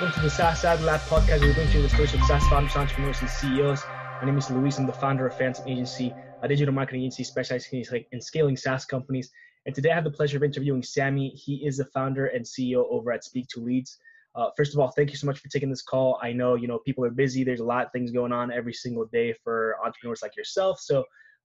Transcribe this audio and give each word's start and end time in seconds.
Welcome 0.00 0.14
to 0.14 0.28
the 0.28 0.30
SaaS 0.30 0.64
Ad 0.64 0.80
Lab 0.82 1.00
podcast. 1.00 1.40
We're 1.40 1.54
going 1.54 1.68
to 1.72 1.82
the 1.82 1.88
stories 1.88 2.14
of 2.14 2.22
SaaS 2.22 2.46
founders, 2.46 2.76
entrepreneurs, 2.76 3.20
and 3.20 3.28
CEOs. 3.28 3.82
My 4.20 4.26
name 4.26 4.38
is 4.38 4.48
Luis. 4.48 4.78
I'm 4.78 4.86
the 4.86 4.92
founder 4.92 5.26
of 5.26 5.36
Phantom 5.36 5.66
Agency, 5.66 6.14
a 6.40 6.46
digital 6.46 6.72
marketing 6.72 7.00
agency 7.00 7.24
specializing 7.24 7.84
in 8.12 8.20
scaling 8.20 8.56
SaaS 8.56 8.84
companies. 8.84 9.28
And 9.66 9.74
today 9.74 9.90
I 9.90 9.96
have 9.96 10.04
the 10.04 10.12
pleasure 10.12 10.36
of 10.36 10.44
interviewing 10.44 10.84
Sammy. 10.84 11.30
He 11.30 11.66
is 11.66 11.78
the 11.78 11.84
founder 11.86 12.26
and 12.26 12.44
CEO 12.44 12.84
over 12.88 13.10
at 13.10 13.24
Speak 13.24 13.48
to 13.48 13.60
Leads. 13.60 13.98
Uh, 14.36 14.50
first 14.56 14.72
of 14.72 14.78
all, 14.78 14.92
thank 14.92 15.10
you 15.10 15.16
so 15.16 15.26
much 15.26 15.40
for 15.40 15.48
taking 15.48 15.68
this 15.68 15.82
call. 15.82 16.20
I 16.22 16.32
know 16.32 16.54
you 16.54 16.68
know 16.68 16.78
people 16.78 17.04
are 17.04 17.10
busy. 17.10 17.42
There's 17.42 17.58
a 17.58 17.64
lot 17.64 17.86
of 17.86 17.90
things 17.90 18.12
going 18.12 18.30
on 18.30 18.52
every 18.52 18.74
single 18.74 19.06
day 19.06 19.34
for 19.42 19.74
entrepreneurs 19.84 20.22
like 20.22 20.36
yourself. 20.36 20.78
So 20.78 20.98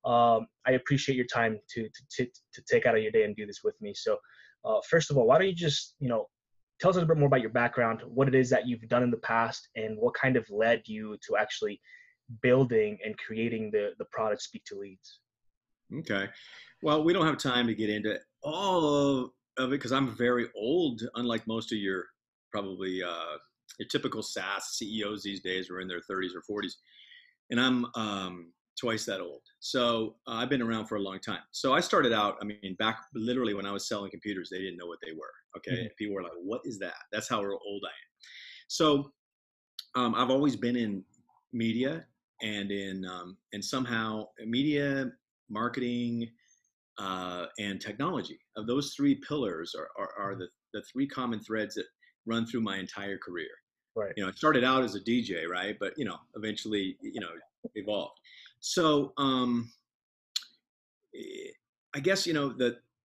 um, 0.05 0.45
I 0.67 0.73
appreciate 0.73 1.15
your 1.15 1.25
time 1.25 1.57
to, 1.71 1.89
to, 1.89 2.01
to 2.17 2.31
to 2.53 2.61
take 2.69 2.85
out 2.85 2.95
of 2.95 3.01
your 3.01 3.11
day 3.11 3.23
and 3.23 3.35
do 3.35 3.47
this 3.47 3.63
with 3.63 3.81
me. 3.81 3.95
So 3.95 4.19
uh, 4.63 4.77
first 4.87 5.09
of 5.09 5.17
all, 5.17 5.25
why 5.25 5.39
don't 5.39 5.47
you 5.47 5.55
just 5.55 5.95
you 5.99 6.07
know 6.07 6.27
tell 6.83 6.89
us 6.89 6.97
a 6.97 7.05
bit 7.05 7.17
more 7.17 7.27
about 7.27 7.39
your 7.39 7.49
background, 7.49 8.01
what 8.05 8.27
it 8.27 8.35
is 8.35 8.49
that 8.49 8.67
you've 8.67 8.85
done 8.89 9.03
in 9.03 9.09
the 9.09 9.17
past, 9.17 9.69
and 9.77 9.97
what 9.97 10.13
kind 10.15 10.35
of 10.35 10.45
led 10.49 10.81
you 10.85 11.17
to 11.25 11.37
actually 11.37 11.79
building 12.41 12.97
and 13.05 13.17
creating 13.17 13.71
the 13.71 13.91
the 13.99 14.05
product 14.11 14.41
Speak 14.41 14.65
to 14.65 14.75
Leads. 14.75 15.19
Okay, 15.99 16.27
well, 16.81 17.01
we 17.01 17.13
don't 17.13 17.25
have 17.25 17.37
time 17.37 17.67
to 17.67 17.73
get 17.73 17.89
into 17.89 18.19
all 18.41 19.31
of 19.57 19.67
it 19.67 19.69
because 19.69 19.93
I'm 19.93 20.13
very 20.13 20.49
old, 20.57 21.01
unlike 21.15 21.47
most 21.47 21.71
of 21.71 21.77
your 21.77 22.03
probably 22.51 23.01
uh, 23.01 23.37
your 23.79 23.87
typical 23.87 24.21
SaaS 24.21 24.75
CEOs 24.77 25.23
these 25.23 25.41
days 25.41 25.69
are 25.69 25.79
in 25.79 25.87
their 25.87 26.01
30s 26.01 26.31
or 26.35 26.61
40s, 26.61 26.73
and 27.49 27.61
I'm 27.61 27.85
um, 27.95 28.51
twice 28.79 29.05
that 29.05 29.21
old. 29.21 29.41
So 29.59 30.15
uh, 30.27 30.33
I've 30.33 30.49
been 30.49 30.61
around 30.61 30.87
for 30.87 30.95
a 30.95 31.01
long 31.01 31.19
time. 31.19 31.41
So 31.51 31.73
I 31.73 31.79
started 31.79 32.13
out, 32.13 32.37
I 32.41 32.45
mean, 32.45 32.75
back 32.79 32.99
literally 33.15 33.53
when 33.53 33.65
I 33.65 33.71
was 33.71 33.87
selling 33.87 34.11
computers, 34.11 34.49
they 34.51 34.59
didn't 34.59 34.77
know 34.77 34.87
what 34.87 34.99
they 35.03 35.11
were. 35.11 35.33
Okay, 35.57 35.83
mm-hmm. 35.83 35.93
people 35.97 36.15
were 36.15 36.23
like, 36.23 36.31
"What 36.43 36.61
is 36.65 36.79
that?" 36.79 36.95
That's 37.11 37.29
how 37.29 37.39
old 37.39 37.83
I 37.85 37.87
am. 37.87 38.11
So 38.67 39.11
um, 39.95 40.15
I've 40.15 40.31
always 40.31 40.55
been 40.55 40.75
in 40.75 41.03
media 41.51 42.05
and 42.41 42.71
in 42.71 43.05
um, 43.05 43.37
and 43.53 43.63
somehow 43.63 44.25
media 44.45 45.11
marketing 45.49 46.27
uh, 46.97 47.45
and 47.59 47.81
technology 47.81 48.39
of 48.57 48.67
those 48.67 48.93
three 48.95 49.15
pillars 49.27 49.75
are, 49.77 49.89
are, 49.97 50.11
are 50.19 50.35
the, 50.35 50.47
the 50.73 50.83
three 50.91 51.07
common 51.07 51.39
threads 51.39 51.75
that 51.75 51.85
run 52.25 52.45
through 52.45 52.61
my 52.61 52.77
entire 52.77 53.17
career. 53.17 53.49
Right. 53.95 54.13
You 54.15 54.23
know, 54.23 54.29
I 54.29 54.33
started 54.33 54.63
out 54.63 54.83
as 54.83 54.95
a 54.95 54.99
DJ, 54.99 55.47
right? 55.47 55.75
But 55.79 55.93
you 55.97 56.05
know, 56.05 56.17
eventually, 56.35 56.97
you 57.01 57.19
know, 57.19 57.29
evolved. 57.75 58.19
So, 58.65 59.11
um, 59.17 59.69
I 61.93 61.99
guess 61.99 62.25
you 62.25 62.33
know 62.33 62.53
that 62.59 62.77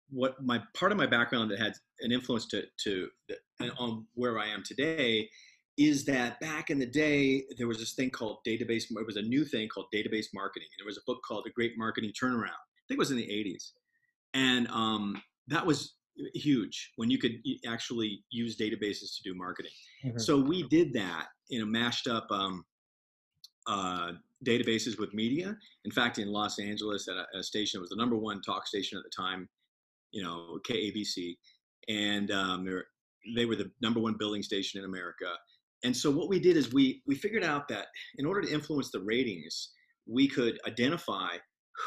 what 0.08 0.42
my 0.42 0.62
part 0.72 0.90
of 0.90 0.96
my 0.96 1.06
background 1.06 1.50
that 1.50 1.58
had 1.58 1.74
an 2.00 2.12
influence 2.12 2.46
to 2.46 2.62
to 2.84 3.08
on 3.78 4.06
where 4.14 4.38
I 4.38 4.46
am 4.46 4.62
today 4.64 5.28
is 5.76 6.06
that 6.06 6.40
back 6.40 6.70
in 6.70 6.78
the 6.78 6.86
day 6.86 7.44
there 7.58 7.66
was 7.66 7.78
this 7.78 7.92
thing 7.92 8.08
called 8.08 8.38
database. 8.46 8.84
It 8.90 9.06
was 9.06 9.16
a 9.16 9.22
new 9.22 9.44
thing 9.44 9.68
called 9.68 9.86
database 9.94 10.28
marketing, 10.32 10.68
and 10.72 10.82
there 10.82 10.86
was 10.86 10.96
a 10.96 11.04
book 11.06 11.18
called 11.28 11.44
The 11.44 11.50
Great 11.50 11.72
Marketing 11.76 12.10
Turnaround. 12.10 12.48
I 12.48 12.84
think 12.88 12.96
it 12.96 12.98
was 12.98 13.10
in 13.10 13.18
the 13.18 13.28
'80s, 13.28 13.72
and 14.32 14.66
um, 14.68 15.22
that 15.48 15.66
was 15.66 15.96
huge 16.32 16.92
when 16.96 17.10
you 17.10 17.18
could 17.18 17.34
actually 17.68 18.24
use 18.30 18.56
databases 18.56 19.14
to 19.16 19.22
do 19.22 19.34
marketing. 19.34 19.72
Mm-hmm. 20.06 20.18
So 20.18 20.40
we 20.40 20.62
did 20.68 20.94
that, 20.94 21.26
you 21.48 21.60
know, 21.60 21.66
mashed 21.66 22.06
up 22.06 22.26
um, 22.30 22.64
uh, 23.66 24.12
databases 24.44 24.98
with 24.98 25.14
media. 25.14 25.56
In 25.84 25.90
fact, 25.90 26.18
in 26.18 26.28
Los 26.28 26.58
Angeles, 26.58 27.08
at 27.08 27.16
a, 27.16 27.38
a, 27.38 27.42
station, 27.42 27.78
it 27.78 27.80
was 27.80 27.90
the 27.90 27.96
number 27.96 28.16
one 28.16 28.40
talk 28.42 28.66
station 28.66 28.98
at 28.98 29.04
the 29.04 29.10
time, 29.16 29.48
you 30.12 30.22
know, 30.22 30.58
KABC, 30.68 31.36
and 31.88 32.30
um, 32.30 32.66
they 33.34 33.46
were 33.46 33.56
the 33.56 33.70
number 33.80 34.00
one 34.00 34.16
billing 34.18 34.42
station 34.42 34.78
in 34.78 34.84
America. 34.84 35.32
And 35.84 35.96
so 35.96 36.10
what 36.10 36.28
we 36.28 36.38
did 36.40 36.56
is 36.56 36.72
we 36.72 37.02
we 37.06 37.14
figured 37.14 37.44
out 37.44 37.68
that 37.68 37.86
in 38.16 38.26
order 38.26 38.42
to 38.42 38.52
influence 38.52 38.90
the 38.90 39.00
ratings, 39.00 39.70
we 40.06 40.28
could 40.28 40.58
identify 40.66 41.36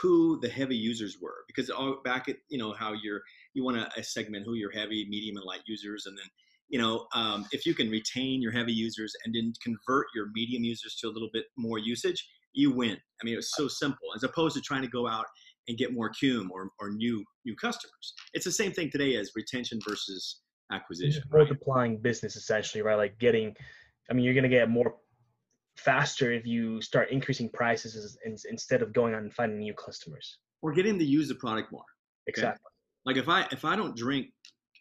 who 0.01 0.39
the 0.41 0.49
heavy 0.49 0.75
users 0.75 1.17
were 1.21 1.43
because 1.47 1.69
all 1.69 1.97
back 2.03 2.27
at 2.27 2.35
you 2.49 2.57
know 2.57 2.73
how 2.73 2.93
you're 2.93 3.21
you 3.53 3.63
want 3.63 3.77
to 3.77 4.03
segment 4.03 4.45
who 4.45 4.55
your 4.55 4.71
heavy 4.71 5.07
medium 5.09 5.37
and 5.37 5.45
light 5.45 5.61
users 5.65 6.05
and 6.05 6.17
then 6.17 6.25
you 6.67 6.77
know 6.77 7.07
um, 7.15 7.45
if 7.51 7.65
you 7.65 7.73
can 7.73 7.89
retain 7.89 8.41
your 8.41 8.51
heavy 8.51 8.73
users 8.73 9.13
and 9.23 9.33
then 9.33 9.53
convert 9.63 10.07
your 10.13 10.27
medium 10.33 10.63
users 10.63 10.95
to 10.95 11.07
a 11.07 11.11
little 11.11 11.29
bit 11.31 11.45
more 11.57 11.79
usage 11.79 12.27
you 12.53 12.71
win 12.71 12.97
i 13.21 13.25
mean 13.25 13.33
it 13.33 13.37
was 13.37 13.53
so 13.55 13.67
simple 13.67 14.07
as 14.15 14.23
opposed 14.23 14.55
to 14.55 14.61
trying 14.61 14.81
to 14.81 14.87
go 14.87 15.07
out 15.07 15.25
and 15.67 15.77
get 15.77 15.93
more 15.93 16.11
cume 16.11 16.49
or, 16.51 16.69
or 16.79 16.91
new 16.91 17.23
new 17.45 17.55
customers 17.55 18.13
it's 18.33 18.45
the 18.45 18.51
same 18.51 18.71
thing 18.71 18.89
today 18.89 19.15
as 19.15 19.31
retention 19.35 19.79
versus 19.87 20.41
acquisition 20.71 21.23
multiplying 21.31 21.93
right? 21.93 22.03
business 22.03 22.35
essentially 22.35 22.81
right 22.81 22.95
like 22.95 23.17
getting 23.19 23.53
i 24.09 24.13
mean 24.13 24.23
you're 24.23 24.33
going 24.33 24.43
to 24.43 24.49
get 24.49 24.69
more 24.69 24.95
faster 25.77 26.31
if 26.31 26.45
you 26.45 26.81
start 26.81 27.11
increasing 27.11 27.49
prices 27.49 28.17
instead 28.49 28.81
of 28.81 28.93
going 28.93 29.13
out 29.13 29.21
and 29.21 29.33
finding 29.33 29.59
new 29.59 29.73
customers. 29.73 30.39
Or 30.61 30.73
getting 30.73 30.97
to 30.99 31.05
use 31.05 31.27
the 31.27 31.35
product 31.35 31.71
more. 31.71 31.81
Okay? 32.29 32.41
Exactly. 32.41 32.71
Like 33.05 33.17
if 33.17 33.29
I 33.29 33.47
if 33.51 33.63
I 33.63 33.75
don't 33.75 33.95
drink, 33.95 34.27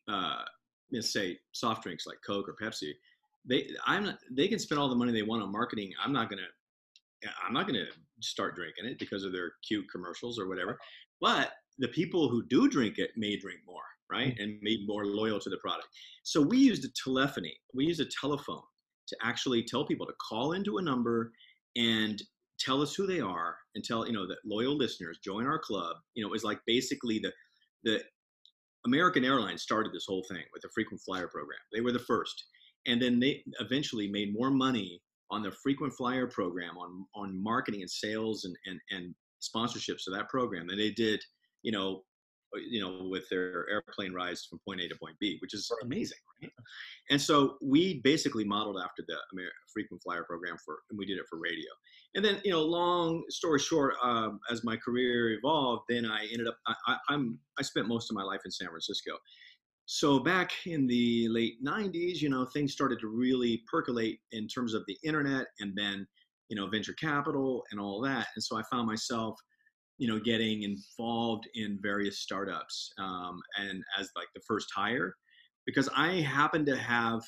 uh, 0.08 0.42
let's 0.90 1.12
say 1.12 1.38
soft 1.52 1.82
drinks 1.82 2.06
like 2.06 2.18
Coke 2.26 2.48
or 2.48 2.56
Pepsi, 2.60 2.92
they 3.48 3.68
I'm 3.86 4.04
not, 4.04 4.18
they 4.30 4.48
can 4.48 4.58
spend 4.58 4.80
all 4.80 4.88
the 4.88 4.96
money 4.96 5.12
they 5.12 5.22
want 5.22 5.42
on 5.42 5.52
marketing. 5.52 5.92
I'm 6.02 6.12
not 6.12 6.28
gonna 6.28 6.42
I'm 7.46 7.54
not 7.54 7.66
gonna 7.66 7.86
start 8.20 8.56
drinking 8.56 8.86
it 8.86 8.98
because 8.98 9.24
of 9.24 9.32
their 9.32 9.52
cute 9.66 9.86
commercials 9.90 10.38
or 10.38 10.48
whatever. 10.48 10.78
But 11.20 11.52
the 11.78 11.88
people 11.88 12.28
who 12.28 12.46
do 12.46 12.68
drink 12.68 12.98
it 12.98 13.10
may 13.16 13.36
drink 13.36 13.60
more, 13.66 13.82
right, 14.10 14.34
mm-hmm. 14.34 14.42
and 14.42 14.58
may 14.62 14.76
be 14.76 14.86
more 14.86 15.06
loyal 15.06 15.40
to 15.40 15.50
the 15.50 15.58
product. 15.58 15.88
So 16.22 16.40
we 16.40 16.58
used 16.58 16.84
a 16.84 16.88
telephony. 17.02 17.54
We 17.74 17.86
used 17.86 18.00
a 18.00 18.08
telephone 18.20 18.62
to 19.08 19.16
actually 19.22 19.62
tell 19.62 19.86
people 19.86 20.06
to 20.06 20.12
call 20.28 20.52
into 20.52 20.78
a 20.78 20.82
number 20.82 21.32
and 21.76 22.22
tell 22.58 22.82
us 22.82 22.94
who 22.94 23.06
they 23.06 23.20
are 23.20 23.56
and 23.74 23.84
tell 23.84 24.06
you 24.06 24.12
know 24.12 24.26
that 24.26 24.38
loyal 24.44 24.76
listeners 24.76 25.18
join 25.22 25.46
our 25.46 25.58
club 25.58 25.96
you 26.14 26.22
know 26.22 26.28
it 26.28 26.32
was 26.32 26.44
like 26.44 26.58
basically 26.66 27.18
the 27.18 27.32
the 27.84 28.00
american 28.86 29.24
airlines 29.24 29.62
started 29.62 29.92
this 29.92 30.06
whole 30.06 30.24
thing 30.28 30.42
with 30.52 30.62
the 30.62 30.68
frequent 30.74 31.00
flyer 31.04 31.28
program 31.28 31.58
they 31.72 31.80
were 31.80 31.92
the 31.92 31.98
first 31.98 32.44
and 32.86 33.00
then 33.00 33.20
they 33.20 33.42
eventually 33.60 34.08
made 34.08 34.32
more 34.32 34.50
money 34.50 35.00
on 35.30 35.42
the 35.42 35.50
frequent 35.50 35.92
flyer 35.92 36.26
program 36.26 36.76
on 36.78 37.04
on 37.14 37.42
marketing 37.42 37.80
and 37.80 37.90
sales 37.90 38.44
and 38.44 38.56
and, 38.66 38.80
and 38.90 39.14
sponsorships 39.42 40.06
of 40.06 40.14
that 40.14 40.28
program 40.28 40.66
than 40.66 40.78
they 40.78 40.90
did 40.90 41.20
you 41.62 41.72
know 41.72 42.02
uh, 42.54 42.60
you 42.68 42.80
know, 42.80 43.08
with 43.08 43.28
their 43.28 43.66
airplane 43.68 44.12
rides 44.12 44.46
from 44.48 44.60
point 44.66 44.80
A 44.80 44.88
to 44.88 44.96
point 44.96 45.16
B, 45.20 45.36
which 45.40 45.54
is 45.54 45.70
amazing, 45.82 46.18
right? 46.42 46.52
And 47.10 47.20
so 47.20 47.56
we 47.62 48.00
basically 48.02 48.44
modeled 48.44 48.80
after 48.82 49.02
the 49.06 49.16
Amer- 49.32 49.50
frequent 49.72 50.02
flyer 50.02 50.24
program 50.24 50.56
for, 50.64 50.78
and 50.90 50.98
we 50.98 51.06
did 51.06 51.18
it 51.18 51.24
for 51.28 51.38
radio. 51.38 51.70
And 52.14 52.24
then, 52.24 52.40
you 52.44 52.52
know, 52.52 52.62
long 52.62 53.24
story 53.30 53.58
short, 53.58 53.94
um, 54.02 54.38
as 54.50 54.64
my 54.64 54.76
career 54.76 55.30
evolved, 55.30 55.84
then 55.88 56.06
I 56.06 56.26
ended 56.30 56.46
up, 56.46 56.56
I, 56.66 56.74
I, 56.86 56.98
I'm, 57.10 57.38
I 57.58 57.62
spent 57.62 57.88
most 57.88 58.10
of 58.10 58.16
my 58.16 58.22
life 58.22 58.40
in 58.44 58.50
San 58.50 58.68
Francisco. 58.68 59.12
So 59.86 60.18
back 60.18 60.52
in 60.66 60.86
the 60.86 61.28
late 61.28 61.64
90s, 61.64 62.20
you 62.20 62.28
know, 62.28 62.44
things 62.44 62.72
started 62.72 62.98
to 63.00 63.08
really 63.08 63.62
percolate 63.70 64.18
in 64.32 64.48
terms 64.48 64.74
of 64.74 64.84
the 64.86 64.98
internet 65.04 65.46
and 65.60 65.72
then, 65.76 66.06
you 66.48 66.56
know, 66.56 66.66
venture 66.66 66.94
capital 66.94 67.64
and 67.70 67.80
all 67.80 68.00
that. 68.02 68.28
And 68.34 68.42
so 68.42 68.58
I 68.58 68.62
found 68.70 68.86
myself 68.86 69.38
you 69.98 70.08
know 70.08 70.18
getting 70.18 70.62
involved 70.62 71.48
in 71.54 71.78
various 71.82 72.20
startups 72.20 72.92
um, 72.98 73.40
and 73.58 73.82
as 73.98 74.10
like 74.16 74.28
the 74.34 74.42
first 74.46 74.68
hire 74.74 75.14
because 75.64 75.88
i 75.96 76.12
happen 76.20 76.64
to 76.64 76.76
have 76.76 77.22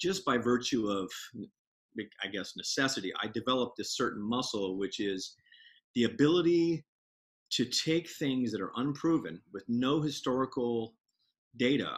just 0.00 0.24
by 0.24 0.36
virtue 0.36 0.88
of 0.88 1.10
i 2.22 2.28
guess 2.28 2.56
necessity 2.56 3.12
i 3.22 3.26
developed 3.28 3.76
this 3.76 3.96
certain 3.96 4.22
muscle 4.22 4.78
which 4.78 5.00
is 5.00 5.34
the 5.94 6.04
ability 6.04 6.84
to 7.50 7.64
take 7.64 8.08
things 8.08 8.52
that 8.52 8.60
are 8.60 8.72
unproven 8.76 9.40
with 9.52 9.64
no 9.68 10.00
historical 10.00 10.94
data 11.56 11.96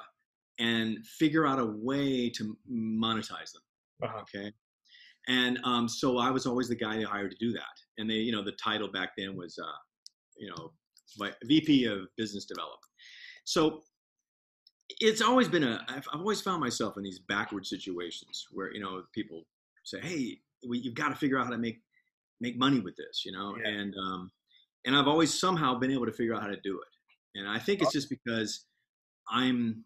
and 0.58 1.04
figure 1.06 1.46
out 1.46 1.58
a 1.58 1.66
way 1.66 2.30
to 2.30 2.56
monetize 2.70 3.52
them 3.52 3.62
uh-huh. 4.02 4.20
okay 4.20 4.52
and 5.28 5.58
um, 5.64 5.88
so 5.88 6.18
I 6.18 6.30
was 6.30 6.46
always 6.46 6.68
the 6.68 6.74
guy 6.74 6.96
they 6.96 7.04
hired 7.04 7.30
to 7.30 7.36
do 7.38 7.52
that. 7.52 7.62
And 7.98 8.10
they, 8.10 8.14
you 8.14 8.32
know, 8.32 8.42
the 8.42 8.52
title 8.52 8.90
back 8.90 9.10
then 9.16 9.36
was, 9.36 9.58
uh, 9.62 9.78
you 10.36 10.48
know, 10.48 10.72
VP 11.44 11.84
of 11.84 12.08
Business 12.16 12.44
Development. 12.44 12.80
So 13.44 13.82
it's 15.00 15.20
always 15.20 15.48
been 15.48 15.64
a. 15.64 15.84
I've, 15.88 16.06
I've 16.12 16.20
always 16.20 16.40
found 16.40 16.60
myself 16.60 16.96
in 16.96 17.02
these 17.02 17.20
backward 17.28 17.66
situations 17.66 18.46
where 18.52 18.72
you 18.72 18.80
know 18.80 19.02
people 19.14 19.44
say, 19.84 20.00
"Hey, 20.00 20.38
we, 20.68 20.78
you've 20.78 20.94
got 20.94 21.08
to 21.08 21.14
figure 21.14 21.38
out 21.38 21.46
how 21.46 21.50
to 21.50 21.58
make 21.58 21.80
make 22.40 22.58
money 22.58 22.80
with 22.80 22.94
this," 22.96 23.22
you 23.24 23.32
know, 23.32 23.54
yeah. 23.62 23.70
and 23.70 23.94
um, 23.96 24.30
and 24.86 24.96
I've 24.96 25.08
always 25.08 25.38
somehow 25.38 25.78
been 25.78 25.90
able 25.90 26.06
to 26.06 26.12
figure 26.12 26.34
out 26.34 26.42
how 26.42 26.48
to 26.48 26.60
do 26.62 26.78
it. 26.78 27.38
And 27.38 27.48
I 27.48 27.58
think 27.58 27.80
it's 27.80 27.92
just 27.92 28.10
because 28.10 28.66
I'm 29.30 29.84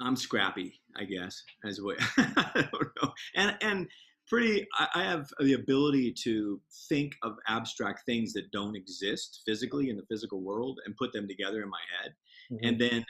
I'm 0.00 0.16
scrappy, 0.16 0.80
I 0.96 1.04
guess, 1.04 1.42
as 1.64 1.80
well. 1.80 1.96
I 2.18 2.68
don't 2.72 2.90
know. 3.02 3.12
And 3.36 3.56
and 3.60 3.88
pretty 4.28 4.66
I, 4.94 5.02
have 5.02 5.28
the 5.40 5.54
ability 5.54 6.14
to 6.24 6.60
think 6.88 7.14
of 7.22 7.36
abstract 7.48 8.02
things 8.04 8.32
that 8.34 8.50
don't 8.52 8.76
exist 8.76 9.42
physically 9.46 9.88
in 9.88 9.96
the 9.96 10.04
physical 10.10 10.42
world 10.42 10.78
and 10.84 10.94
put 10.96 11.12
them 11.14 11.26
together 11.26 11.62
in 11.62 11.70
my 11.70 11.80
head 11.98 12.12
mm-hmm. 12.52 12.68
and 12.68 12.78
then 12.78 13.04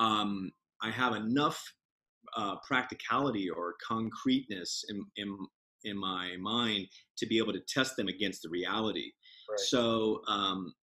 um, 0.00 0.50
i 0.82 0.90
have 0.90 1.14
enough 1.14 1.62
uh, 2.36 2.56
practicality 2.66 3.48
or 3.48 3.76
concreteness 3.88 4.84
in, 4.88 5.04
in 5.16 5.38
in 5.86 5.96
my 5.96 6.36
mind 6.40 6.86
to 7.16 7.26
be 7.26 7.38
able 7.38 7.52
to 7.52 7.60
test 7.68 7.96
them 7.96 8.08
against 8.08 8.42
the 8.42 8.48
reality. 8.48 9.12
Right. 9.48 9.60
So 9.60 10.20
um, 10.28 10.74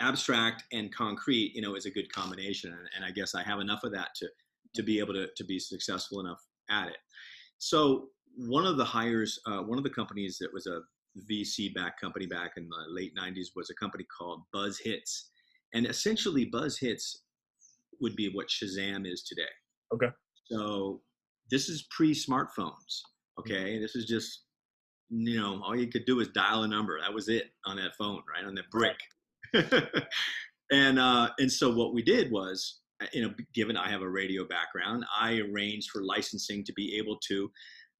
abstract 0.00 0.64
and 0.72 0.94
concrete, 0.94 1.52
you 1.54 1.62
know, 1.62 1.74
is 1.74 1.86
a 1.86 1.90
good 1.90 2.12
combination, 2.12 2.72
and, 2.72 2.88
and 2.96 3.04
I 3.04 3.10
guess 3.10 3.34
I 3.34 3.42
have 3.42 3.60
enough 3.60 3.84
of 3.84 3.92
that 3.92 4.14
to 4.16 4.28
to 4.74 4.82
be 4.82 4.98
able 4.98 5.14
to 5.14 5.28
to 5.36 5.44
be 5.44 5.58
successful 5.58 6.20
enough 6.20 6.40
at 6.70 6.88
it. 6.88 6.96
So 7.58 8.08
one 8.36 8.66
of 8.66 8.76
the 8.76 8.84
hires, 8.84 9.38
uh, 9.46 9.60
one 9.60 9.78
of 9.78 9.84
the 9.84 9.90
companies 9.90 10.38
that 10.40 10.52
was 10.52 10.66
a 10.66 10.80
VC 11.30 11.72
back 11.74 12.00
company 12.00 12.26
back 12.26 12.52
in 12.56 12.68
the 12.68 12.76
late 12.88 13.14
90s 13.14 13.48
was 13.54 13.70
a 13.70 13.74
company 13.74 14.04
called 14.04 14.42
Buzz 14.52 14.78
Hits. 14.78 15.30
And 15.72 15.86
essentially, 15.86 16.44
Buzz 16.44 16.78
Hits 16.78 17.22
would 18.00 18.16
be 18.16 18.28
what 18.28 18.48
Shazam 18.48 19.10
is 19.10 19.22
today. 19.22 19.42
Okay. 19.92 20.08
So 20.50 21.00
this 21.50 21.68
is 21.68 21.86
pre 21.90 22.12
smartphones. 22.12 23.00
Okay. 23.38 23.78
This 23.78 23.96
is 23.96 24.06
just, 24.06 24.44
you 25.10 25.40
know, 25.40 25.60
all 25.64 25.76
you 25.76 25.88
could 25.88 26.06
do 26.06 26.20
is 26.20 26.28
dial 26.28 26.64
a 26.64 26.68
number. 26.68 27.00
That 27.00 27.12
was 27.12 27.28
it 27.28 27.50
on 27.66 27.76
that 27.76 27.96
phone, 27.96 28.22
right? 28.32 28.44
On 28.44 28.54
that 28.54 28.70
brick. 28.70 28.96
and, 30.72 30.98
uh, 30.98 31.30
and 31.38 31.50
so 31.50 31.72
what 31.72 31.94
we 31.94 32.02
did 32.02 32.30
was, 32.30 32.80
you 33.12 33.22
know, 33.22 33.34
given 33.54 33.76
I 33.76 33.88
have 33.90 34.02
a 34.02 34.08
radio 34.08 34.46
background, 34.46 35.04
I 35.20 35.40
arranged 35.40 35.90
for 35.90 36.02
licensing 36.02 36.64
to 36.64 36.72
be 36.74 36.96
able 36.96 37.18
to 37.28 37.50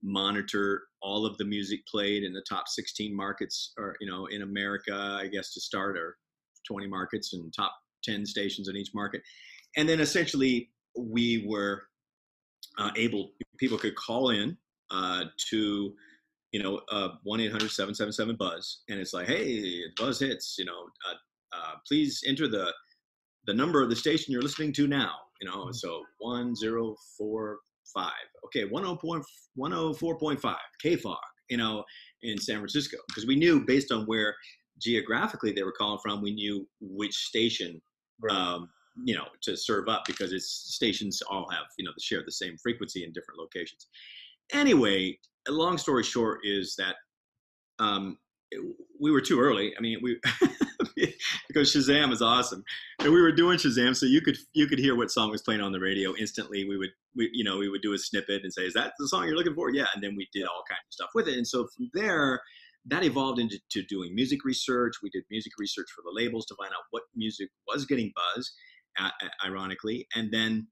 monitor 0.02 0.82
all 1.02 1.24
of 1.24 1.36
the 1.38 1.44
music 1.44 1.80
played 1.86 2.24
in 2.24 2.32
the 2.32 2.44
top 2.46 2.68
16 2.68 3.16
markets 3.16 3.72
or 3.78 3.96
you 4.02 4.06
know 4.06 4.26
in 4.26 4.42
america 4.42 5.18
i 5.18 5.26
guess 5.26 5.54
to 5.54 5.60
start 5.62 5.96
or 5.96 6.18
20 6.66 6.86
markets 6.86 7.32
and 7.32 7.52
top 7.54 7.74
10 8.04 8.26
stations 8.26 8.68
in 8.68 8.76
each 8.76 8.90
market. 8.94 9.22
And 9.76 9.88
then 9.88 10.00
essentially 10.00 10.70
we 10.96 11.44
were 11.48 11.82
uh, 12.78 12.90
able 12.96 13.32
people 13.58 13.78
could 13.78 13.96
call 13.96 14.30
in 14.30 14.56
uh, 14.90 15.24
to 15.50 15.92
you 16.52 16.62
know 16.62 16.80
uh, 16.90 17.10
1-800-777 17.26 18.38
buzz 18.38 18.82
and 18.88 19.00
it's 19.00 19.12
like 19.12 19.26
hey 19.26 19.80
buzz 19.96 20.20
hits 20.20 20.56
you 20.58 20.64
know 20.64 20.84
uh, 21.08 21.14
uh, 21.54 21.74
please 21.86 22.22
enter 22.26 22.48
the 22.48 22.72
the 23.46 23.54
number 23.54 23.82
of 23.82 23.90
the 23.90 23.96
station 23.96 24.32
you're 24.32 24.42
listening 24.42 24.72
to 24.72 24.86
now 24.86 25.14
you 25.40 25.48
know 25.48 25.64
mm-hmm. 25.64 25.72
so 25.72 26.02
one 26.18 26.54
zero 26.54 26.96
four 27.18 27.58
five. 27.92 28.12
Okay, 28.46 28.64
104.5 28.68 30.56
KFOG, 30.84 31.16
you 31.50 31.56
know, 31.56 31.84
in 32.22 32.38
San 32.38 32.56
Francisco, 32.56 32.96
because 33.08 33.26
we 33.26 33.36
knew 33.36 33.64
based 33.64 33.92
on 33.92 34.04
where 34.06 34.34
geographically 34.80 35.52
they 35.52 35.62
were 35.62 35.72
calling 35.72 35.98
from, 36.02 36.22
we 36.22 36.34
knew 36.34 36.66
which 36.80 37.14
station, 37.14 37.80
right. 38.22 38.34
um, 38.34 38.68
you 39.04 39.14
know, 39.14 39.26
to 39.42 39.56
serve 39.56 39.88
up 39.88 40.04
because 40.06 40.32
it's 40.32 40.74
stations 40.74 41.22
all 41.28 41.48
have, 41.50 41.64
you 41.78 41.84
know, 41.84 41.90
they 41.96 42.02
share 42.02 42.22
the 42.24 42.32
same 42.32 42.56
frequency 42.62 43.04
in 43.04 43.12
different 43.12 43.40
locations. 43.40 43.86
Anyway, 44.52 45.18
long 45.48 45.78
story 45.78 46.02
short 46.02 46.40
is 46.44 46.74
that 46.76 46.96
um, 47.78 48.18
we 49.00 49.10
were 49.10 49.20
too 49.20 49.40
early. 49.40 49.74
I 49.76 49.80
mean, 49.80 49.98
we 50.02 50.18
because 51.48 51.72
Shazam 51.72 52.12
is 52.12 52.22
awesome, 52.22 52.64
and 53.00 53.12
we 53.12 53.20
were 53.20 53.32
doing 53.32 53.58
Shazam, 53.58 53.96
so 53.96 54.06
you 54.06 54.20
could 54.20 54.36
you 54.52 54.66
could 54.66 54.78
hear 54.78 54.96
what 54.96 55.10
song 55.10 55.30
was 55.30 55.42
playing 55.42 55.60
on 55.60 55.72
the 55.72 55.80
radio 55.80 56.14
instantly. 56.18 56.64
We 56.68 56.76
would 56.76 56.90
we 57.16 57.30
you 57.32 57.44
know 57.44 57.58
we 57.58 57.68
would 57.68 57.82
do 57.82 57.92
a 57.92 57.98
snippet 57.98 58.42
and 58.42 58.52
say, 58.52 58.62
"Is 58.62 58.74
that 58.74 58.92
the 58.98 59.08
song 59.08 59.26
you're 59.26 59.36
looking 59.36 59.54
for?" 59.54 59.70
Yeah, 59.70 59.86
and 59.94 60.02
then 60.02 60.16
we 60.16 60.28
did 60.32 60.44
all 60.44 60.62
kinds 60.68 60.84
of 60.88 60.92
stuff 60.92 61.10
with 61.14 61.28
it. 61.28 61.36
And 61.36 61.46
so 61.46 61.66
from 61.76 61.90
there, 61.94 62.40
that 62.86 63.04
evolved 63.04 63.40
into 63.40 63.58
doing 63.88 64.14
music 64.14 64.44
research. 64.44 64.94
We 65.02 65.10
did 65.10 65.24
music 65.30 65.52
research 65.58 65.88
for 65.94 66.02
the 66.02 66.12
labels 66.12 66.46
to 66.46 66.54
find 66.56 66.70
out 66.72 66.84
what 66.90 67.02
music 67.14 67.48
was 67.66 67.86
getting 67.86 68.12
buzz, 68.14 68.52
uh, 68.98 69.10
ironically, 69.44 70.06
and 70.14 70.32
then 70.32 70.66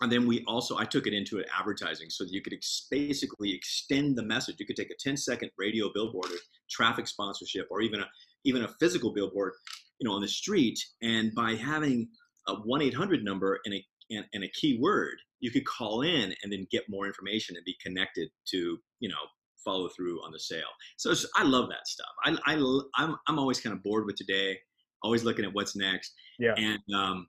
and 0.00 0.10
then 0.10 0.26
we 0.26 0.42
also 0.46 0.76
i 0.78 0.84
took 0.84 1.06
it 1.06 1.12
into 1.12 1.42
advertising 1.58 2.08
so 2.10 2.24
that 2.24 2.32
you 2.32 2.40
could 2.40 2.52
ex- 2.52 2.86
basically 2.90 3.52
extend 3.52 4.16
the 4.16 4.22
message 4.22 4.56
you 4.58 4.66
could 4.66 4.76
take 4.76 4.90
a 4.90 4.94
10 4.98 5.16
second 5.16 5.50
radio 5.58 5.90
billboard 5.92 6.30
or 6.30 6.38
traffic 6.70 7.06
sponsorship 7.06 7.66
or 7.70 7.82
even 7.82 8.00
a 8.00 8.08
even 8.44 8.62
a 8.62 8.74
physical 8.80 9.12
billboard 9.12 9.52
you 10.00 10.08
know 10.08 10.14
on 10.14 10.22
the 10.22 10.28
street 10.28 10.78
and 11.02 11.34
by 11.34 11.54
having 11.54 12.08
a 12.48 12.54
1-800 12.54 13.22
number 13.22 13.60
and 13.64 13.74
a 13.74 13.84
and, 14.10 14.24
and 14.32 14.44
a 14.44 14.48
keyword 14.48 15.16
you 15.40 15.50
could 15.50 15.64
call 15.66 16.02
in 16.02 16.34
and 16.42 16.52
then 16.52 16.66
get 16.70 16.84
more 16.88 17.06
information 17.06 17.56
and 17.56 17.64
be 17.64 17.76
connected 17.84 18.28
to 18.48 18.78
you 19.00 19.08
know 19.08 19.16
follow 19.64 19.88
through 19.88 20.18
on 20.24 20.32
the 20.32 20.40
sale. 20.40 20.62
So 20.96 21.12
i 21.36 21.42
love 21.42 21.68
that 21.68 21.86
stuff. 21.86 22.08
I, 22.24 22.36
I 22.46 22.80
i'm 22.96 23.16
i'm 23.26 23.38
always 23.38 23.60
kind 23.60 23.74
of 23.74 23.82
bored 23.82 24.06
with 24.06 24.16
today 24.16 24.58
always 25.02 25.24
looking 25.24 25.44
at 25.44 25.52
what's 25.52 25.76
next. 25.76 26.12
Yeah. 26.38 26.54
And 26.56 26.80
um 26.94 27.26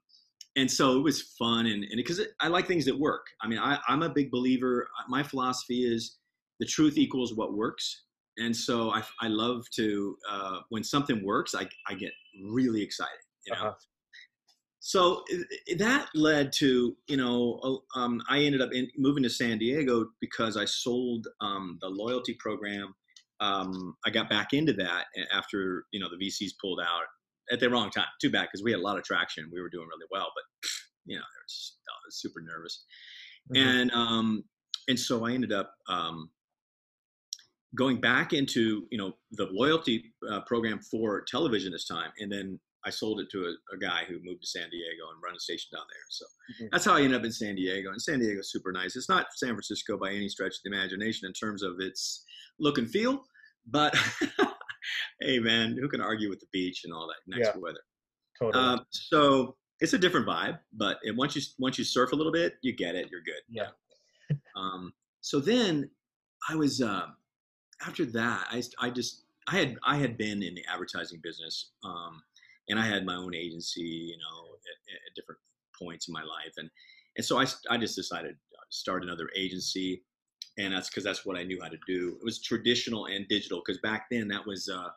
and 0.58 0.70
so 0.70 0.98
it 0.98 1.04
was 1.04 1.34
fun 1.40 1.66
and 1.68 1.86
because 1.96 2.22
i 2.40 2.48
like 2.48 2.68
things 2.68 2.86
that 2.86 2.98
work. 2.98 3.26
I 3.42 3.48
mean 3.48 3.60
I, 3.60 3.80
i'm 3.88 4.04
a 4.04 4.10
big 4.10 4.32
believer. 4.32 4.88
My 5.10 5.24
philosophy 5.24 5.84
is 5.84 6.18
the 6.60 6.66
truth 6.66 6.98
equals 6.98 7.34
what 7.36 7.54
works 7.54 8.04
and 8.42 8.56
so 8.56 8.92
i, 8.92 9.02
I 9.22 9.28
love 9.28 9.66
to 9.76 10.18
uh, 10.30 10.60
when 10.70 10.84
something 10.84 11.24
works 11.24 11.54
I, 11.56 11.68
I 11.88 11.94
get 11.96 12.12
really 12.50 12.82
excited 12.82 13.20
you 13.46 13.54
know 13.54 13.62
uh-huh. 13.62 13.74
so 14.80 15.24
that 15.78 16.08
led 16.16 16.52
to 16.54 16.96
you 17.08 17.18
know 17.18 17.82
um, 17.96 18.22
i 18.30 18.40
ended 18.40 18.62
up 18.62 18.72
in, 18.74 18.88
moving 18.98 19.24
to 19.24 19.30
san 19.30 19.58
diego 19.58 20.06
because 20.20 20.58
i 20.58 20.66
sold 20.66 21.28
um, 21.42 21.78
the 21.82 21.88
loyalty 21.88 22.36
program 22.40 22.94
um, 23.40 23.96
i 24.06 24.10
got 24.10 24.30
back 24.30 24.54
into 24.54 24.74
that 24.74 25.06
after 25.34 25.86
you 25.92 26.00
know 26.00 26.08
the 26.10 26.26
vcs 26.26 26.52
pulled 26.62 26.80
out 26.80 27.06
at 27.52 27.60
the 27.60 27.70
wrong 27.70 27.90
time. 27.90 28.06
Too 28.22 28.32
bad 28.32 28.44
because 28.44 28.64
we 28.64 28.72
had 28.72 28.80
a 28.80 28.84
lot 28.84 28.98
of 28.98 29.04
traction. 29.04 29.50
We 29.52 29.62
were 29.62 29.70
doing 29.70 29.88
really 29.88 30.08
well, 30.12 30.32
but 30.36 30.44
you 31.06 31.18
know, 31.18 31.24
I 31.24 31.42
was, 31.46 31.78
super 32.10 32.42
nervous. 32.42 32.84
Mm-hmm. 33.54 33.70
And 33.70 33.92
um, 33.92 34.44
and 34.90 35.00
so 35.00 35.26
I 35.26 35.32
ended 35.32 35.54
up 35.54 35.74
um, 35.88 36.30
going 37.76 38.02
back 38.02 38.34
into 38.34 38.88
you 38.92 38.98
know 38.98 39.14
the 39.32 39.48
loyalty 39.52 40.14
uh, 40.30 40.42
program 40.42 40.80
for 40.80 41.22
television 41.22 41.72
this 41.72 41.88
time, 41.88 42.12
and 42.20 42.32
then 42.32 42.60
I 42.86 42.90
sold 42.90 43.20
it 43.20 43.30
to 43.32 43.46
a, 43.46 43.76
a, 43.76 43.78
guy 43.78 44.04
who 44.08 44.16
moved 44.24 44.42
to 44.42 44.48
San 44.48 44.70
Diego 44.70 45.10
and 45.14 45.22
run 45.24 45.36
a 45.36 45.40
station 45.40 45.70
down 45.74 45.86
there. 45.88 46.06
So 46.10 46.26
mm-hmm. 46.26 46.66
that's 46.72 46.86
how 46.86 46.96
I 46.96 47.02
ended 47.02 47.20
up 47.20 47.26
in 47.26 47.32
San 47.32 47.56
Diego. 47.56 47.92
And 47.92 48.02
San 48.02 48.20
Diego's 48.20 48.52
super 48.52 48.72
nice. 48.72 48.96
It's 48.96 49.08
not 49.08 49.28
San 49.36 49.50
Francisco 49.50 49.98
by 49.98 50.10
any 50.10 50.28
stretch 50.28 50.56
of 50.56 50.62
the 50.64 50.72
imagination 50.72 51.28
in 51.28 51.34
terms 51.34 51.62
of 51.62 51.74
its 51.80 52.24
look 52.60 52.80
and 52.80 52.90
feel, 52.90 53.24
but 53.68 53.96
hey 55.22 55.40
man, 55.40 55.78
who 55.80 55.88
can 55.88 56.02
argue 56.02 56.30
with 56.30 56.40
the 56.40 56.48
beach 56.52 56.82
and 56.84 56.94
all 56.94 57.08
that 57.08 57.38
nice 57.38 57.52
yeah, 57.54 57.60
weather? 57.60 57.82
Totally. 58.40 58.64
Um, 58.64 58.86
so 58.90 59.56
it's 59.80 59.94
a 59.94 59.98
different 59.98 60.28
vibe, 60.28 60.60
but 60.74 60.98
it, 61.04 61.16
once 61.16 61.36
you 61.36 61.42
once 61.60 61.78
you 61.78 61.84
surf 61.84 62.12
a 62.12 62.16
little 62.16 62.32
bit, 62.32 62.56
you 62.62 62.76
get 62.76 62.96
it. 62.96 63.10
You're 63.12 63.22
good. 63.22 63.42
Yeah. 63.50 63.68
um, 64.56 64.94
so 65.22 65.40
then 65.40 65.90
I 66.50 66.56
was 66.56 66.82
uh, 66.82 67.08
after 67.86 68.06
that. 68.06 68.48
I 68.50 68.64
I 68.80 68.90
just 68.90 69.24
I 69.48 69.58
had 69.58 69.78
I 69.86 69.98
had 69.98 70.18
been 70.18 70.44
in 70.44 70.56
the 70.56 70.64
advertising 70.72 71.20
business, 71.22 71.72
um, 71.84 72.22
and 72.70 72.80
I 72.80 72.86
had 72.86 73.06
my 73.06 73.16
own 73.16 73.36
agency. 73.36 73.82
You 73.82 74.18
know, 74.18 74.54
at, 74.54 74.94
at 74.94 75.16
different 75.16 75.40
points 75.78 76.08
in 76.08 76.14
my 76.14 76.24
life, 76.24 76.54
and 76.58 76.70
and 77.18 77.26
so 77.26 77.40
I 77.40 77.46
I 77.70 77.78
just 77.78 77.96
decided 77.96 78.36
to 78.52 78.58
start 78.70 79.04
another 79.04 79.30
agency 79.36 80.04
and 80.58 80.74
that's 80.74 80.90
because 80.90 81.04
that's 81.04 81.26
what 81.26 81.38
I 81.38 81.44
knew 81.44 81.60
how 81.62 81.70
to 81.70 81.78
do. 81.88 82.18
It 82.20 82.24
was 82.24 82.42
traditional 82.42 83.06
and 83.06 83.28
digital 83.28 83.62
because 83.66 83.80
back 83.82 84.08
then 84.12 84.28
that 84.30 84.46
was 84.46 84.70
uh, 84.70 84.90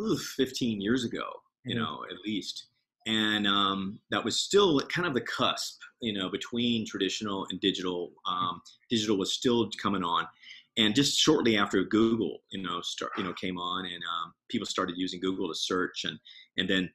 ooh, 0.00 0.16
15 0.16 0.80
years 0.80 1.04
ago, 1.04 1.24
you 1.64 1.74
mm-hmm. 1.74 1.84
know, 1.84 2.04
at 2.10 2.18
least, 2.24 2.66
and 3.06 3.46
um, 3.46 4.00
that 4.10 4.24
was 4.24 4.40
still 4.40 4.80
kind 4.92 5.06
of 5.06 5.14
the 5.14 5.20
cusp, 5.20 5.78
you 6.00 6.12
know, 6.12 6.28
between 6.28 6.84
traditional 6.84 7.46
and 7.50 7.60
digital. 7.60 8.12
Um, 8.26 8.60
digital 8.90 9.16
was 9.16 9.32
still 9.32 9.70
coming 9.80 10.02
on, 10.02 10.26
and 10.76 10.94
just 10.94 11.18
shortly 11.18 11.56
after 11.56 11.82
Google, 11.84 12.38
you 12.50 12.62
know, 12.62 12.80
start, 12.82 13.12
you 13.16 13.24
know, 13.24 13.32
came 13.32 13.58
on, 13.58 13.86
and 13.86 13.94
um, 13.94 14.32
people 14.50 14.66
started 14.66 14.96
using 14.98 15.20
Google 15.20 15.48
to 15.48 15.54
search, 15.54 16.04
and 16.04 16.18
and 16.56 16.68
then, 16.68 16.90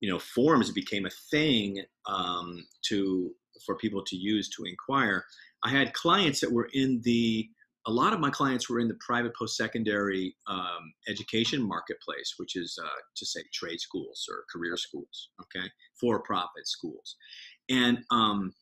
you 0.00 0.10
know, 0.10 0.18
forums 0.18 0.70
became 0.70 1.06
a 1.06 1.10
thing 1.30 1.82
um, 2.06 2.64
to 2.88 3.30
for 3.64 3.76
people 3.76 4.02
to 4.04 4.16
use 4.16 4.48
to 4.50 4.64
inquire. 4.64 5.24
I 5.64 5.70
had 5.70 5.92
clients 5.92 6.40
that 6.40 6.52
were 6.52 6.68
in 6.72 7.00
the 7.04 7.48
a 7.86 7.90
lot 7.90 8.12
of 8.12 8.20
my 8.20 8.30
clients 8.30 8.70
were 8.70 8.78
in 8.78 8.86
the 8.86 8.98
private 9.00 9.34
post-secondary 9.36 10.36
um, 10.46 10.92
education 11.08 11.60
marketplace, 11.60 12.34
which 12.36 12.54
is 12.54 12.78
uh, 12.80 12.88
to 13.16 13.26
say 13.26 13.40
trade 13.52 13.80
schools 13.80 14.24
or 14.30 14.44
career 14.52 14.76
schools, 14.76 15.30
okay, 15.40 15.66
for-profit 16.00 16.66
schools, 16.66 17.16
and 17.68 17.98
um, 18.10 18.52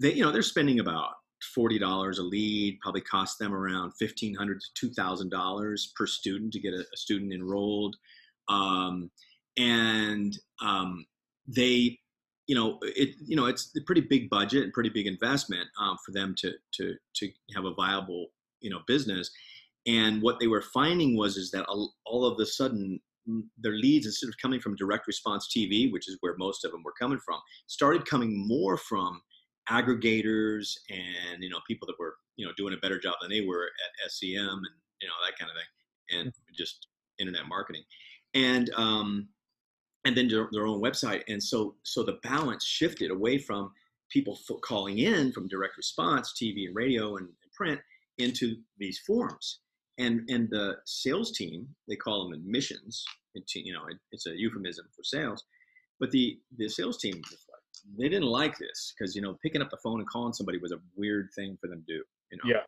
they, 0.00 0.12
you 0.12 0.22
know, 0.22 0.32
they're 0.32 0.42
spending 0.42 0.80
about 0.80 1.14
forty 1.54 1.78
dollars 1.78 2.18
a 2.18 2.22
lead. 2.22 2.78
Probably 2.80 3.00
cost 3.00 3.38
them 3.38 3.54
around 3.54 3.92
fifteen 3.98 4.34
hundred 4.34 4.60
to 4.60 4.66
two 4.74 4.92
thousand 4.92 5.30
dollars 5.30 5.92
per 5.96 6.06
student 6.06 6.52
to 6.52 6.60
get 6.60 6.74
a, 6.74 6.80
a 6.80 6.96
student 6.96 7.32
enrolled, 7.32 7.96
um, 8.48 9.10
and 9.56 10.38
um, 10.60 11.06
they 11.46 11.98
you 12.46 12.54
know, 12.54 12.78
it 12.82 13.10
you 13.24 13.36
know 13.36 13.46
it's 13.46 13.72
a 13.76 13.80
pretty 13.82 14.00
big 14.00 14.30
budget 14.30 14.64
and 14.64 14.72
pretty 14.72 14.88
big 14.88 15.06
investment 15.06 15.68
um, 15.80 15.96
for 16.04 16.12
them 16.12 16.34
to 16.38 16.52
to 16.74 16.94
to 17.16 17.28
have 17.54 17.64
a 17.64 17.74
viable 17.74 18.28
you 18.60 18.70
know 18.70 18.80
business. 18.86 19.30
And 19.86 20.20
what 20.22 20.40
they 20.40 20.46
were 20.46 20.62
finding 20.62 21.16
was 21.16 21.36
is 21.36 21.50
that 21.52 21.64
all 21.66 22.24
of 22.24 22.38
a 22.40 22.46
sudden 22.46 23.00
their 23.58 23.72
leads 23.72 24.06
instead 24.06 24.28
of 24.28 24.36
coming 24.40 24.60
from 24.60 24.76
direct 24.76 25.06
response 25.06 25.48
TV, 25.54 25.92
which 25.92 26.08
is 26.08 26.16
where 26.20 26.36
most 26.38 26.64
of 26.64 26.70
them 26.70 26.82
were 26.84 26.94
coming 26.98 27.18
from, 27.24 27.40
started 27.66 28.06
coming 28.06 28.46
more 28.46 28.76
from 28.76 29.20
aggregators 29.70 30.74
and 30.90 31.42
you 31.42 31.50
know 31.50 31.58
people 31.66 31.86
that 31.86 31.98
were 31.98 32.14
you 32.36 32.46
know 32.46 32.52
doing 32.56 32.74
a 32.74 32.78
better 32.78 32.98
job 32.98 33.14
than 33.20 33.30
they 33.30 33.40
were 33.42 33.64
at 34.04 34.10
SEM 34.10 34.30
and 34.30 34.76
you 35.00 35.08
know 35.08 35.14
that 35.24 35.38
kind 35.38 35.50
of 35.50 35.56
thing, 35.56 36.20
and 36.20 36.28
mm-hmm. 36.28 36.54
just 36.56 36.88
internet 37.18 37.48
marketing, 37.48 37.82
and 38.34 38.70
um, 38.76 39.28
and 40.04 40.16
then 40.16 40.28
their, 40.28 40.48
their 40.52 40.66
own 40.66 40.80
website, 40.80 41.22
and 41.28 41.42
so 41.42 41.74
so 41.82 42.02
the 42.02 42.18
balance 42.22 42.64
shifted 42.64 43.10
away 43.10 43.38
from 43.38 43.70
people 44.10 44.38
calling 44.62 44.98
in 44.98 45.32
from 45.32 45.48
direct 45.48 45.76
response, 45.76 46.32
TV 46.40 46.66
and 46.66 46.76
radio 46.76 47.16
and, 47.16 47.26
and 47.26 47.52
print 47.52 47.80
into 48.18 48.56
these 48.78 49.00
forums, 49.06 49.60
and 49.98 50.22
and 50.28 50.48
the 50.50 50.76
sales 50.84 51.32
team 51.32 51.66
they 51.88 51.96
call 51.96 52.24
them 52.24 52.38
admissions, 52.38 53.04
you 53.54 53.72
know 53.72 53.82
it's 54.12 54.26
a 54.26 54.38
euphemism 54.38 54.86
for 54.94 55.02
sales, 55.02 55.44
but 56.00 56.10
the 56.10 56.38
the 56.56 56.68
sales 56.68 56.98
team 56.98 57.20
they 57.98 58.08
didn't 58.08 58.28
like 58.28 58.58
this 58.58 58.94
because 58.96 59.14
you 59.14 59.22
know 59.22 59.36
picking 59.42 59.62
up 59.62 59.70
the 59.70 59.78
phone 59.82 60.00
and 60.00 60.08
calling 60.08 60.32
somebody 60.32 60.58
was 60.58 60.72
a 60.72 60.78
weird 60.96 61.28
thing 61.34 61.56
for 61.60 61.68
them 61.68 61.84
to 61.86 61.94
do. 61.94 62.02
You 62.30 62.38
know. 62.38 62.54
Yeah. 62.54 62.62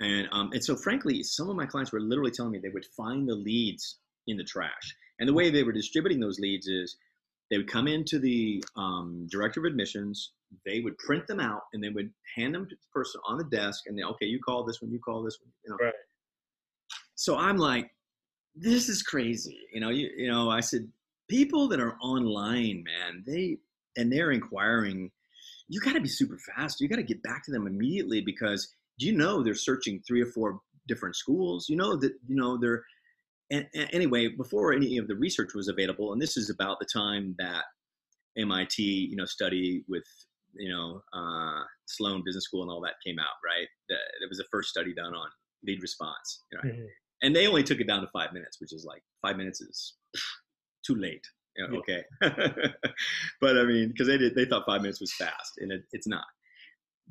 And 0.00 0.28
um, 0.32 0.50
and 0.52 0.64
so 0.64 0.76
frankly, 0.76 1.22
some 1.22 1.50
of 1.50 1.56
my 1.56 1.66
clients 1.66 1.92
were 1.92 2.00
literally 2.00 2.30
telling 2.30 2.52
me 2.52 2.58
they 2.58 2.70
would 2.70 2.86
find 2.96 3.28
the 3.28 3.34
leads 3.34 3.98
in 4.26 4.36
the 4.36 4.44
trash. 4.44 4.96
And 5.18 5.28
the 5.28 5.34
way 5.34 5.50
they 5.50 5.62
were 5.62 5.72
distributing 5.72 6.20
those 6.20 6.38
leads 6.38 6.66
is 6.66 6.96
they 7.50 7.58
would 7.58 7.70
come 7.70 7.86
into 7.86 8.18
the 8.18 8.62
um, 8.76 9.26
director 9.30 9.60
of 9.60 9.66
admissions, 9.66 10.32
they 10.64 10.80
would 10.80 10.96
print 10.98 11.26
them 11.26 11.40
out, 11.40 11.62
and 11.72 11.82
they 11.82 11.88
would 11.90 12.10
hand 12.36 12.54
them 12.54 12.66
to 12.66 12.74
the 12.74 12.80
person 12.92 13.20
on 13.26 13.36
the 13.36 13.44
desk, 13.44 13.84
and 13.86 13.98
they 13.98 14.02
okay, 14.02 14.26
you 14.26 14.38
call 14.40 14.64
this 14.64 14.80
one, 14.80 14.90
you 14.90 15.00
call 15.00 15.22
this 15.22 15.38
one, 15.42 15.52
you 15.64 15.70
know. 15.70 15.84
Right. 15.84 15.94
So 17.16 17.36
I'm 17.36 17.58
like, 17.58 17.90
this 18.54 18.88
is 18.88 19.02
crazy, 19.02 19.58
you 19.72 19.80
know. 19.80 19.90
You 19.90 20.08
you 20.16 20.30
know, 20.30 20.48
I 20.48 20.60
said 20.60 20.88
people 21.28 21.68
that 21.68 21.80
are 21.80 21.96
online, 22.02 22.84
man, 22.84 23.24
they 23.26 23.58
and 24.00 24.10
they're 24.10 24.30
inquiring, 24.30 25.10
you 25.68 25.80
got 25.80 25.92
to 25.92 26.00
be 26.00 26.08
super 26.08 26.38
fast. 26.38 26.80
You 26.80 26.88
got 26.88 26.96
to 26.96 27.02
get 27.02 27.22
back 27.22 27.44
to 27.44 27.52
them 27.52 27.66
immediately 27.66 28.22
because 28.22 28.72
you 28.96 29.12
know 29.12 29.42
they're 29.42 29.54
searching 29.54 30.02
three 30.06 30.22
or 30.22 30.26
four 30.26 30.60
different 30.88 31.16
schools. 31.16 31.66
You 31.68 31.76
know 31.76 31.96
that 31.96 32.12
you 32.26 32.36
know 32.36 32.58
they're. 32.58 32.82
And, 33.52 33.66
and 33.74 33.88
anyway, 33.92 34.28
before 34.28 34.72
any 34.72 34.96
of 34.96 35.08
the 35.08 35.16
research 35.16 35.54
was 35.54 35.66
available, 35.66 36.12
and 36.12 36.22
this 36.22 36.36
is 36.36 36.50
about 36.50 36.78
the 36.78 36.86
time 36.86 37.34
that 37.38 37.64
MIT, 38.38 38.80
you 38.80 39.16
know, 39.16 39.24
study 39.24 39.84
with 39.88 40.04
you 40.54 40.70
know 40.70 41.02
uh, 41.12 41.62
Sloan 41.86 42.22
Business 42.24 42.44
School 42.44 42.62
and 42.62 42.70
all 42.70 42.80
that 42.82 42.94
came 43.04 43.18
out, 43.18 43.38
right? 43.44 43.68
That 43.88 43.98
It 44.22 44.28
was 44.28 44.38
the 44.38 44.46
first 44.50 44.70
study 44.70 44.94
done 44.94 45.14
on 45.14 45.28
lead 45.64 45.82
response, 45.82 46.44
right? 46.54 46.72
Mm-hmm. 46.72 46.84
And 47.22 47.36
they 47.36 47.46
only 47.46 47.62
took 47.62 47.80
it 47.80 47.86
down 47.86 48.00
to 48.00 48.08
five 48.12 48.32
minutes, 48.32 48.60
which 48.60 48.72
is 48.72 48.84
like 48.84 49.02
five 49.20 49.36
minutes 49.36 49.60
is 49.60 49.94
too 50.86 50.94
late, 50.94 51.26
yeah, 51.56 51.78
okay. 51.78 52.04
but 53.40 53.58
I 53.58 53.64
mean, 53.64 53.88
because 53.88 54.06
they 54.06 54.18
did, 54.18 54.34
they 54.34 54.44
thought 54.44 54.66
five 54.66 54.82
minutes 54.82 55.00
was 55.00 55.12
fast, 55.14 55.58
and 55.58 55.72
it, 55.72 55.82
it's 55.92 56.06
not. 56.06 56.24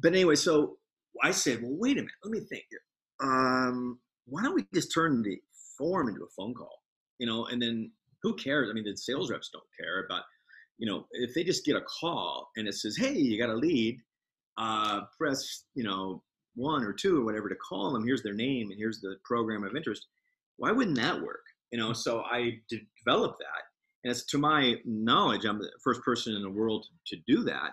But 0.01 0.13
anyway, 0.13 0.35
so 0.35 0.77
I 1.21 1.31
said, 1.31 1.61
well, 1.61 1.75
wait 1.77 1.97
a 1.97 2.01
minute, 2.01 2.11
let 2.23 2.31
me 2.31 2.39
think 2.39 2.63
here. 2.69 2.79
Um, 3.21 3.99
why 4.25 4.43
don't 4.43 4.55
we 4.55 4.65
just 4.73 4.93
turn 4.93 5.21
the 5.21 5.37
form 5.77 6.07
into 6.09 6.23
a 6.23 6.29
phone 6.37 6.53
call? 6.53 6.83
You 7.19 7.27
know, 7.27 7.45
and 7.45 7.61
then 7.61 7.91
who 8.21 8.35
cares? 8.35 8.69
I 8.69 8.73
mean, 8.73 8.85
the 8.85 8.95
sales 8.95 9.29
reps 9.29 9.49
don't 9.51 9.63
care 9.79 10.05
about, 10.05 10.23
you 10.77 10.89
know, 10.89 11.05
if 11.11 11.33
they 11.33 11.43
just 11.43 11.65
get 11.65 11.75
a 11.75 11.81
call 11.81 12.49
and 12.55 12.67
it 12.67 12.75
says, 12.75 12.95
hey, 12.95 13.13
you 13.13 13.39
got 13.39 13.49
a 13.49 13.55
lead, 13.55 13.99
uh, 14.57 15.01
press, 15.17 15.65
you 15.75 15.83
know, 15.83 16.23
one 16.55 16.83
or 16.83 16.93
two 16.93 17.19
or 17.19 17.25
whatever 17.25 17.49
to 17.49 17.55
call 17.55 17.91
them. 17.91 18.05
Here's 18.05 18.23
their 18.23 18.33
name 18.33 18.69
and 18.69 18.79
here's 18.79 19.01
the 19.01 19.15
program 19.23 19.63
of 19.63 19.75
interest. 19.75 20.07
Why 20.57 20.71
wouldn't 20.71 20.97
that 20.97 21.21
work? 21.21 21.43
You 21.71 21.79
know, 21.79 21.93
so 21.93 22.21
I 22.21 22.59
developed 22.69 23.39
that 23.39 23.68
and 24.03 24.11
it's 24.11 24.25
to 24.27 24.37
my 24.37 24.75
knowledge, 24.85 25.45
I'm 25.45 25.59
the 25.59 25.71
first 25.83 26.01
person 26.03 26.35
in 26.35 26.41
the 26.41 26.49
world 26.49 26.85
to 27.07 27.17
do 27.27 27.43
that. 27.43 27.71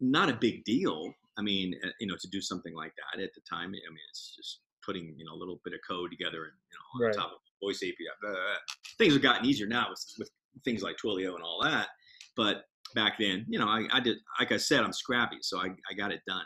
Not 0.00 0.30
a 0.30 0.34
big 0.34 0.64
deal. 0.64 1.12
I 1.38 1.42
mean, 1.42 1.74
uh, 1.84 1.90
you 2.00 2.06
know, 2.06 2.16
to 2.20 2.28
do 2.28 2.40
something 2.40 2.74
like 2.74 2.92
that 2.96 3.22
at 3.22 3.30
the 3.34 3.40
time, 3.48 3.68
I 3.68 3.90
mean, 3.90 4.06
it's 4.10 4.34
just 4.36 4.60
putting 4.84 5.14
you 5.16 5.24
know 5.24 5.34
a 5.34 5.38
little 5.38 5.60
bit 5.64 5.74
of 5.74 5.80
code 5.88 6.10
together 6.10 6.44
and 6.44 6.52
you 6.70 6.76
know 6.76 7.06
on 7.06 7.06
right. 7.06 7.16
top 7.16 7.32
of 7.32 7.38
voice 7.62 7.78
API. 7.82 7.94
Blah, 8.20 8.30
blah, 8.30 8.40
blah. 8.40 8.54
Things 8.98 9.12
have 9.12 9.22
gotten 9.22 9.46
easier 9.46 9.66
now 9.66 9.86
with, 9.90 10.04
with 10.18 10.30
things 10.64 10.82
like 10.82 10.96
Twilio 11.02 11.34
and 11.34 11.44
all 11.44 11.60
that, 11.62 11.88
but 12.36 12.64
back 12.94 13.14
then, 13.18 13.46
you 13.48 13.58
know, 13.58 13.68
I, 13.68 13.86
I 13.92 14.00
did 14.00 14.16
like 14.38 14.52
I 14.52 14.56
said, 14.56 14.82
I'm 14.82 14.92
scrappy, 14.92 15.38
so 15.40 15.58
I, 15.58 15.68
I 15.90 15.94
got 15.96 16.12
it 16.12 16.20
done, 16.26 16.44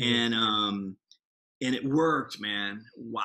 mm-hmm. 0.00 0.14
and 0.14 0.34
um, 0.34 0.96
and 1.62 1.74
it 1.74 1.84
worked, 1.84 2.40
man. 2.40 2.82
Wow, 2.96 3.22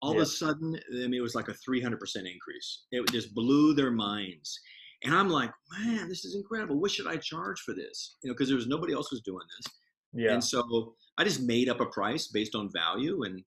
all 0.00 0.14
yeah. 0.14 0.20
of 0.20 0.22
a 0.22 0.30
sudden, 0.30 0.78
I 0.92 1.08
mean, 1.08 1.14
it 1.14 1.20
was 1.20 1.34
like 1.34 1.48
a 1.48 1.52
300% 1.52 1.92
increase. 2.16 2.84
It 2.92 3.10
just 3.10 3.34
blew 3.34 3.74
their 3.74 3.90
minds. 3.90 4.60
And 5.04 5.14
I'm 5.14 5.28
like, 5.28 5.50
man, 5.78 6.08
this 6.08 6.24
is 6.24 6.34
incredible. 6.34 6.80
What 6.80 6.90
should 6.90 7.06
I 7.06 7.16
charge 7.16 7.60
for 7.60 7.74
this? 7.74 8.16
You 8.22 8.28
know, 8.28 8.34
because 8.34 8.48
there 8.48 8.56
was 8.56 8.66
nobody 8.66 8.92
else 8.92 9.10
was 9.10 9.20
doing 9.20 9.44
this. 9.56 9.72
Yeah. 10.12 10.32
And 10.32 10.42
so 10.42 10.94
I 11.18 11.24
just 11.24 11.42
made 11.42 11.68
up 11.68 11.80
a 11.80 11.86
price 11.86 12.28
based 12.28 12.54
on 12.54 12.70
value 12.72 13.22
and 13.24 13.42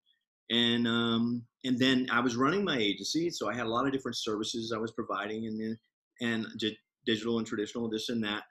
and 0.50 0.88
um 0.88 1.44
and 1.64 1.80
then 1.80 2.08
I 2.12 2.20
was 2.20 2.36
running 2.36 2.64
my 2.64 2.78
agency, 2.78 3.30
so 3.30 3.50
I 3.50 3.56
had 3.56 3.66
a 3.66 3.70
lot 3.70 3.86
of 3.86 3.94
different 3.94 4.18
services 4.18 4.74
I 4.76 4.80
was 4.80 4.92
providing 4.92 5.46
and 5.46 5.78
and 6.22 6.46
digital 7.06 7.38
and 7.38 7.48
traditional, 7.48 7.90
this 7.90 8.10
and 8.10 8.24
that. 8.24 8.44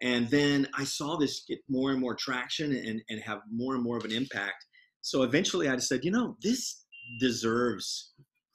And 0.00 0.28
then 0.30 0.68
I 0.76 0.84
saw 0.84 1.16
this 1.16 1.44
get 1.46 1.58
more 1.68 1.90
and 1.90 2.00
more 2.00 2.14
traction 2.14 2.72
and 2.72 3.02
and 3.08 3.20
have 3.22 3.40
more 3.50 3.74
and 3.74 3.82
more 3.82 3.96
of 3.96 4.04
an 4.04 4.12
impact. 4.12 4.64
So 5.00 5.22
eventually 5.22 5.68
I 5.68 5.74
just 5.74 5.88
said, 5.88 6.04
you 6.04 6.12
know, 6.12 6.36
this 6.42 6.81
deserves 7.18 8.12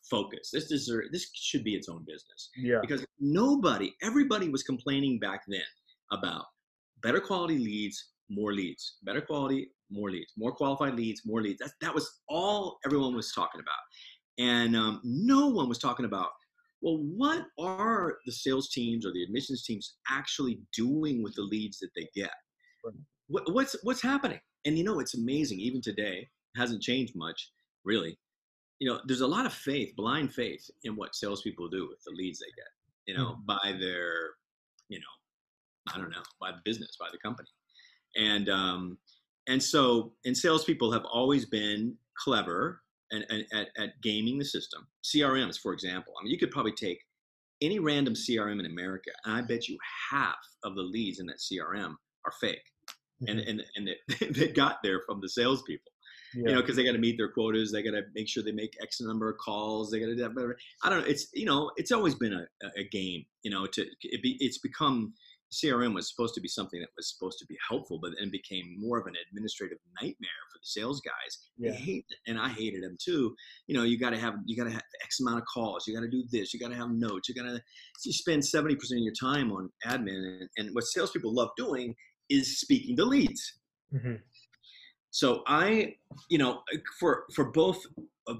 focus. 0.09 0.49
This 0.51 0.67
deserves 0.67 1.09
this 1.11 1.29
should 1.33 1.63
be 1.63 1.75
its 1.75 1.89
own 1.89 2.03
business. 2.05 2.49
Yeah. 2.57 2.79
Because 2.81 3.05
nobody, 3.19 3.93
everybody 4.01 4.49
was 4.49 4.63
complaining 4.63 5.19
back 5.19 5.41
then 5.47 5.61
about 6.11 6.45
better 7.03 7.19
quality 7.19 7.57
leads, 7.57 8.11
more 8.29 8.53
leads, 8.53 8.97
better 9.03 9.21
quality, 9.21 9.69
more 9.89 10.11
leads, 10.11 10.33
more 10.37 10.51
qualified 10.51 10.95
leads, 10.95 11.21
more 11.25 11.41
leads. 11.41 11.59
That 11.59 11.71
that 11.81 11.93
was 11.93 12.09
all 12.27 12.79
everyone 12.85 13.15
was 13.15 13.31
talking 13.33 13.61
about, 13.61 14.43
and 14.45 14.75
um, 14.75 15.01
no 15.03 15.47
one 15.47 15.69
was 15.69 15.79
talking 15.79 16.05
about. 16.05 16.29
Well, 16.81 16.97
what 16.97 17.45
are 17.59 18.17
the 18.27 18.31
sales 18.31 18.69
teams 18.69 19.03
or 19.03 19.11
the 19.11 19.23
admissions 19.23 19.63
teams 19.63 19.95
actually 20.11 20.59
doing 20.75 21.23
with 21.23 21.33
the 21.33 21.41
leads 21.41 21.79
that 21.79 21.89
they 21.95 22.07
get? 22.13 22.29
What, 23.27 23.51
what's 23.51 23.75
what's 23.83 24.01
happening? 24.01 24.39
And 24.65 24.77
you 24.77 24.83
know, 24.83 24.99
it's 24.99 25.15
amazing. 25.15 25.59
Even 25.59 25.81
today, 25.81 26.27
hasn't 26.55 26.83
changed 26.83 27.13
much, 27.15 27.51
really 27.83 28.17
you 28.79 28.87
know, 28.87 28.99
there's 29.05 29.21
a 29.21 29.27
lot 29.27 29.45
of 29.45 29.53
faith, 29.53 29.95
blind 29.95 30.33
faith 30.33 30.69
in 30.83 30.95
what 30.95 31.15
salespeople 31.15 31.69
do 31.69 31.87
with 31.89 31.99
the 32.05 32.11
leads 32.11 32.39
they 32.39 32.51
get, 32.55 32.67
you 33.05 33.17
know, 33.17 33.31
mm-hmm. 33.31 33.45
by 33.45 33.77
their, 33.79 34.11
you 34.89 34.99
know, 34.99 35.93
I 35.93 35.97
don't 35.97 36.11
know, 36.11 36.23
by 36.39 36.51
the 36.51 36.61
business, 36.63 36.97
by 36.99 37.07
the 37.11 37.17
company. 37.17 37.49
And, 38.15 38.49
um, 38.49 38.97
and 39.47 39.61
so, 39.61 40.13
and 40.25 40.37
salespeople 40.37 40.91
have 40.91 41.05
always 41.05 41.45
been 41.45 41.95
clever 42.17 42.81
and, 43.11 43.25
and 43.29 43.45
at, 43.53 43.67
at 43.77 44.01
gaming 44.01 44.37
the 44.37 44.45
system. 44.45 44.85
CRMs, 45.03 45.59
for 45.59 45.73
example, 45.73 46.13
I 46.19 46.23
mean, 46.23 46.31
you 46.31 46.37
could 46.37 46.51
probably 46.51 46.73
take 46.73 46.99
any 47.61 47.79
random 47.79 48.13
CRM 48.13 48.59
in 48.59 48.65
America, 48.65 49.09
and 49.25 49.35
I 49.35 49.41
bet 49.41 49.67
you 49.67 49.77
half 50.11 50.35
of 50.63 50.75
the 50.75 50.81
leads 50.81 51.19
in 51.19 51.25
that 51.27 51.39
CRM 51.39 51.95
are 52.25 52.33
fake. 52.39 52.61
Mm-hmm. 53.23 53.39
And, 53.39 53.39
and, 53.39 53.63
and 53.75 53.87
they, 53.87 54.27
they 54.47 54.47
got 54.51 54.83
there 54.83 55.01
from 55.07 55.21
the 55.21 55.29
salespeople 55.29 55.91
yeah. 56.33 56.49
you 56.49 56.55
know, 56.55 56.61
because 56.61 56.75
they 56.75 56.83
got 56.83 56.93
to 56.93 56.97
meet 56.97 57.17
their 57.17 57.31
quotas. 57.31 57.71
They 57.71 57.83
got 57.83 57.91
to 57.91 58.03
make 58.15 58.27
sure 58.27 58.43
they 58.43 58.51
make 58.51 58.73
X 58.81 59.01
number 59.01 59.29
of 59.29 59.37
calls. 59.37 59.91
They 59.91 59.99
got 59.99 60.07
to 60.07 60.15
do 60.15 60.21
that. 60.21 60.55
I 60.83 60.89
don't 60.89 61.01
know. 61.01 61.07
It's 61.07 61.27
you 61.33 61.45
know, 61.45 61.71
it's 61.77 61.91
always 61.91 62.15
been 62.15 62.33
a, 62.33 62.67
a 62.77 62.83
game. 62.85 63.25
You 63.43 63.51
know, 63.51 63.65
to 63.65 63.85
it 64.01 64.21
be, 64.21 64.37
it's 64.39 64.59
become 64.59 65.13
CRM 65.51 65.93
was 65.93 66.09
supposed 66.09 66.33
to 66.35 66.41
be 66.41 66.47
something 66.47 66.79
that 66.79 66.89
was 66.97 67.13
supposed 67.13 67.39
to 67.39 67.45
be 67.45 67.57
helpful, 67.69 67.99
but 68.01 68.11
then 68.19 68.29
became 68.29 68.75
more 68.77 68.99
of 68.99 69.07
an 69.07 69.13
administrative 69.29 69.77
nightmare 70.01 70.29
for 70.51 70.59
the 70.59 70.65
sales 70.65 71.01
guys. 71.01 71.37
Yeah. 71.57 71.71
They 71.71 71.77
hate, 71.77 72.05
and 72.27 72.37
I 72.37 72.49
hated 72.49 72.83
them 72.83 72.97
too. 73.01 73.33
You 73.67 73.77
know, 73.77 73.83
you 73.83 73.97
got 73.97 74.09
to 74.09 74.19
have 74.19 74.35
you 74.45 74.57
got 74.57 74.65
to 74.65 74.73
have 74.73 74.83
X 75.03 75.19
amount 75.19 75.39
of 75.39 75.45
calls. 75.45 75.87
You 75.87 75.95
got 75.95 76.01
to 76.01 76.09
do 76.09 76.23
this. 76.31 76.53
You 76.53 76.59
got 76.59 76.69
to 76.69 76.75
have 76.75 76.89
notes. 76.89 77.29
You 77.29 77.35
got 77.35 77.43
to 77.43 77.61
you 78.03 78.13
spend 78.13 78.43
seventy 78.43 78.75
percent 78.75 78.99
of 78.99 79.05
your 79.05 79.13
time 79.13 79.51
on 79.51 79.69
admin, 79.85 80.17
and, 80.17 80.49
and 80.57 80.69
what 80.75 80.83
salespeople 80.83 81.33
love 81.33 81.49
doing 81.55 81.95
is 82.29 82.59
speaking 82.59 82.97
to 82.97 83.05
leads. 83.05 83.59
Mm-hmm. 83.93 84.15
So 85.11 85.43
I, 85.47 85.95
you 86.29 86.37
know, 86.37 86.61
for 86.99 87.25
for 87.33 87.51
both 87.51 87.81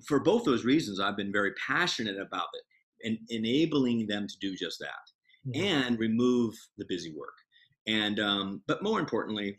for 0.08 0.20
both 0.20 0.44
those 0.44 0.66
reasons, 0.66 1.00
I've 1.00 1.18
been 1.18 1.32
very 1.32 1.54
passionate 1.66 2.20
about 2.20 2.48
it 2.54 3.08
and 3.08 3.18
enabling 3.30 4.08
them 4.08 4.28
to 4.28 4.36
do 4.40 4.56
just 4.56 4.80
that 4.80 5.48
mm-hmm. 5.48 5.88
and 5.88 6.00
remove 6.00 6.54
the 6.78 6.86
busy 6.90 7.14
work. 7.16 7.36
And 7.88 8.20
um, 8.20 8.62
but 8.68 8.84
more 8.84 9.00
importantly, 9.00 9.58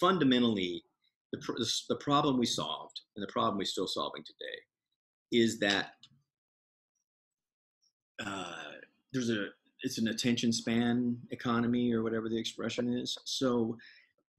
fundamentally, 0.00 0.82
the, 1.32 1.72
the 1.88 1.96
problem 1.96 2.38
we 2.38 2.46
solved 2.46 3.00
and 3.16 3.22
the 3.22 3.32
problem 3.32 3.58
we're 3.58 3.64
still 3.64 3.86
solving 3.86 4.22
today 4.24 5.42
is 5.44 5.58
that 5.60 5.92
uh, 8.24 8.54
there's 9.12 9.30
a 9.30 9.48
it's 9.82 9.98
an 9.98 10.08
attention 10.08 10.52
span 10.52 11.16
economy 11.30 11.92
or 11.92 12.02
whatever 12.02 12.28
the 12.28 12.38
expression 12.38 12.92
is. 12.92 13.16
So 13.24 13.76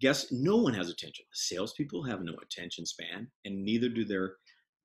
guess 0.02 0.32
no 0.32 0.58
one 0.58 0.74
has 0.74 0.90
attention. 0.90 1.26
Salespeople 1.34 2.04
have 2.04 2.22
no 2.22 2.34
attention 2.42 2.86
span, 2.86 3.28
and 3.46 3.64
neither 3.64 3.90
do 3.90 4.04
their 4.04 4.36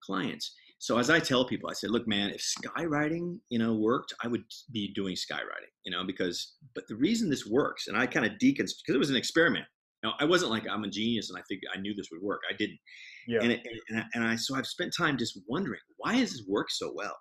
clients. 0.03 0.55
So 0.79 0.99
as 0.99 1.09
I 1.09 1.21
tell 1.21 1.47
people, 1.47 1.71
I 1.71 1.73
say, 1.73 1.89
look, 1.89 2.07
man, 2.07 2.31
if 2.31 2.43
skywriting, 2.43 3.39
you 3.49 3.59
know, 3.59 3.75
worked, 3.75 4.13
I 4.23 4.29
would 4.29 4.45
be 4.71 4.93
doing 4.95 5.17
skywriting, 5.17 5.73
you 5.85 5.91
know, 5.91 6.05
because 6.05 6.55
but 6.75 6.87
the 6.87 6.97
reason 6.97 7.31
this 7.31 7.47
works, 7.47 7.89
and 7.89 7.97
I 7.97 8.07
kind 8.07 8.27
of 8.27 8.33
deconstruct 8.33 8.83
because 8.85 8.95
it 8.95 8.99
was 8.99 9.11
an 9.11 9.17
experiment. 9.17 9.65
Now, 10.03 10.13
I 10.21 10.25
wasn't 10.25 10.51
like 10.51 10.69
I'm 10.69 10.85
a 10.85 10.91
genius 10.91 11.31
and 11.31 11.39
I 11.39 11.43
think 11.49 11.63
I 11.75 11.81
knew 11.81 11.95
this 11.95 12.09
would 12.13 12.23
work. 12.23 12.41
I 12.49 12.55
didn't. 12.57 12.79
Yeah. 13.27 13.41
And, 13.43 13.53
it, 13.53 13.61
and, 13.89 14.01
I, 14.01 14.05
and 14.15 14.25
I, 14.25 14.37
so 14.37 14.55
I've 14.55 14.67
spent 14.67 14.95
time 14.97 15.17
just 15.17 15.41
wondering 15.49 15.81
why 15.97 16.21
does 16.21 16.33
this 16.33 16.45
work 16.47 16.71
so 16.71 16.93
well? 16.95 17.17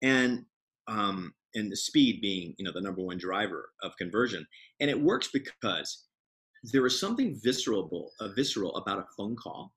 And, 0.00 0.44
um, 0.86 1.34
and 1.54 1.70
the 1.70 1.76
speed 1.76 2.20
being, 2.22 2.54
you 2.56 2.64
know, 2.64 2.72
the 2.72 2.80
number 2.80 3.02
one 3.02 3.18
driver 3.18 3.70
of 3.82 3.96
conversion. 3.98 4.46
And 4.80 4.88
it 4.88 5.00
works 5.00 5.28
because 5.32 6.04
there 6.72 6.86
is 6.86 6.98
something 6.98 7.38
visceral, 7.42 8.10
uh, 8.20 8.28
visceral 8.28 8.74
about 8.76 8.98
a 8.98 9.04
phone 9.16 9.36
call. 9.36 9.72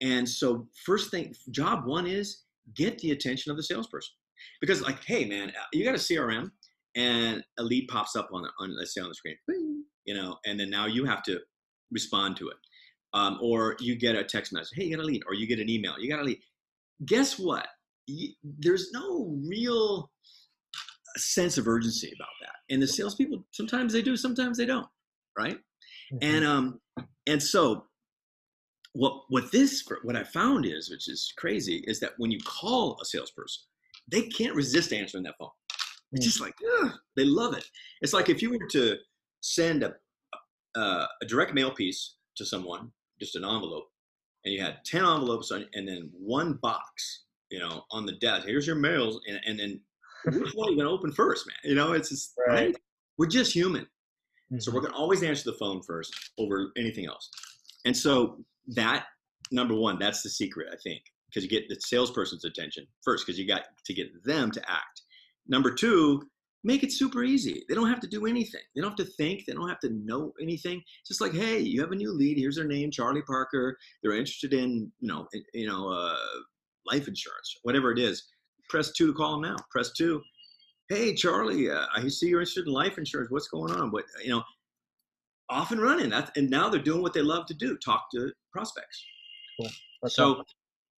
And 0.00 0.28
so 0.28 0.66
first 0.84 1.10
thing, 1.10 1.34
job 1.50 1.86
one 1.86 2.06
is 2.06 2.44
get 2.74 2.98
the 2.98 3.12
attention 3.12 3.50
of 3.50 3.56
the 3.56 3.62
salesperson 3.62 4.14
because 4.60 4.82
like, 4.82 5.02
Hey 5.04 5.24
man, 5.24 5.48
uh, 5.50 5.64
you 5.72 5.84
got 5.84 5.94
a 5.94 5.98
CRM 5.98 6.50
and 6.94 7.42
a 7.58 7.62
lead 7.62 7.88
pops 7.88 8.16
up 8.16 8.28
on, 8.32 8.46
on 8.58 8.76
let's 8.76 8.94
say 8.94 9.00
on 9.00 9.08
the 9.08 9.14
screen, 9.14 9.36
you 10.04 10.14
know, 10.14 10.36
and 10.44 10.58
then 10.58 10.70
now 10.70 10.86
you 10.86 11.04
have 11.04 11.22
to 11.24 11.38
respond 11.90 12.36
to 12.38 12.48
it. 12.48 12.56
Um, 13.14 13.38
or 13.40 13.76
you 13.80 13.96
get 13.96 14.14
a 14.14 14.24
text 14.24 14.52
message, 14.52 14.72
hey, 14.74 14.84
you 14.84 14.96
got 14.96 15.02
a 15.02 15.06
lead, 15.06 15.22
or 15.26 15.34
you 15.34 15.46
get 15.46 15.58
an 15.58 15.70
email, 15.70 15.94
you 15.98 16.10
got 16.10 16.20
a 16.20 16.24
lead. 16.24 16.38
Guess 17.06 17.38
what? 17.38 17.66
You, 18.06 18.30
there's 18.58 18.90
no 18.92 19.38
real 19.48 20.10
sense 21.16 21.56
of 21.56 21.66
urgency 21.66 22.12
about 22.14 22.28
that. 22.42 22.74
And 22.74 22.82
the 22.82 22.86
salespeople, 22.86 23.44
sometimes 23.52 23.92
they 23.92 24.02
do, 24.02 24.16
sometimes 24.16 24.58
they 24.58 24.66
don't, 24.66 24.86
right? 25.38 25.56
Mm-hmm. 26.12 26.34
And 26.34 26.44
um, 26.44 26.80
and 27.26 27.42
so 27.42 27.84
what 28.92 29.22
what 29.28 29.52
this 29.52 29.84
what 30.02 30.16
I 30.16 30.24
found 30.24 30.66
is, 30.66 30.90
which 30.90 31.08
is 31.08 31.32
crazy, 31.36 31.84
is 31.86 32.00
that 32.00 32.12
when 32.18 32.30
you 32.30 32.38
call 32.44 32.98
a 33.00 33.04
salesperson, 33.04 33.64
they 34.10 34.22
can't 34.22 34.54
resist 34.54 34.92
answering 34.92 35.24
that 35.24 35.34
phone. 35.38 35.50
It's 36.12 36.24
mm. 36.24 36.28
just 36.28 36.40
like 36.40 36.54
ugh, 36.80 36.92
they 37.16 37.24
love 37.24 37.56
it. 37.56 37.64
It's 38.00 38.12
like 38.12 38.28
if 38.28 38.40
you 38.40 38.50
were 38.50 38.68
to 38.70 38.96
send 39.40 39.82
a, 39.82 39.94
a, 40.76 41.06
a 41.22 41.26
direct 41.26 41.54
mail 41.54 41.70
piece 41.70 42.16
to 42.36 42.44
someone, 42.44 42.90
just 43.20 43.36
an 43.36 43.44
envelope, 43.44 43.86
and 44.44 44.54
you 44.54 44.60
had 44.62 44.84
10 44.84 45.00
envelopes 45.00 45.50
on, 45.50 45.66
and 45.74 45.88
then 45.88 46.10
one 46.12 46.54
box, 46.62 47.24
you 47.50 47.58
know, 47.58 47.82
on 47.90 48.06
the 48.06 48.12
desk. 48.12 48.46
Here's 48.46 48.66
your 48.66 48.76
mails, 48.76 49.20
and, 49.26 49.40
and 49.44 49.58
then 49.58 49.80
which 50.24 50.52
one 50.54 50.68
are 50.68 50.70
you 50.70 50.76
going 50.76 50.88
to 50.88 50.94
open 50.94 51.12
first, 51.12 51.46
man? 51.46 51.56
You 51.64 51.74
know, 51.74 51.92
it's 51.92 52.10
just, 52.10 52.32
right. 52.46 52.66
right? 52.66 52.76
We're 53.18 53.26
just 53.26 53.52
human. 53.52 53.86
Mm-hmm. 54.52 54.60
So 54.60 54.72
we're 54.72 54.80
going 54.80 54.92
to 54.92 54.98
always 54.98 55.22
answer 55.22 55.50
the 55.50 55.56
phone 55.58 55.82
first 55.82 56.14
over 56.38 56.72
anything 56.76 57.06
else. 57.06 57.30
And 57.84 57.96
so 57.96 58.38
that, 58.68 59.06
number 59.50 59.74
one, 59.74 59.98
that's 59.98 60.22
the 60.22 60.30
secret, 60.30 60.68
I 60.72 60.76
think, 60.82 61.02
because 61.28 61.42
you 61.42 61.50
get 61.50 61.68
the 61.68 61.76
salesperson's 61.80 62.44
attention 62.44 62.86
first, 63.02 63.26
because 63.26 63.38
you 63.38 63.46
got 63.46 63.62
to 63.84 63.94
get 63.94 64.08
them 64.24 64.50
to 64.52 64.60
act. 64.70 65.02
Number 65.48 65.72
two, 65.72 66.22
make 66.64 66.82
it 66.82 66.92
super 66.92 67.22
easy. 67.22 67.62
They 67.68 67.74
don't 67.74 67.88
have 67.88 68.00
to 68.00 68.08
do 68.08 68.26
anything. 68.26 68.62
They 68.74 68.80
don't 68.82 68.90
have 68.90 69.06
to 69.06 69.12
think. 69.12 69.44
They 69.46 69.52
don't 69.52 69.68
have 69.68 69.80
to 69.80 69.90
know 69.90 70.32
anything. 70.40 70.82
It's 71.00 71.08
just 71.08 71.20
like, 71.20 71.32
hey, 71.32 71.60
you 71.60 71.80
have 71.80 71.92
a 71.92 71.96
new 71.96 72.12
lead. 72.12 72.38
Here's 72.38 72.56
their 72.56 72.66
name, 72.66 72.90
Charlie 72.90 73.22
Parker. 73.22 73.78
They're 74.02 74.16
interested 74.16 74.52
in, 74.52 74.90
you 75.00 75.08
know, 75.08 75.28
you 75.54 75.68
know, 75.68 75.90
uh, 75.90 76.16
life 76.90 77.06
insurance, 77.06 77.56
whatever 77.62 77.92
it 77.92 77.98
is. 77.98 78.24
Press 78.68 78.90
two 78.92 79.06
to 79.06 79.12
call 79.12 79.32
them 79.32 79.42
now. 79.42 79.56
Press 79.70 79.92
two. 79.92 80.20
Hey, 80.88 81.14
Charlie, 81.14 81.70
uh, 81.70 81.86
I 81.94 82.06
see 82.08 82.28
you're 82.28 82.40
interested 82.40 82.66
in 82.66 82.72
life 82.72 82.98
insurance. 82.98 83.30
What's 83.30 83.48
going 83.48 83.72
on? 83.72 83.90
What 83.90 84.04
you 84.22 84.30
know, 84.30 84.44
off 85.48 85.72
and 85.72 85.80
running. 85.80 86.10
That's, 86.10 86.30
and 86.36 86.48
now 86.48 86.68
they're 86.68 86.80
doing 86.80 87.02
what 87.02 87.12
they 87.12 87.22
love 87.22 87.46
to 87.46 87.54
do: 87.54 87.76
talk 87.78 88.10
to 88.12 88.32
prospects. 88.52 89.04
Cool. 89.60 89.70
so, 90.08 90.44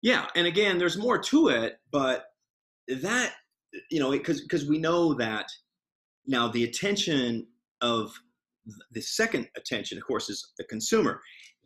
yeah, 0.01 0.27
and 0.35 0.47
again, 0.47 0.77
there's 0.77 0.97
more 0.97 1.19
to 1.19 1.49
it, 1.49 1.77
but 1.91 2.25
that 2.87 3.33
you 3.89 3.99
know, 3.99 4.11
because 4.11 4.41
because 4.41 4.65
we 4.65 4.77
know 4.77 5.13
that 5.13 5.49
now 6.25 6.47
the 6.47 6.63
attention 6.63 7.47
of 7.81 8.13
the 8.91 9.01
second 9.01 9.47
attention, 9.55 9.97
of 9.97 10.03
course, 10.05 10.29
is 10.29 10.51
the 10.57 10.63
consumer. 10.65 11.21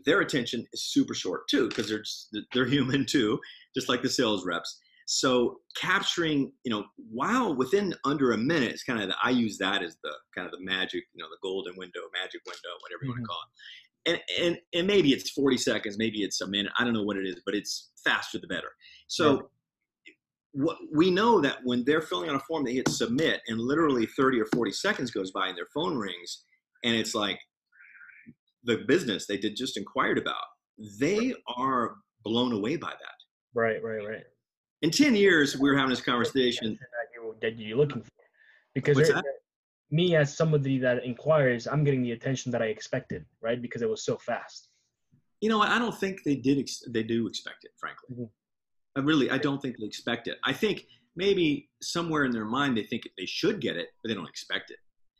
Their 0.05 0.21
attention 0.21 0.65
is 0.73 0.83
super 0.83 1.13
short 1.13 1.47
too, 1.47 1.69
because 1.69 1.89
they're 1.89 1.99
just, 1.99 2.35
they're 2.53 2.65
human 2.65 3.05
too, 3.05 3.39
just 3.75 3.89
like 3.89 4.01
the 4.01 4.09
sales 4.09 4.45
reps. 4.45 4.79
So 5.13 5.59
capturing, 5.75 6.53
you 6.63 6.71
know, 6.71 6.85
while 6.95 7.53
within 7.53 7.93
under 8.05 8.31
a 8.31 8.37
minute, 8.37 8.71
it's 8.71 8.83
kind 8.83 9.01
of 9.01 9.09
the, 9.09 9.15
I 9.21 9.31
use 9.31 9.57
that 9.57 9.83
as 9.83 9.97
the 10.05 10.13
kind 10.33 10.45
of 10.45 10.53
the 10.53 10.63
magic, 10.63 11.03
you 11.13 11.21
know, 11.21 11.27
the 11.29 11.37
golden 11.43 11.75
window, 11.75 11.99
magic 12.13 12.39
window, 12.45 12.69
whatever 12.79 13.03
you 13.03 13.11
mm-hmm. 13.11 13.19
want 13.19 13.23
to 13.23 13.27
call 13.27 13.39
it. 13.43 14.21
And, 14.39 14.45
and 14.45 14.59
and 14.73 14.87
maybe 14.87 15.11
it's 15.11 15.29
40 15.31 15.57
seconds, 15.57 15.97
maybe 15.97 16.23
it's 16.23 16.39
a 16.39 16.47
minute. 16.47 16.71
I 16.79 16.85
don't 16.85 16.93
know 16.93 17.03
what 17.03 17.17
it 17.17 17.27
is, 17.27 17.41
but 17.45 17.53
it's 17.55 17.91
faster 18.05 18.39
the 18.39 18.47
better. 18.47 18.69
So 19.07 19.49
what 20.53 20.77
we 20.95 21.11
know 21.11 21.41
that 21.41 21.57
when 21.65 21.83
they're 21.83 22.01
filling 22.01 22.29
out 22.29 22.37
a 22.37 22.39
form, 22.39 22.63
they 22.63 22.75
hit 22.75 22.87
submit, 22.87 23.41
and 23.47 23.59
literally 23.59 24.05
30 24.05 24.39
or 24.39 24.45
40 24.55 24.71
seconds 24.71 25.11
goes 25.11 25.31
by, 25.31 25.49
and 25.49 25.57
their 25.57 25.67
phone 25.73 25.97
rings, 25.97 26.45
and 26.85 26.95
it's 26.95 27.13
like 27.13 27.39
the 28.63 28.77
business 28.87 29.27
they 29.27 29.37
did 29.37 29.57
just 29.57 29.75
inquired 29.75 30.17
about. 30.17 30.41
They 30.99 31.35
are 31.57 31.95
blown 32.23 32.53
away 32.53 32.77
by 32.77 32.91
that. 32.91 33.15
Right, 33.53 33.83
right, 33.83 34.07
right. 34.07 34.23
In 34.81 34.89
10 34.91 35.15
years, 35.15 35.57
we 35.57 35.69
were 35.69 35.75
having 35.75 35.91
this 35.91 36.01
conversation. 36.01 36.77
That 37.41 37.57
you're 37.57 37.77
looking 37.77 38.01
for, 38.03 38.11
because 38.75 39.11
me 39.89 40.15
as 40.15 40.35
somebody 40.35 40.77
that 40.79 41.03
inquires, 41.03 41.67
I'm 41.67 41.83
getting 41.83 42.03
the 42.03 42.11
attention 42.11 42.51
that 42.51 42.61
I 42.61 42.65
expected, 42.65 43.25
right? 43.41 43.61
Because 43.61 43.81
it 43.81 43.89
was 43.89 44.03
so 44.03 44.17
fast. 44.17 44.69
You 45.41 45.49
know, 45.49 45.61
I 45.61 45.79
don't 45.79 45.97
think 45.97 46.23
they 46.23 46.35
did. 46.35 46.59
Ex- 46.59 46.83
they 46.87 47.03
do 47.03 47.27
expect 47.27 47.63
it, 47.63 47.71
frankly. 47.79 48.15
Mm-hmm 48.15 48.25
I 48.95 48.99
really, 48.99 49.29
I 49.29 49.37
don't 49.37 49.61
think 49.61 49.77
they 49.77 49.85
expect 49.85 50.27
it. 50.27 50.37
I 50.43 50.53
think 50.53 50.87
maybe 51.15 51.69
somewhere 51.81 52.25
in 52.25 52.31
their 52.31 52.45
mind 52.45 52.77
they 52.77 52.83
think 52.83 53.07
they 53.17 53.25
should 53.25 53.61
get 53.61 53.77
it, 53.77 53.89
but 54.01 54.09
they 54.09 54.15
don't 54.15 54.27
expect 54.27 54.71
it. 54.71 54.79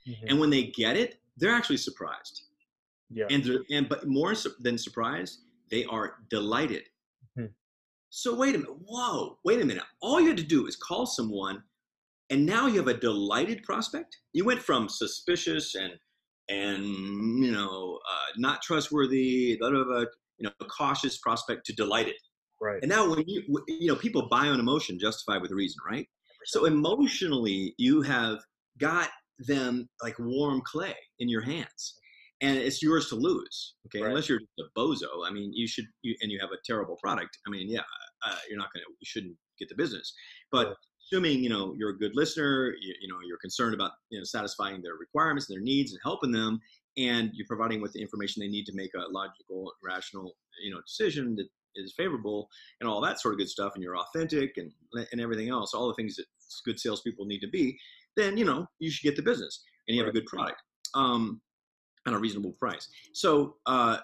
Mm-hmm. 0.09 0.27
And 0.27 0.39
when 0.39 0.49
they 0.49 0.65
get 0.65 0.97
it, 0.97 1.19
they're 1.37 1.53
actually 1.53 1.77
surprised. 1.77 2.43
Yeah. 3.09 3.25
And 3.29 3.59
and 3.69 3.89
but 3.89 4.07
more 4.07 4.33
than 4.59 4.77
surprised, 4.77 5.41
they 5.69 5.85
are 5.85 6.15
delighted. 6.29 6.83
So 8.11 8.35
wait 8.35 8.55
a 8.55 8.59
minute. 8.59 8.75
Whoa, 8.85 9.39
wait 9.45 9.61
a 9.61 9.65
minute. 9.65 9.83
All 10.01 10.19
you 10.19 10.27
had 10.27 10.37
to 10.37 10.43
do 10.43 10.67
is 10.67 10.75
call 10.75 11.05
someone, 11.05 11.63
and 12.29 12.45
now 12.45 12.67
you 12.67 12.77
have 12.77 12.89
a 12.89 12.93
delighted 12.93 13.63
prospect. 13.63 14.17
You 14.33 14.45
went 14.45 14.61
from 14.61 14.89
suspicious 14.89 15.75
and 15.75 15.93
and 16.49 16.83
you 17.43 17.51
know 17.51 17.99
uh, 18.11 18.31
not 18.37 18.61
trustworthy, 18.61 19.57
blah, 19.59 19.69
blah, 19.69 19.85
blah, 19.85 20.05
you 20.37 20.43
know, 20.43 20.51
cautious 20.77 21.17
prospect 21.19 21.65
to 21.67 21.73
delighted. 21.73 22.15
Right. 22.61 22.79
And 22.81 22.89
now 22.89 23.09
when 23.09 23.23
you 23.27 23.43
you 23.67 23.87
know 23.87 23.95
people 23.95 24.27
buy 24.29 24.47
on 24.47 24.59
emotion, 24.59 24.99
justified 24.99 25.41
with 25.41 25.51
reason, 25.51 25.77
right? 25.89 26.07
So 26.45 26.65
emotionally, 26.65 27.73
you 27.77 28.01
have 28.01 28.39
got 28.77 29.09
them 29.39 29.87
like 30.03 30.15
warm 30.19 30.61
clay 30.65 30.95
in 31.19 31.29
your 31.29 31.41
hands, 31.41 31.95
and 32.41 32.57
it's 32.57 32.81
yours 32.81 33.07
to 33.09 33.15
lose. 33.15 33.75
Okay, 33.87 34.01
right. 34.01 34.09
unless 34.09 34.27
you're 34.27 34.39
a 34.59 34.79
bozo. 34.79 35.27
I 35.27 35.31
mean, 35.31 35.51
you 35.53 35.67
should, 35.67 35.85
you, 36.01 36.15
and 36.21 36.31
you 36.31 36.39
have 36.39 36.49
a 36.51 36.61
terrible 36.65 36.97
product. 37.01 37.37
I 37.47 37.49
mean, 37.49 37.69
yeah, 37.69 37.81
uh, 38.25 38.35
you're 38.49 38.57
not 38.57 38.69
gonna, 38.73 38.85
you 38.87 39.05
shouldn't 39.05 39.35
get 39.59 39.69
the 39.69 39.75
business. 39.75 40.13
But 40.51 40.67
right. 40.67 40.75
assuming 41.05 41.43
you 41.43 41.49
know 41.49 41.73
you're 41.77 41.91
a 41.91 41.97
good 41.97 42.15
listener, 42.15 42.73
you, 42.81 42.93
you 43.01 43.07
know 43.07 43.17
you're 43.27 43.37
concerned 43.37 43.73
about 43.75 43.91
you 44.09 44.17
know 44.17 44.23
satisfying 44.23 44.81
their 44.81 44.95
requirements 44.95 45.49
and 45.49 45.57
their 45.57 45.63
needs 45.63 45.91
and 45.91 45.99
helping 46.03 46.31
them, 46.31 46.59
and 46.97 47.29
you're 47.33 47.47
providing 47.47 47.81
with 47.81 47.93
the 47.93 48.01
information 48.01 48.41
they 48.41 48.49
need 48.49 48.65
to 48.65 48.75
make 48.75 48.91
a 48.95 49.11
logical, 49.11 49.71
rational, 49.83 50.33
you 50.63 50.71
know, 50.71 50.81
decision 50.85 51.35
that 51.35 51.47
is 51.75 51.93
favorable 51.95 52.49
and 52.81 52.89
all 52.89 52.99
that 52.99 53.21
sort 53.21 53.33
of 53.33 53.37
good 53.37 53.49
stuff, 53.49 53.73
and 53.75 53.83
you're 53.83 53.97
authentic 53.97 54.57
and 54.57 54.71
and 55.11 55.21
everything 55.21 55.49
else, 55.49 55.73
all 55.73 55.87
the 55.87 55.93
things 55.93 56.15
that 56.15 56.25
good 56.65 56.79
salespeople 56.79 57.25
need 57.25 57.39
to 57.39 57.47
be, 57.49 57.77
then 58.17 58.35
you 58.35 58.45
know 58.45 58.65
you 58.79 58.89
should 58.89 59.03
get 59.03 59.15
the 59.15 59.21
business 59.21 59.63
and 59.87 59.95
you 59.95 60.01
have 60.03 60.09
a 60.09 60.13
good 60.13 60.25
product 60.25 60.61
um, 60.93 61.41
at 62.07 62.13
a 62.13 62.17
reasonable 62.17 62.53
price. 62.53 62.87
So 63.13 63.55
uh, 63.65 63.97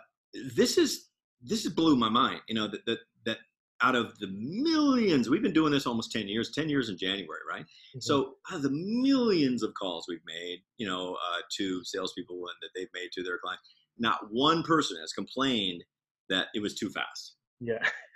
this 0.56 0.78
is 0.78 1.10
this 1.42 1.66
is 1.66 1.74
blew 1.74 1.96
my 1.96 2.10
mind. 2.10 2.42
You 2.48 2.56
know 2.56 2.68
that 2.68 2.86
that 2.86 3.00
that 3.26 3.38
out 3.82 3.96
of 3.96 4.18
the 4.20 4.28
millions, 4.28 5.30
we've 5.30 5.44
been 5.44 5.54
doing 5.54 5.72
this 5.72 5.86
almost 5.86 6.12
10 6.12 6.28
years, 6.28 6.52
10 6.52 6.68
years 6.68 6.90
in 6.90 6.98
January, 6.98 7.42
right? 7.50 7.62
Mm-hmm. 7.62 8.00
So 8.00 8.36
out 8.50 8.58
of 8.58 8.64
the 8.64 8.72
millions 8.72 9.62
of 9.62 9.74
calls 9.76 10.06
we've 10.08 10.26
made, 10.26 10.64
you 10.78 10.88
know, 10.88 11.14
uh, 11.14 11.42
to 11.58 11.84
salespeople 11.84 12.38
and 12.38 12.56
that 12.62 12.70
they've 12.76 12.90
made 12.96 13.12
to 13.14 13.24
their 13.24 13.38
clients, 13.38 13.64
not 14.00 14.20
one 14.32 14.64
person 14.64 14.98
has 15.00 15.14
complained 15.14 15.84
that 16.30 16.48
it 16.56 16.62
was 16.62 16.76
too 16.76 16.90
fast. 16.90 17.36
Yeah. 17.60 17.84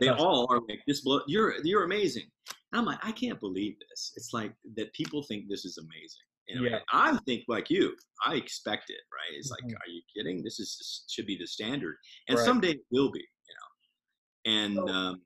they 0.00 0.08
awesome. 0.08 0.26
all 0.26 0.46
are 0.50 0.60
like 0.68 0.80
this 0.86 1.02
blow 1.02 1.20
you're 1.26 1.54
you're 1.64 1.84
amazing. 1.84 2.24
And 2.72 2.80
I'm 2.80 2.86
like, 2.86 2.98
I 3.04 3.12
can't 3.12 3.38
believe 3.38 3.76
this. 3.88 4.12
It's 4.16 4.32
like 4.32 4.52
that 4.76 4.92
people 4.94 5.22
think 5.22 5.44
this 5.48 5.64
is 5.64 5.78
amazing. 5.78 6.24
You 6.48 6.60
know, 6.60 6.68
yeah. 6.68 6.78
I 6.92 7.18
think 7.26 7.44
like 7.48 7.70
you, 7.70 7.94
I 8.26 8.34
expect 8.34 8.90
it, 8.90 9.00
right? 9.12 9.36
It's 9.36 9.50
mm-hmm. 9.50 9.66
like, 9.66 9.76
are 9.76 9.90
you 9.90 10.02
kidding? 10.14 10.42
This 10.42 10.60
is 10.60 10.76
this 10.78 11.04
should 11.08 11.26
be 11.26 11.38
the 11.38 11.46
standard. 11.46 11.96
And 12.28 12.36
right. 12.36 12.44
someday 12.44 12.72
it 12.72 12.80
will 12.90 13.10
be, 13.10 13.20
you 13.20 13.54
know. 13.54 14.62
And 14.62 14.78
oh. 14.78 14.92
um 14.92 15.22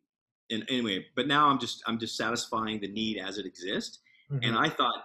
and 0.50 0.64
anyway, 0.68 1.04
but 1.16 1.26
now 1.26 1.48
I'm 1.48 1.58
just 1.58 1.82
I'm 1.86 1.98
just 1.98 2.16
satisfying 2.16 2.80
the 2.80 2.88
need 2.88 3.18
as 3.18 3.38
it 3.38 3.46
exists. 3.46 3.98
Mm-hmm. 4.30 4.44
And 4.44 4.58
I 4.58 4.68
thought 4.68 5.04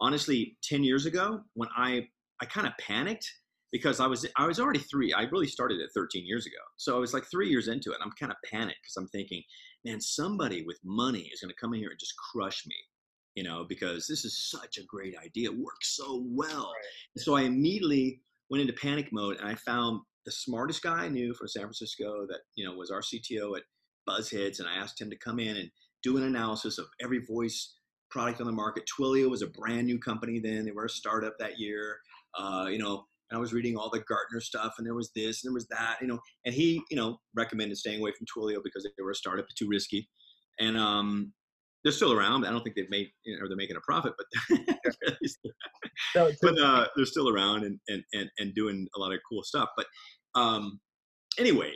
honestly 0.00 0.56
10 0.62 0.84
years 0.84 1.06
ago 1.06 1.40
when 1.54 1.68
I 1.76 2.06
I 2.40 2.46
kind 2.46 2.66
of 2.66 2.72
panicked 2.78 3.28
because 3.72 4.00
I 4.00 4.06
was 4.06 4.26
I 4.36 4.46
was 4.46 4.60
already 4.60 4.78
three. 4.78 5.12
I 5.12 5.22
really 5.24 5.46
started 5.46 5.80
it 5.80 5.90
13 5.94 6.26
years 6.26 6.46
ago, 6.46 6.56
so 6.76 6.96
I 6.96 6.98
was 6.98 7.12
like 7.12 7.24
three 7.30 7.48
years 7.48 7.68
into 7.68 7.90
it. 7.90 7.98
I'm 8.02 8.12
kind 8.18 8.32
of 8.32 8.38
panicked 8.50 8.78
because 8.82 8.96
I'm 8.96 9.08
thinking, 9.08 9.42
man, 9.84 10.00
somebody 10.00 10.62
with 10.62 10.78
money 10.84 11.30
is 11.32 11.40
going 11.40 11.50
to 11.50 11.60
come 11.60 11.74
in 11.74 11.80
here 11.80 11.90
and 11.90 11.98
just 11.98 12.14
crush 12.32 12.64
me, 12.66 12.76
you 13.38 13.44
know, 13.44 13.64
because 13.68 14.08
this 14.08 14.24
is 14.24 14.50
such 14.50 14.78
a 14.78 14.84
great 14.88 15.14
idea. 15.16 15.48
It 15.48 15.56
works 15.56 15.94
so 15.96 16.24
well. 16.26 16.72
Right. 16.74 17.22
so 17.22 17.36
I 17.36 17.42
immediately 17.42 18.20
went 18.50 18.62
into 18.62 18.72
panic 18.72 19.10
mode, 19.12 19.36
and 19.36 19.48
I 19.48 19.54
found 19.54 20.00
the 20.26 20.32
smartest 20.32 20.82
guy 20.82 21.04
I 21.04 21.08
knew 21.08 21.32
from 21.34 21.46
San 21.46 21.62
Francisco 21.62 22.26
that 22.28 22.40
you 22.56 22.64
know 22.64 22.74
was 22.74 22.90
our 22.90 23.00
CTO 23.00 23.56
at 23.56 23.62
Buzzheads, 24.08 24.58
and 24.58 24.68
I 24.68 24.74
asked 24.74 25.00
him 25.00 25.08
to 25.08 25.16
come 25.16 25.38
in 25.38 25.56
and 25.56 25.70
do 26.02 26.16
an 26.16 26.24
analysis 26.24 26.78
of 26.78 26.86
every 27.00 27.20
voice 27.30 27.76
product 28.10 28.40
on 28.40 28.48
the 28.48 28.52
market. 28.52 28.90
Twilio 28.98 29.30
was 29.30 29.42
a 29.42 29.46
brand 29.46 29.86
new 29.86 30.00
company 30.00 30.40
then; 30.40 30.64
they 30.64 30.72
were 30.72 30.86
a 30.86 30.90
startup 30.90 31.34
that 31.38 31.60
year. 31.60 31.96
Uh, 32.36 32.66
you 32.68 32.78
know, 32.78 33.04
and 33.30 33.38
I 33.38 33.40
was 33.40 33.52
reading 33.52 33.76
all 33.76 33.88
the 33.88 34.00
Gartner 34.00 34.40
stuff, 34.40 34.74
and 34.78 34.86
there 34.86 34.96
was 34.96 35.12
this, 35.14 35.44
and 35.44 35.50
there 35.50 35.54
was 35.54 35.68
that, 35.68 35.98
you 36.00 36.08
know. 36.08 36.18
And 36.44 36.52
he, 36.52 36.82
you 36.90 36.96
know, 36.96 37.20
recommended 37.36 37.78
staying 37.78 38.00
away 38.00 38.10
from 38.18 38.26
Twilio 38.26 38.64
because 38.64 38.82
they 38.82 39.04
were 39.04 39.12
a 39.12 39.14
startup, 39.14 39.46
too 39.56 39.68
risky. 39.68 40.08
And 40.58 40.76
um, 40.76 41.32
they're 41.82 41.92
still 41.92 42.12
around. 42.12 42.44
I 42.44 42.50
don't 42.50 42.62
think 42.62 42.76
they've 42.76 42.90
made, 42.90 43.08
you 43.24 43.36
know, 43.36 43.44
or 43.44 43.48
they're 43.48 43.56
making 43.56 43.76
a 43.76 43.80
profit, 43.80 44.12
but 44.16 44.58
so, 46.12 46.32
but 46.42 46.58
uh, 46.58 46.86
they're 46.96 47.06
still 47.06 47.28
around 47.28 47.64
and, 47.64 47.78
and 47.88 48.02
and 48.12 48.28
and 48.38 48.54
doing 48.54 48.86
a 48.96 49.00
lot 49.00 49.12
of 49.12 49.20
cool 49.28 49.42
stuff. 49.42 49.68
But 49.76 49.86
um, 50.34 50.80
anyway, 51.38 51.72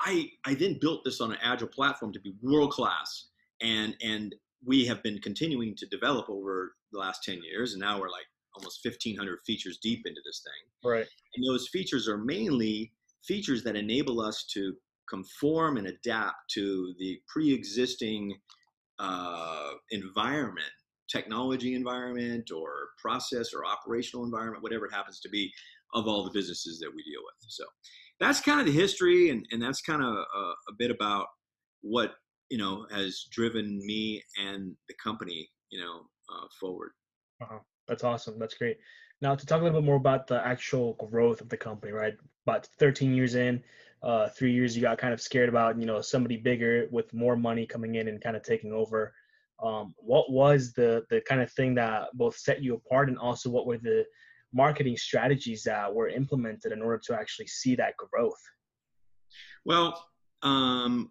I 0.00 0.28
I 0.44 0.54
then 0.54 0.78
built 0.80 1.02
this 1.04 1.20
on 1.20 1.32
an 1.32 1.38
agile 1.42 1.68
platform 1.68 2.12
to 2.12 2.20
be 2.20 2.34
world 2.42 2.72
class, 2.72 3.28
and 3.62 3.94
and 4.02 4.34
we 4.66 4.86
have 4.86 5.02
been 5.02 5.18
continuing 5.20 5.76
to 5.76 5.86
develop 5.86 6.28
over 6.28 6.74
the 6.92 6.98
last 6.98 7.22
ten 7.22 7.40
years, 7.42 7.74
and 7.74 7.80
now 7.80 8.00
we're 8.00 8.10
like 8.10 8.26
almost 8.56 8.84
1500 8.84 9.40
features 9.44 9.78
deep 9.82 10.02
into 10.06 10.20
this 10.24 10.44
thing. 10.44 10.90
Right. 10.90 11.06
And 11.34 11.44
those 11.44 11.68
features 11.72 12.08
are 12.08 12.18
mainly 12.18 12.92
features 13.24 13.64
that 13.64 13.74
enable 13.74 14.20
us 14.20 14.44
to 14.54 14.74
conform 15.08 15.76
and 15.76 15.88
adapt 15.88 16.36
to 16.52 16.94
the 16.98 17.18
pre-existing 17.28 18.32
uh, 18.98 19.70
environment, 19.90 20.70
technology 21.10 21.74
environment 21.74 22.50
or 22.50 22.68
process 23.00 23.52
or 23.54 23.64
operational 23.64 24.24
environment, 24.24 24.62
whatever 24.62 24.86
it 24.86 24.92
happens 24.92 25.20
to 25.20 25.28
be, 25.28 25.52
of 25.94 26.06
all 26.08 26.24
the 26.24 26.30
businesses 26.32 26.78
that 26.80 26.90
we 26.94 27.02
deal 27.02 27.22
with. 27.24 27.34
So 27.48 27.64
that's 28.20 28.40
kind 28.40 28.60
of 28.60 28.66
the 28.66 28.72
history, 28.72 29.30
and, 29.30 29.44
and 29.50 29.62
that's 29.62 29.80
kind 29.80 30.02
of 30.02 30.08
a, 30.08 30.38
a 30.38 30.74
bit 30.78 30.90
about 30.90 31.26
what 31.82 32.12
you 32.50 32.58
know 32.58 32.86
has 32.90 33.26
driven 33.30 33.80
me 33.84 34.22
and 34.40 34.74
the 34.88 34.94
company, 35.02 35.48
you 35.70 35.80
know, 35.80 36.00
uh, 36.32 36.46
forward. 36.60 36.90
Uh-huh. 37.42 37.58
That's 37.88 38.04
awesome. 38.04 38.38
That's 38.38 38.54
great. 38.54 38.78
Now 39.20 39.34
to 39.34 39.46
talk 39.46 39.60
a 39.60 39.64
little 39.64 39.80
bit 39.80 39.86
more 39.86 39.96
about 39.96 40.26
the 40.26 40.44
actual 40.46 40.94
growth 40.94 41.40
of 41.40 41.48
the 41.48 41.56
company, 41.56 41.92
right? 41.92 42.14
About 42.46 42.66
13 42.78 43.14
years 43.14 43.34
in, 43.34 43.62
uh, 44.04 44.28
three 44.28 44.52
years 44.52 44.76
you 44.76 44.82
got 44.82 44.98
kind 44.98 45.14
of 45.14 45.20
scared 45.20 45.48
about, 45.48 45.78
you 45.80 45.86
know, 45.86 46.00
somebody 46.00 46.36
bigger 46.36 46.86
with 46.90 47.12
more 47.14 47.36
money 47.36 47.66
coming 47.66 47.94
in 47.94 48.08
and 48.08 48.22
kind 48.22 48.36
of 48.36 48.42
taking 48.42 48.72
over. 48.72 49.14
Um, 49.62 49.94
what 49.96 50.30
was 50.30 50.72
the 50.74 51.04
the 51.08 51.22
kind 51.22 51.40
of 51.40 51.50
thing 51.52 51.74
that 51.76 52.08
both 52.14 52.36
set 52.36 52.62
you 52.62 52.74
apart, 52.74 53.08
and 53.08 53.18
also 53.18 53.48
what 53.48 53.66
were 53.66 53.78
the 53.78 54.04
marketing 54.52 54.96
strategies 54.96 55.62
that 55.62 55.92
were 55.92 56.08
implemented 56.08 56.72
in 56.72 56.82
order 56.82 57.00
to 57.06 57.14
actually 57.14 57.46
see 57.46 57.74
that 57.76 57.94
growth? 57.96 58.40
Well, 59.64 60.04
um, 60.42 61.10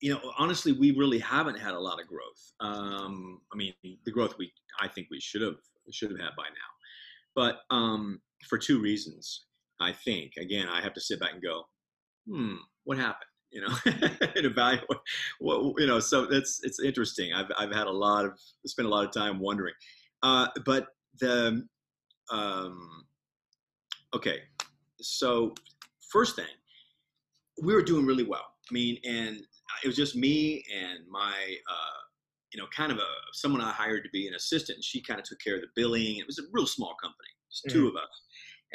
you 0.00 0.12
know, 0.12 0.20
honestly, 0.38 0.72
we 0.72 0.92
really 0.92 1.18
haven't 1.18 1.58
had 1.58 1.74
a 1.74 1.80
lot 1.80 2.00
of 2.00 2.06
growth. 2.06 2.52
Um, 2.60 3.40
I 3.52 3.56
mean, 3.56 3.74
the 3.82 4.12
growth 4.12 4.36
we 4.38 4.52
I 4.80 4.86
think 4.86 5.08
we 5.10 5.20
should 5.20 5.42
have 5.42 5.56
should 5.90 6.10
have 6.10 6.20
had 6.20 6.36
by 6.36 6.44
now, 6.44 6.70
but 7.34 7.60
um, 7.74 8.20
for 8.48 8.56
two 8.56 8.80
reasons. 8.80 9.46
I 9.80 9.92
think 9.92 10.34
again, 10.38 10.68
I 10.68 10.80
have 10.80 10.94
to 10.94 11.00
sit 11.00 11.18
back 11.18 11.32
and 11.32 11.42
go, 11.42 11.64
hmm, 12.26 12.54
what 12.84 12.98
happened? 12.98 13.28
You 13.50 13.60
know, 13.60 13.74
and 13.84 14.46
evaluate 14.46 14.86
what 15.38 15.74
you 15.78 15.86
know. 15.86 16.00
So 16.00 16.26
that's 16.26 16.60
it's 16.62 16.80
interesting. 16.80 17.32
I've 17.34 17.50
I've 17.58 17.74
had 17.74 17.86
a 17.86 17.92
lot 17.92 18.24
of 18.24 18.38
spent 18.66 18.86
a 18.86 18.90
lot 18.90 19.04
of 19.04 19.12
time 19.12 19.38
wondering, 19.40 19.74
uh, 20.22 20.48
but 20.64 20.88
the 21.20 21.66
um, 22.30 23.04
okay. 24.14 24.38
So 25.00 25.54
first 26.10 26.36
thing, 26.36 26.44
we 27.62 27.74
were 27.74 27.82
doing 27.82 28.06
really 28.06 28.24
well. 28.24 28.46
I 28.70 28.72
mean, 28.72 28.98
and 29.04 29.42
it 29.82 29.86
was 29.86 29.96
just 29.96 30.16
me 30.16 30.64
and 30.74 31.00
my 31.10 31.32
uh, 31.70 32.00
you 32.52 32.60
know 32.60 32.66
kind 32.74 32.92
of 32.92 32.98
a 32.98 33.10
someone 33.32 33.60
I 33.60 33.70
hired 33.70 34.04
to 34.04 34.10
be 34.10 34.28
an 34.28 34.34
assistant, 34.34 34.76
and 34.76 34.84
she 34.84 35.02
kind 35.02 35.20
of 35.20 35.26
took 35.26 35.40
care 35.40 35.56
of 35.56 35.62
the 35.62 35.68
billing. 35.76 36.16
It 36.16 36.26
was 36.26 36.38
a 36.38 36.42
real 36.52 36.66
small 36.66 36.94
company, 37.02 37.28
just 37.50 37.66
mm-hmm. 37.66 37.78
two 37.78 37.88
of 37.88 37.96
us. 37.96 38.22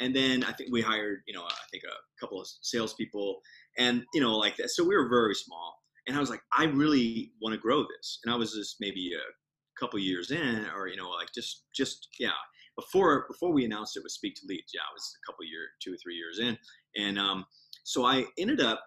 And 0.00 0.14
then 0.14 0.44
I 0.44 0.52
think 0.52 0.70
we 0.72 0.80
hired 0.80 1.20
you 1.26 1.34
know 1.34 1.44
I 1.44 1.66
think 1.70 1.84
a 1.84 2.20
couple 2.20 2.40
of 2.40 2.48
salespeople, 2.62 3.40
and 3.78 4.04
you 4.14 4.20
know 4.20 4.36
like 4.36 4.56
that. 4.56 4.70
So 4.70 4.84
we 4.84 4.96
were 4.96 5.08
very 5.08 5.34
small. 5.34 5.76
And 6.06 6.16
I 6.16 6.20
was 6.20 6.30
like, 6.30 6.40
I 6.56 6.64
really 6.64 7.32
want 7.42 7.52
to 7.52 7.60
grow 7.60 7.82
this. 7.82 8.20
And 8.24 8.32
I 8.32 8.36
was 8.36 8.54
just 8.54 8.76
maybe 8.80 9.10
a 9.14 9.78
couple 9.78 9.98
years 9.98 10.30
in, 10.30 10.64
or 10.74 10.88
you 10.88 10.96
know, 10.96 11.10
like 11.10 11.28
just 11.34 11.64
just 11.74 12.08
yeah. 12.18 12.30
Before 12.76 13.26
before 13.28 13.52
we 13.52 13.64
announced 13.64 13.96
it 13.96 14.04
was 14.04 14.14
Speak 14.14 14.34
to 14.36 14.46
Leads, 14.46 14.70
yeah, 14.72 14.82
I 14.88 14.92
was 14.94 15.16
a 15.16 15.22
couple 15.26 15.44
year, 15.44 15.66
two 15.82 15.92
or 15.92 15.96
three 16.02 16.14
years 16.14 16.38
in, 16.38 16.56
and 16.96 17.18
um, 17.18 17.44
so 17.84 18.04
I 18.04 18.24
ended 18.38 18.60
up 18.60 18.84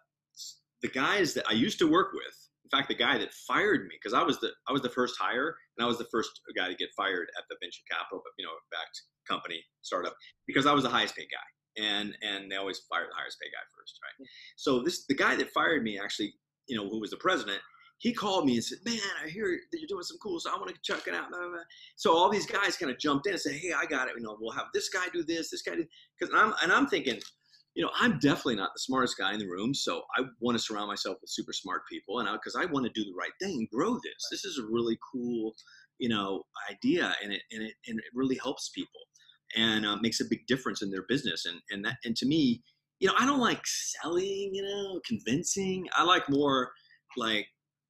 the 0.81 0.87
guys 0.87 1.33
that 1.33 1.45
I 1.49 1.53
used 1.53 1.77
to 1.79 1.91
work 1.91 2.13
with, 2.13 2.49
in 2.63 2.69
fact, 2.69 2.87
the 2.87 2.95
guy 2.95 3.17
that 3.17 3.33
fired 3.33 3.83
me, 3.83 3.95
because 4.01 4.13
I 4.13 4.23
was 4.23 4.39
the 4.39 4.51
I 4.67 4.71
was 4.71 4.81
the 4.81 4.89
first 4.89 5.15
hire 5.19 5.55
and 5.77 5.83
I 5.83 5.87
was 5.87 5.97
the 5.97 6.07
first 6.11 6.31
guy 6.55 6.67
to 6.69 6.75
get 6.75 6.89
fired 6.95 7.27
at 7.37 7.43
the 7.49 7.57
venture 7.61 7.83
capital, 7.89 8.21
But 8.23 8.31
you 8.37 8.45
know, 8.45 8.51
backed 8.71 9.01
company 9.31 9.63
startup, 9.81 10.15
because 10.47 10.65
I 10.65 10.73
was 10.73 10.83
the 10.83 10.89
highest 10.89 11.15
paid 11.15 11.27
guy, 11.31 11.83
and 11.83 12.15
and 12.21 12.51
they 12.51 12.57
always 12.57 12.79
fire 12.89 13.07
the 13.09 13.19
highest 13.19 13.37
paid 13.41 13.51
guy 13.55 13.65
first, 13.77 13.99
right? 14.03 14.27
So 14.57 14.83
this 14.83 15.05
the 15.05 15.15
guy 15.15 15.35
that 15.35 15.49
fired 15.51 15.83
me 15.83 15.99
actually, 15.99 16.33
you 16.67 16.75
know, 16.77 16.89
who 16.89 16.99
was 16.99 17.11
the 17.11 17.17
president, 17.17 17.61
he 18.01 18.13
called 18.13 18.45
me 18.45 18.55
and 18.55 18.63
said, 18.63 18.79
"Man, 18.83 18.99
I 19.23 19.29
hear 19.29 19.47
that 19.71 19.79
you're 19.79 19.87
doing 19.87 20.03
some 20.03 20.17
cool, 20.21 20.39
so 20.39 20.51
I 20.51 20.57
want 20.57 20.73
to 20.73 20.81
check 20.83 21.07
it 21.07 21.13
out." 21.13 21.27
So 21.95 22.15
all 22.15 22.29
these 22.29 22.47
guys 22.47 22.75
kind 22.75 22.91
of 22.91 22.97
jumped 22.97 23.27
in 23.27 23.33
and 23.33 23.41
said, 23.41 23.53
"Hey, 23.53 23.73
I 23.73 23.85
got 23.85 24.07
it. 24.07 24.15
You 24.17 24.23
know, 24.23 24.37
we'll 24.39 24.57
have 24.57 24.67
this 24.73 24.89
guy 24.89 25.05
do 25.13 25.23
this, 25.23 25.51
this 25.51 25.61
guy 25.61 25.75
do." 25.75 25.85
Because 26.19 26.33
I'm 26.35 26.53
and 26.63 26.71
I'm 26.71 26.87
thinking, 26.87 27.19
you 27.75 27.83
know, 27.83 27.91
I'm 27.95 28.19
definitely 28.19 28.55
not 28.55 28.71
the 28.73 28.79
smartest 28.79 29.17
guy 29.17 29.33
in 29.33 29.39
the 29.39 29.47
room, 29.47 29.75
so 29.75 30.01
I 30.17 30.23
want 30.39 30.57
to 30.57 30.63
surround 30.63 30.87
myself 30.87 31.17
with 31.21 31.29
super 31.29 31.53
smart 31.53 31.83
people, 31.87 32.19
and 32.19 32.29
because 32.33 32.55
I, 32.55 32.63
I, 32.63 32.65
want 32.65 32.85
to 32.85 32.91
do 32.93 33.05
the 33.05 33.15
right 33.17 33.31
thing 33.39 33.59
and 33.59 33.69
grow 33.69 33.93
this. 33.93 34.27
This 34.31 34.45
is 34.45 34.57
a 34.57 34.65
really 34.69 34.97
cool, 35.13 35.53
you 35.99 36.09
know, 36.09 36.43
idea, 36.69 37.15
and 37.23 37.31
it 37.31 37.43
and 37.51 37.61
it 37.63 37.73
and 37.87 37.99
it 37.99 38.05
really 38.13 38.39
helps 38.41 38.69
people, 38.69 39.01
and 39.55 39.85
uh, 39.85 39.97
makes 40.01 40.19
a 40.19 40.25
big 40.29 40.45
difference 40.47 40.81
in 40.81 40.91
their 40.91 41.05
business. 41.07 41.45
And 41.45 41.59
and 41.69 41.85
that 41.85 41.97
and 42.05 42.15
to 42.17 42.25
me, 42.25 42.63
you 42.99 43.07
know, 43.07 43.13
I 43.17 43.25
don't 43.25 43.39
like 43.39 43.61
selling, 43.65 44.51
you 44.53 44.63
know, 44.63 44.99
convincing. 45.05 45.87
I 45.93 46.03
like 46.03 46.29
more 46.29 46.71
like 47.17 47.47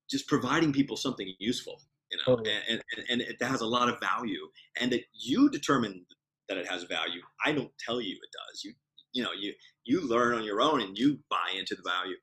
just 0.09 0.27
providing 0.27 0.73
people 0.73 0.97
something 0.97 1.33
useful, 1.39 1.81
you 2.11 2.17
know, 2.25 2.37
and, 2.69 2.81
and 2.97 3.05
and 3.09 3.21
it 3.21 3.41
has 3.41 3.61
a 3.61 3.67
lot 3.67 3.89
of 3.89 3.99
value, 3.99 4.47
and 4.79 4.91
that 4.91 5.01
you 5.13 5.49
determine 5.49 6.05
that 6.49 6.57
it 6.57 6.67
has 6.67 6.83
value. 6.83 7.21
I 7.45 7.51
don't 7.51 7.71
tell 7.85 8.01
you 8.01 8.13
it 8.13 8.29
does. 8.49 8.63
You 8.63 8.73
you 9.13 9.23
know 9.23 9.31
you 9.37 9.53
you 9.85 10.07
learn 10.07 10.35
on 10.35 10.43
your 10.43 10.61
own 10.61 10.81
and 10.81 10.97
you 10.97 11.19
buy 11.29 11.49
into 11.57 11.75
the 11.75 11.83
value 11.87 12.15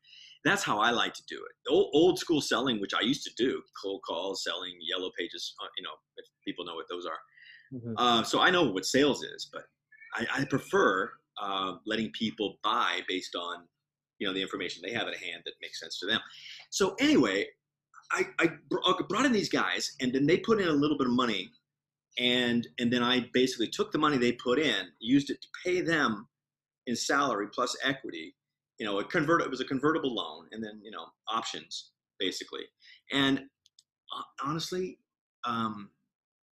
that's 0.44 0.62
how 0.62 0.79
i 0.79 0.90
like 0.90 1.14
to 1.14 1.22
do 1.29 1.37
it 1.37 1.70
old, 1.70 1.90
old 1.92 2.18
school 2.18 2.40
selling 2.40 2.81
which 2.81 2.94
i 2.94 3.01
used 3.01 3.24
to 3.24 3.31
do 3.37 3.61
cold 3.83 4.01
calls 4.07 4.44
selling 4.44 4.74
yellow 4.81 5.11
pages 5.18 5.55
uh, 5.62 5.68
you 5.77 5.83
know 5.83 5.90
if 6.16 6.27
people 6.46 6.64
know 6.64 6.74
what 6.74 6.87
those 6.90 7.07
are 7.07 7.18
mm-hmm. 7.72 7.94
uh, 7.96 8.22
so 8.22 8.40
i 8.40 8.50
know 8.50 8.64
what 8.64 8.85
sales 8.85 9.22
is 9.22 9.48
but 9.52 9.64
i, 10.16 10.40
I 10.40 10.44
prefer 10.44 11.11
uh, 11.40 11.74
letting 11.87 12.11
people 12.12 12.57
buy 12.64 13.00
based 13.09 13.37
on 13.37 13.64
you 14.18 14.26
know 14.26 14.35
the 14.35 14.42
information 14.42 14.83
they 14.85 14.92
have 14.92 15.07
at 15.07 15.16
hand 15.16 15.42
that 15.44 15.54
makes 15.62 15.81
sense 15.81 15.98
to 16.00 16.07
them 16.07 16.20
so 16.70 16.94
anyway 17.00 17.46
I, 18.11 18.26
I 18.38 18.48
brought 18.70 19.26
in 19.26 19.33
these 19.33 19.50
guys 19.50 19.94
and 20.00 20.14
then 20.14 20.26
they 20.26 20.38
put 20.38 20.61
in 20.61 20.68
a 20.68 20.72
little 20.72 20.96
bit 20.96 21.07
of 21.07 21.12
money 21.12 21.50
and 22.18 22.66
and 22.78 22.92
then 22.92 23.02
i 23.02 23.26
basically 23.33 23.68
took 23.68 23.92
the 23.92 23.98
money 23.98 24.16
they 24.16 24.33
put 24.33 24.59
in 24.59 24.87
used 24.98 25.31
it 25.31 25.40
to 25.42 25.48
pay 25.64 25.83
them 25.83 26.26
in 26.88 26.96
salary 26.96 27.46
plus 27.54 27.76
equity. 27.85 28.35
You 28.78 28.87
know, 28.87 28.98
a 28.98 29.04
convert 29.04 29.42
it 29.42 29.50
was 29.50 29.61
a 29.61 29.64
convertible 29.64 30.14
loan, 30.14 30.48
and 30.50 30.64
then 30.64 30.81
you 30.83 30.90
know 30.90 31.07
options 31.28 31.90
basically. 32.18 32.62
And 33.12 33.38
uh, 33.38 34.22
honestly, 34.44 34.98
um, 35.44 35.90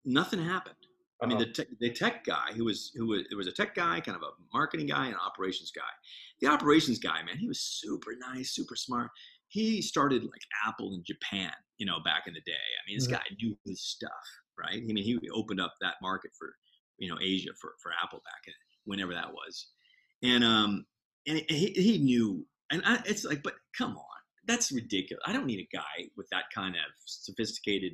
nothing 0.05 0.44
happened. 0.44 0.77
I 1.24 1.28
mean, 1.28 1.38
the, 1.38 1.44
uh-huh. 1.44 1.64
te- 1.64 1.76
the 1.80 1.90
tech 1.90 2.24
guy 2.24 2.52
who 2.54 2.64
was 2.64 2.92
who 2.94 3.06
was 3.06 3.22
it 3.30 3.34
was 3.34 3.46
a 3.46 3.52
tech 3.52 3.74
guy, 3.74 4.00
kind 4.00 4.16
of 4.16 4.22
a 4.22 4.30
marketing 4.52 4.87
guy, 4.87 5.06
and 5.06 5.16
operations 5.16 5.72
guy. 5.74 5.82
The 6.40 6.48
operations 6.48 6.98
guy, 6.98 7.22
man, 7.22 7.38
he 7.38 7.48
was 7.48 7.60
super 7.60 8.12
nice, 8.18 8.50
super 8.50 8.76
smart. 8.76 9.10
He 9.48 9.82
started 9.82 10.22
like 10.22 10.42
Apple 10.66 10.94
in 10.94 11.04
Japan, 11.04 11.52
you 11.78 11.87
know, 11.87 11.98
back 12.04 12.24
in 12.26 12.34
the 12.34 12.40
day. 12.40 12.52
I 12.52 12.80
mean, 12.87 12.98
this 12.98 13.06
mm-hmm. 13.06 13.14
guy 13.14 13.22
knew 13.40 13.56
his 13.64 13.82
stuff, 13.82 14.10
right? 14.58 14.76
I 14.76 14.92
mean, 14.92 15.04
he 15.04 15.18
opened 15.34 15.60
up 15.60 15.74
that 15.80 15.94
market 16.02 16.32
for 16.38 16.54
you 16.98 17.08
know 17.08 17.18
Asia 17.20 17.50
for 17.60 17.72
for 17.82 17.92
Apple 18.02 18.20
back 18.24 18.46
in 18.46 18.54
whenever 18.84 19.14
that 19.14 19.32
was 19.32 19.66
and 20.24 20.42
um 20.42 20.84
and 21.26 21.42
he, 21.48 21.68
he 21.68 21.98
knew 21.98 22.44
and 22.72 22.82
I, 22.84 23.00
it's 23.04 23.24
like 23.24 23.42
but 23.42 23.54
come 23.76 23.96
on 23.96 24.04
that's 24.46 24.72
ridiculous 24.72 25.22
i 25.26 25.32
don't 25.32 25.46
need 25.46 25.60
a 25.60 25.76
guy 25.76 26.08
with 26.16 26.26
that 26.30 26.44
kind 26.52 26.74
of 26.74 26.82
sophisticated 27.04 27.92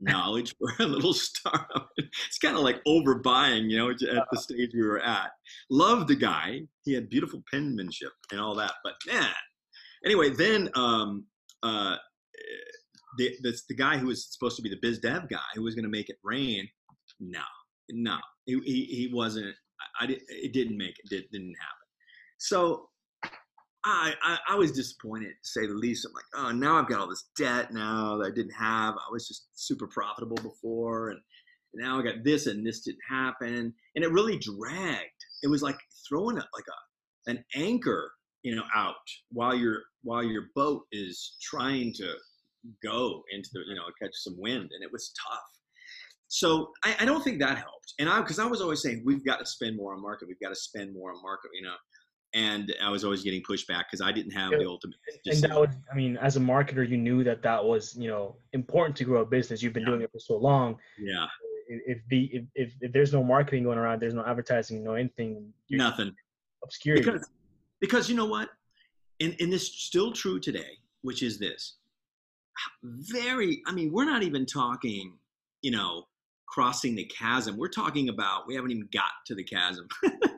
knowledge 0.00 0.54
for 0.58 0.84
a 0.84 0.86
little 0.86 1.14
startup 1.14 1.90
it's 1.98 2.38
kind 2.38 2.56
of 2.56 2.62
like 2.62 2.82
overbuying 2.84 3.70
you 3.70 3.76
know 3.76 3.90
at 3.90 3.98
the 3.98 4.20
uh-huh. 4.20 4.36
stage 4.36 4.70
we 4.74 4.82
were 4.82 5.00
at. 5.00 5.30
Loved 5.70 6.08
the 6.08 6.16
guy. 6.16 6.60
He 6.84 6.92
had 6.92 7.08
beautiful 7.08 7.42
penmanship 7.50 8.12
and 8.32 8.40
all 8.40 8.54
that 8.56 8.74
but 8.82 8.94
man. 9.06 9.28
Anyway 10.04 10.30
then 10.30 10.68
um 10.74 11.24
uh 11.62 11.96
the, 13.16 13.32
the, 13.42 13.56
the 13.68 13.76
guy 13.76 13.96
who 13.96 14.08
was 14.08 14.32
supposed 14.32 14.56
to 14.56 14.62
be 14.62 14.68
the 14.68 14.78
biz 14.82 14.98
dev 14.98 15.28
guy 15.28 15.38
who 15.54 15.62
was 15.62 15.76
going 15.76 15.84
to 15.84 15.90
make 15.90 16.10
it 16.10 16.16
rain 16.24 16.68
no 17.20 17.42
no. 17.90 18.18
He, 18.46 18.60
he, 18.64 18.84
he 18.84 19.10
wasn't 19.12 19.54
I, 20.00 20.04
I 20.04 20.16
it 20.28 20.52
didn't 20.52 20.76
make 20.76 20.98
it, 20.98 21.08
did, 21.08 21.24
didn't 21.32 21.54
happen. 21.60 21.86
so 22.38 22.88
I, 23.84 24.14
I, 24.22 24.38
I 24.50 24.54
was 24.54 24.72
disappointed 24.72 25.28
to 25.42 25.48
say 25.48 25.66
the 25.66 25.74
least. 25.74 26.06
I'm 26.06 26.12
like, 26.14 26.24
oh, 26.36 26.52
now 26.52 26.76
I've 26.76 26.88
got 26.88 27.00
all 27.00 27.08
this 27.08 27.28
debt 27.36 27.72
now 27.72 28.16
that 28.16 28.26
I 28.26 28.34
didn't 28.34 28.54
have. 28.54 28.94
I 28.94 29.12
was 29.12 29.28
just 29.28 29.48
super 29.54 29.86
profitable 29.86 30.36
before, 30.36 31.10
and 31.10 31.20
and 31.74 31.82
now 31.82 31.98
I 31.98 32.02
got 32.02 32.24
this, 32.24 32.46
and 32.46 32.66
this 32.66 32.80
didn't 32.80 33.00
happen, 33.08 33.74
and 33.94 34.04
it 34.04 34.10
really 34.10 34.38
dragged. 34.38 35.24
It 35.42 35.48
was 35.48 35.62
like 35.62 35.76
throwing 36.08 36.38
a, 36.38 36.40
like 36.40 36.64
a 36.68 37.30
an 37.30 37.44
anchor, 37.54 38.12
you 38.42 38.54
know, 38.56 38.62
out 38.74 38.94
while 39.30 39.54
your 39.54 39.82
while 40.02 40.22
your 40.22 40.44
boat 40.54 40.82
is 40.92 41.36
trying 41.42 41.92
to 41.94 42.14
go 42.82 43.22
into 43.32 43.50
the 43.52 43.60
you 43.68 43.74
know 43.74 43.82
catch 44.00 44.12
some 44.14 44.36
wind, 44.38 44.70
and 44.72 44.82
it 44.82 44.92
was 44.92 45.12
tough. 45.28 45.40
So 46.28 46.70
I, 46.84 46.96
I 47.00 47.04
don't 47.04 47.22
think 47.22 47.38
that 47.40 47.58
helped, 47.58 47.94
and 47.98 48.08
I 48.08 48.20
because 48.20 48.38
I 48.38 48.46
was 48.46 48.62
always 48.62 48.80
saying 48.80 49.02
we've 49.04 49.24
got 49.26 49.40
to 49.40 49.46
spend 49.46 49.76
more 49.76 49.92
on 49.92 50.00
market, 50.00 50.26
we've 50.26 50.40
got 50.40 50.48
to 50.48 50.56
spend 50.56 50.94
more 50.94 51.12
on 51.12 51.20
market, 51.22 51.50
you 51.52 51.62
know 51.62 51.74
and 52.34 52.74
I 52.82 52.90
was 52.90 53.04
always 53.04 53.22
getting 53.22 53.42
pushback 53.42 53.84
because 53.90 54.00
I 54.00 54.10
didn't 54.10 54.32
have 54.32 54.50
the 54.50 54.66
ultimate. 54.66 54.98
And 55.24 55.40
that 55.42 55.58
was, 55.58 55.70
I 55.90 55.94
mean, 55.94 56.16
as 56.16 56.36
a 56.36 56.40
marketer, 56.40 56.86
you 56.86 56.96
knew 56.96 57.22
that 57.22 57.42
that 57.42 57.64
was, 57.64 57.96
you 57.96 58.08
know, 58.08 58.36
important 58.52 58.96
to 58.96 59.04
grow 59.04 59.20
a 59.20 59.24
business. 59.24 59.62
You've 59.62 59.72
been 59.72 59.84
yeah. 59.84 59.90
doing 59.90 60.02
it 60.02 60.10
for 60.10 60.18
so 60.18 60.36
long. 60.36 60.76
Yeah. 60.98 61.26
If 61.68 61.98
the 62.10 62.24
if, 62.32 62.44
if, 62.56 62.72
if 62.80 62.92
there's 62.92 63.12
no 63.12 63.22
marketing 63.22 63.62
going 63.64 63.78
around, 63.78 64.02
there's 64.02 64.14
no 64.14 64.24
advertising, 64.26 64.82
no 64.82 64.94
anything. 64.94 65.52
Nothing. 65.70 66.12
Obscure. 66.64 66.96
Because, 66.96 67.30
because 67.80 68.10
you 68.10 68.16
know 68.16 68.26
what, 68.26 68.48
and 69.20 69.36
and 69.40 69.52
this 69.52 69.72
still 69.72 70.12
true 70.12 70.40
today, 70.40 70.78
which 71.02 71.22
is 71.22 71.38
this. 71.38 71.76
Very, 72.82 73.62
I 73.66 73.72
mean, 73.72 73.92
we're 73.92 74.04
not 74.04 74.22
even 74.22 74.44
talking, 74.44 75.14
you 75.62 75.70
know, 75.70 76.04
crossing 76.46 76.94
the 76.94 77.04
chasm. 77.04 77.56
We're 77.56 77.68
talking 77.68 78.10
about 78.10 78.46
we 78.46 78.54
haven't 78.54 78.72
even 78.72 78.88
got 78.92 79.12
to 79.26 79.34
the 79.34 79.44
chasm. 79.44 79.88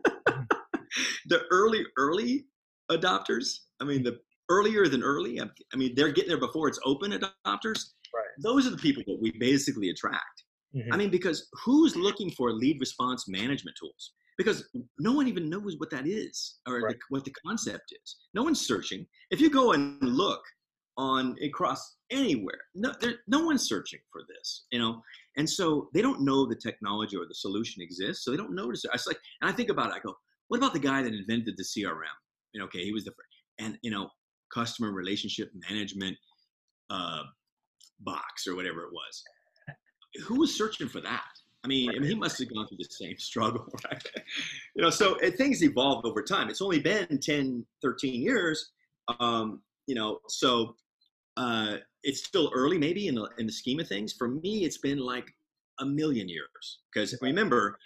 the 1.26 1.42
early 1.50 1.84
early 1.96 2.46
adopters 2.90 3.58
i 3.80 3.84
mean 3.84 4.02
the 4.02 4.18
earlier 4.50 4.88
than 4.88 5.02
early 5.02 5.40
i 5.40 5.76
mean 5.76 5.92
they're 5.94 6.12
getting 6.12 6.30
there 6.30 6.40
before 6.40 6.68
it's 6.68 6.78
open 6.84 7.12
adopters 7.12 7.90
right. 8.14 8.34
those 8.42 8.66
are 8.66 8.70
the 8.70 8.76
people 8.76 9.02
that 9.06 9.18
we 9.20 9.32
basically 9.38 9.90
attract 9.90 10.44
mm-hmm. 10.74 10.92
i 10.92 10.96
mean 10.96 11.10
because 11.10 11.48
who's 11.64 11.96
looking 11.96 12.30
for 12.30 12.52
lead 12.52 12.78
response 12.80 13.24
management 13.28 13.76
tools 13.78 14.12
because 14.38 14.68
no 14.98 15.12
one 15.12 15.26
even 15.26 15.48
knows 15.48 15.76
what 15.78 15.90
that 15.90 16.06
is 16.06 16.58
or 16.68 16.80
right. 16.80 16.94
the, 16.94 16.98
what 17.08 17.24
the 17.24 17.34
concept 17.44 17.92
is 18.02 18.16
no 18.34 18.42
one's 18.42 18.66
searching 18.66 19.06
if 19.30 19.40
you 19.40 19.50
go 19.50 19.72
and 19.72 20.00
look 20.02 20.42
on 20.98 21.36
across 21.42 21.96
anywhere 22.10 22.58
no 22.74 22.92
there, 23.00 23.14
no 23.26 23.44
one's 23.44 23.68
searching 23.68 24.00
for 24.12 24.22
this 24.28 24.66
you 24.70 24.78
know 24.78 25.02
and 25.36 25.48
so 25.48 25.88
they 25.92 26.00
don't 26.00 26.22
know 26.22 26.46
the 26.46 26.56
technology 26.56 27.16
or 27.16 27.26
the 27.26 27.34
solution 27.34 27.82
exists 27.82 28.24
so 28.24 28.30
they 28.30 28.36
don't 28.36 28.54
notice 28.54 28.84
it 28.84 28.90
it's 28.94 29.06
like 29.06 29.18
and 29.42 29.50
i 29.50 29.52
think 29.52 29.68
about 29.68 29.90
it 29.90 29.94
i 29.96 29.98
go 29.98 30.14
what 30.48 30.58
about 30.58 30.72
the 30.72 30.78
guy 30.78 31.02
that 31.02 31.12
invented 31.12 31.56
the 31.56 31.64
CRM? 31.64 32.16
You 32.52 32.60
know, 32.60 32.66
okay, 32.66 32.84
he 32.84 32.92
was 32.92 33.04
the 33.04 33.10
first, 33.10 33.28
and 33.58 33.78
you 33.82 33.90
know, 33.90 34.08
customer 34.52 34.92
relationship 34.92 35.50
management 35.68 36.16
uh, 36.90 37.22
box 38.00 38.46
or 38.46 38.54
whatever 38.54 38.82
it 38.82 38.92
was. 38.92 39.22
Who 40.26 40.40
was 40.40 40.56
searching 40.56 40.88
for 40.88 41.00
that? 41.00 41.24
I 41.64 41.68
mean, 41.68 41.90
I 41.90 41.98
mean, 41.98 42.04
he 42.04 42.14
must 42.14 42.38
have 42.38 42.52
gone 42.54 42.68
through 42.68 42.78
the 42.78 42.88
same 42.88 43.16
struggle, 43.18 43.66
right? 43.90 44.02
you 44.76 44.82
know, 44.82 44.90
so 44.90 45.16
things 45.36 45.64
evolved 45.64 46.06
over 46.06 46.22
time. 46.22 46.48
It's 46.48 46.62
only 46.62 46.78
been 46.78 47.18
10, 47.20 47.66
13 47.82 48.22
years, 48.22 48.70
um, 49.18 49.60
you 49.86 49.94
know, 49.94 50.20
so 50.28 50.76
uh, 51.36 51.78
it's 52.04 52.24
still 52.24 52.52
early 52.54 52.78
maybe 52.78 53.08
in 53.08 53.16
the, 53.16 53.28
in 53.38 53.46
the 53.46 53.52
scheme 53.52 53.80
of 53.80 53.88
things. 53.88 54.12
For 54.12 54.28
me, 54.28 54.64
it's 54.64 54.78
been 54.78 54.98
like 54.98 55.26
a 55.80 55.84
million 55.84 56.28
years 56.28 56.78
because 56.92 57.18
remember, 57.20 57.76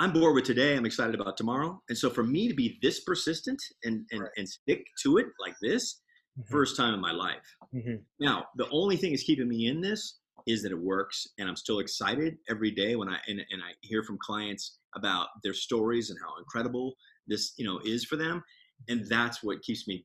I'm 0.00 0.12
bored 0.12 0.34
with 0.34 0.44
today. 0.44 0.76
I'm 0.76 0.86
excited 0.86 1.14
about 1.14 1.36
tomorrow. 1.36 1.80
And 1.88 1.96
so 1.96 2.10
for 2.10 2.24
me 2.24 2.48
to 2.48 2.54
be 2.54 2.78
this 2.82 3.00
persistent 3.04 3.62
and 3.84 4.06
and, 4.10 4.22
right. 4.22 4.30
and 4.36 4.48
stick 4.48 4.84
to 5.02 5.18
it 5.18 5.26
like 5.40 5.54
this, 5.62 6.00
mm-hmm. 6.38 6.52
first 6.52 6.76
time 6.76 6.94
in 6.94 7.00
my 7.00 7.12
life. 7.12 7.56
Mm-hmm. 7.74 7.96
Now, 8.20 8.46
the 8.56 8.68
only 8.70 8.96
thing 8.96 9.12
is 9.12 9.22
keeping 9.22 9.48
me 9.48 9.68
in 9.68 9.80
this 9.80 10.18
is 10.46 10.62
that 10.62 10.72
it 10.72 10.78
works 10.78 11.26
and 11.38 11.48
I'm 11.48 11.56
still 11.56 11.78
excited 11.78 12.36
every 12.50 12.70
day 12.70 12.96
when 12.96 13.08
I 13.08 13.18
and, 13.28 13.38
and 13.38 13.62
I 13.62 13.72
hear 13.82 14.02
from 14.02 14.18
clients 14.20 14.78
about 14.96 15.28
their 15.42 15.54
stories 15.54 16.10
and 16.10 16.18
how 16.20 16.38
incredible 16.38 16.94
this, 17.26 17.54
you 17.56 17.64
know, 17.64 17.80
is 17.84 18.04
for 18.04 18.16
them. 18.16 18.42
And 18.88 19.06
that's 19.08 19.42
what 19.42 19.62
keeps 19.62 19.86
me 19.86 20.04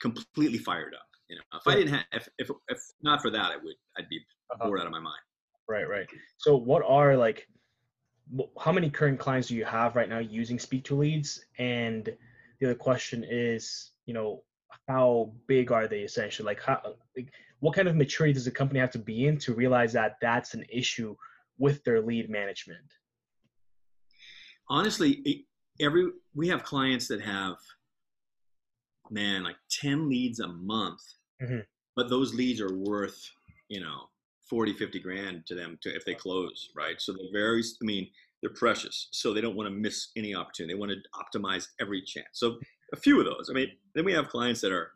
completely 0.00 0.58
fired 0.58 0.94
up. 0.94 1.06
You 1.28 1.36
know, 1.36 1.42
if 1.54 1.66
I 1.66 1.76
didn't 1.76 1.94
have 1.94 2.04
if 2.12 2.28
if, 2.38 2.50
if 2.68 2.78
not 3.02 3.20
for 3.22 3.30
that, 3.30 3.52
I 3.52 3.56
would 3.56 3.76
I'd 3.98 4.08
be 4.08 4.18
uh-huh. 4.52 4.66
bored 4.66 4.80
out 4.80 4.86
of 4.86 4.92
my 4.92 5.00
mind. 5.00 5.20
Right, 5.68 5.88
right. 5.88 6.06
So 6.38 6.56
what 6.56 6.82
are 6.86 7.16
like 7.16 7.46
how 8.60 8.72
many 8.72 8.90
current 8.90 9.18
clients 9.18 9.48
do 9.48 9.54
you 9.54 9.64
have 9.64 9.96
right 9.96 10.08
now 10.08 10.18
using 10.18 10.58
Speak 10.58 10.84
to 10.84 10.94
Leads? 10.94 11.44
And 11.58 12.04
the 12.58 12.66
other 12.66 12.74
question 12.74 13.24
is, 13.28 13.92
you 14.06 14.14
know, 14.14 14.42
how 14.88 15.32
big 15.46 15.72
are 15.72 15.86
they 15.86 16.00
essentially? 16.00 16.46
Like, 16.46 16.62
how, 16.62 16.80
like, 17.16 17.32
what 17.60 17.74
kind 17.74 17.88
of 17.88 17.96
maturity 17.96 18.34
does 18.34 18.46
a 18.46 18.50
company 18.50 18.80
have 18.80 18.90
to 18.92 18.98
be 18.98 19.26
in 19.26 19.38
to 19.38 19.54
realize 19.54 19.92
that 19.92 20.16
that's 20.20 20.54
an 20.54 20.64
issue 20.70 21.16
with 21.58 21.82
their 21.84 22.02
lead 22.02 22.28
management? 22.28 22.84
Honestly, 24.68 25.46
every 25.80 26.10
we 26.34 26.48
have 26.48 26.64
clients 26.64 27.08
that 27.08 27.20
have, 27.20 27.56
man, 29.10 29.44
like 29.44 29.56
ten 29.70 30.08
leads 30.08 30.40
a 30.40 30.48
month, 30.48 31.00
mm-hmm. 31.42 31.60
but 31.96 32.08
those 32.08 32.34
leads 32.34 32.60
are 32.60 32.74
worth, 32.74 33.30
you 33.68 33.80
know, 33.80 34.08
40, 34.48 34.74
50 34.74 35.00
grand 35.00 35.46
to 35.46 35.54
them 35.54 35.78
to, 35.82 35.94
if 35.94 36.04
they 36.04 36.14
close, 36.14 36.70
right? 36.76 37.00
So 37.00 37.12
they're 37.12 37.32
very, 37.32 37.60
I 37.60 37.84
mean, 37.84 38.08
they're 38.42 38.52
precious. 38.52 39.08
So 39.10 39.32
they 39.32 39.40
don't 39.40 39.56
want 39.56 39.68
to 39.68 39.74
miss 39.74 40.08
any 40.16 40.34
opportunity. 40.34 40.74
They 40.74 40.78
want 40.78 40.92
to 40.92 41.38
optimize 41.38 41.68
every 41.80 42.02
chance. 42.02 42.28
So 42.32 42.58
a 42.92 42.96
few 42.96 43.18
of 43.18 43.26
those. 43.26 43.48
I 43.50 43.54
mean, 43.54 43.68
then 43.94 44.04
we 44.04 44.12
have 44.12 44.28
clients 44.28 44.60
that 44.60 44.72
are 44.72 44.90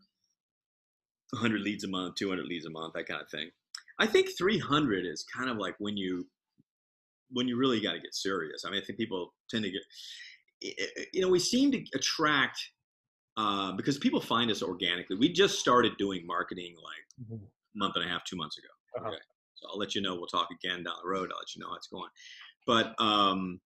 100 1.30 1.61
leads 1.61 1.84
a 1.84 1.88
month, 1.88 2.16
200 2.16 2.46
leads 2.46 2.66
a 2.66 2.70
month, 2.70 2.94
that 2.94 3.08
kind 3.08 3.20
of 3.20 3.28
thing. 3.30 3.50
I 3.98 4.06
think 4.06 4.28
300 4.37 5.06
is 5.06 5.24
kind 5.24 5.50
of 5.50 5.56
like 5.56 5.74
when 5.78 5.96
you 5.96 6.26
when 7.30 7.46
you 7.46 7.58
really 7.58 7.80
got 7.80 7.92
to 7.92 8.00
get 8.00 8.14
serious. 8.14 8.64
I 8.64 8.70
mean, 8.70 8.80
I 8.80 8.84
think 8.84 8.98
people 8.98 9.34
tend 9.50 9.64
to 9.64 9.70
get, 9.70 9.82
you 11.12 11.20
know, 11.20 11.28
we 11.28 11.38
seem 11.38 11.70
to 11.72 11.84
attract 11.94 12.58
uh, 13.37 13.72
because 13.72 13.98
people 13.98 14.20
find 14.20 14.50
us 14.50 14.62
organically. 14.62 15.16
We 15.16 15.30
just 15.30 15.58
started 15.58 15.92
doing 15.98 16.26
marketing 16.26 16.74
like 16.76 17.26
mm-hmm. 17.30 17.44
a 17.44 17.78
month 17.78 17.96
and 17.96 18.04
a 18.04 18.08
half, 18.08 18.24
two 18.24 18.37
months 18.37 18.56
ago. 18.58 18.68
Uh-huh. 18.98 19.08
Okay. 19.08 19.18
So 19.60 19.68
I'll 19.70 19.78
let 19.78 19.94
you 19.94 20.00
know. 20.00 20.14
We'll 20.14 20.26
talk 20.26 20.48
again 20.52 20.84
down 20.84 20.94
the 21.02 21.08
road. 21.08 21.30
I'll 21.32 21.38
let 21.38 21.54
you 21.54 21.60
know 21.60 21.68
how 21.68 21.76
it's 21.76 21.88
going. 21.88 22.10
But 22.66 22.94
um, 23.00 23.60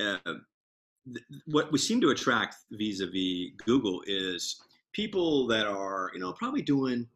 uh, 0.00 0.18
th- 0.24 1.24
what 1.46 1.70
we 1.70 1.78
seem 1.78 2.00
to 2.00 2.10
attract 2.10 2.56
vis-a-vis 2.72 3.52
Google 3.64 4.02
is 4.06 4.60
people 4.92 5.46
that 5.48 5.66
are, 5.66 6.10
you 6.14 6.20
know, 6.20 6.32
probably 6.32 6.62
doing, 6.62 7.06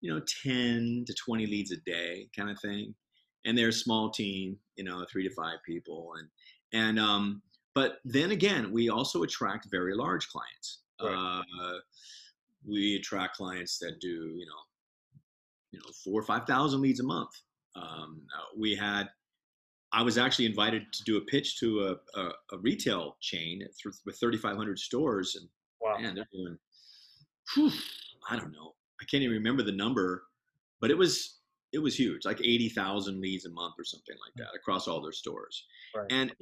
you 0.00 0.12
know, 0.12 0.20
10 0.42 1.04
to 1.06 1.14
20 1.14 1.46
leads 1.46 1.70
a 1.72 1.76
day 1.78 2.28
kind 2.36 2.50
of 2.50 2.58
thing. 2.60 2.94
And 3.44 3.56
they're 3.56 3.68
a 3.68 3.72
small 3.72 4.10
team, 4.10 4.58
you 4.76 4.84
know, 4.84 5.04
three 5.10 5.28
to 5.28 5.34
five 5.34 5.58
people. 5.64 6.12
And, 6.18 6.28
and, 6.72 6.98
um, 6.98 7.42
but 7.74 7.98
then 8.04 8.32
again, 8.32 8.72
we 8.72 8.88
also 8.88 9.22
attract 9.22 9.68
very 9.70 9.94
large 9.94 10.26
clients. 10.28 10.80
Right. 11.00 11.42
Uh, 11.60 11.78
we 12.66 12.96
attract 12.96 13.36
clients 13.36 13.78
that 13.78 14.00
do, 14.00 14.08
you 14.08 14.46
know, 14.46 14.60
you 15.72 15.78
know 15.78 15.86
four 16.04 16.20
or 16.20 16.24
five 16.24 16.46
thousand 16.46 16.80
leads 16.80 17.00
a 17.00 17.04
month. 17.04 17.30
Um, 17.74 18.22
uh, 18.34 18.44
we 18.58 18.74
had 18.74 19.08
I 19.92 20.02
was 20.02 20.18
actually 20.18 20.46
invited 20.46 20.92
to 20.92 21.02
do 21.04 21.16
a 21.16 21.20
pitch 21.22 21.58
to 21.60 21.96
a, 22.14 22.20
a, 22.20 22.28
a 22.52 22.58
retail 22.60 23.16
chain 23.20 23.62
with 24.04 24.18
3,500 24.18 24.78
stores, 24.78 25.36
and 25.36 25.48
wow. 25.80 25.96
man, 25.98 26.14
they're 26.14 26.28
doing. 26.32 26.58
Whew, 27.54 27.72
I 28.28 28.36
don't 28.36 28.52
know. 28.52 28.74
I 29.00 29.04
can't 29.04 29.22
even 29.22 29.36
remember 29.36 29.62
the 29.62 29.72
number, 29.72 30.24
but 30.80 30.90
it 30.90 30.98
was 30.98 31.38
it 31.72 31.78
was 31.78 31.98
huge, 31.98 32.24
like 32.24 32.40
80,000 32.40 33.20
leads 33.20 33.44
a 33.44 33.50
month 33.50 33.74
or 33.78 33.84
something 33.84 34.16
like 34.24 34.32
hmm. 34.34 34.42
that 34.42 34.56
across 34.58 34.88
all 34.88 35.00
their 35.00 35.12
stores, 35.12 35.64
right. 35.94 36.06
and 36.10 36.32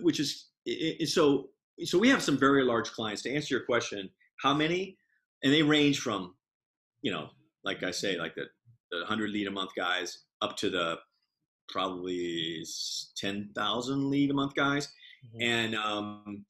which 0.00 0.20
is 0.20 0.48
it, 0.66 0.96
it, 1.00 1.08
so 1.08 1.48
so 1.84 1.98
we 1.98 2.08
have 2.08 2.22
some 2.22 2.38
very 2.38 2.64
large 2.64 2.90
clients. 2.90 3.22
To 3.22 3.34
answer 3.34 3.54
your 3.54 3.64
question, 3.64 4.10
how 4.42 4.54
many? 4.54 4.96
And 5.42 5.52
they 5.52 5.62
range 5.62 5.98
from, 5.98 6.34
you 7.00 7.10
know, 7.10 7.30
like 7.64 7.82
I 7.82 7.90
say, 7.90 8.16
like 8.16 8.34
the 8.34 8.44
the 8.92 8.98
100 8.98 9.30
lead 9.30 9.48
a 9.48 9.50
month 9.50 9.70
guys 9.76 10.18
up 10.40 10.56
to 10.58 10.70
the 10.70 10.96
probably 11.68 12.64
10,000 13.16 14.10
lead 14.10 14.30
a 14.30 14.34
month 14.34 14.54
guys. 14.54 14.86
Mm-hmm. 15.34 15.42
And, 15.42 15.74
um, 15.74 16.44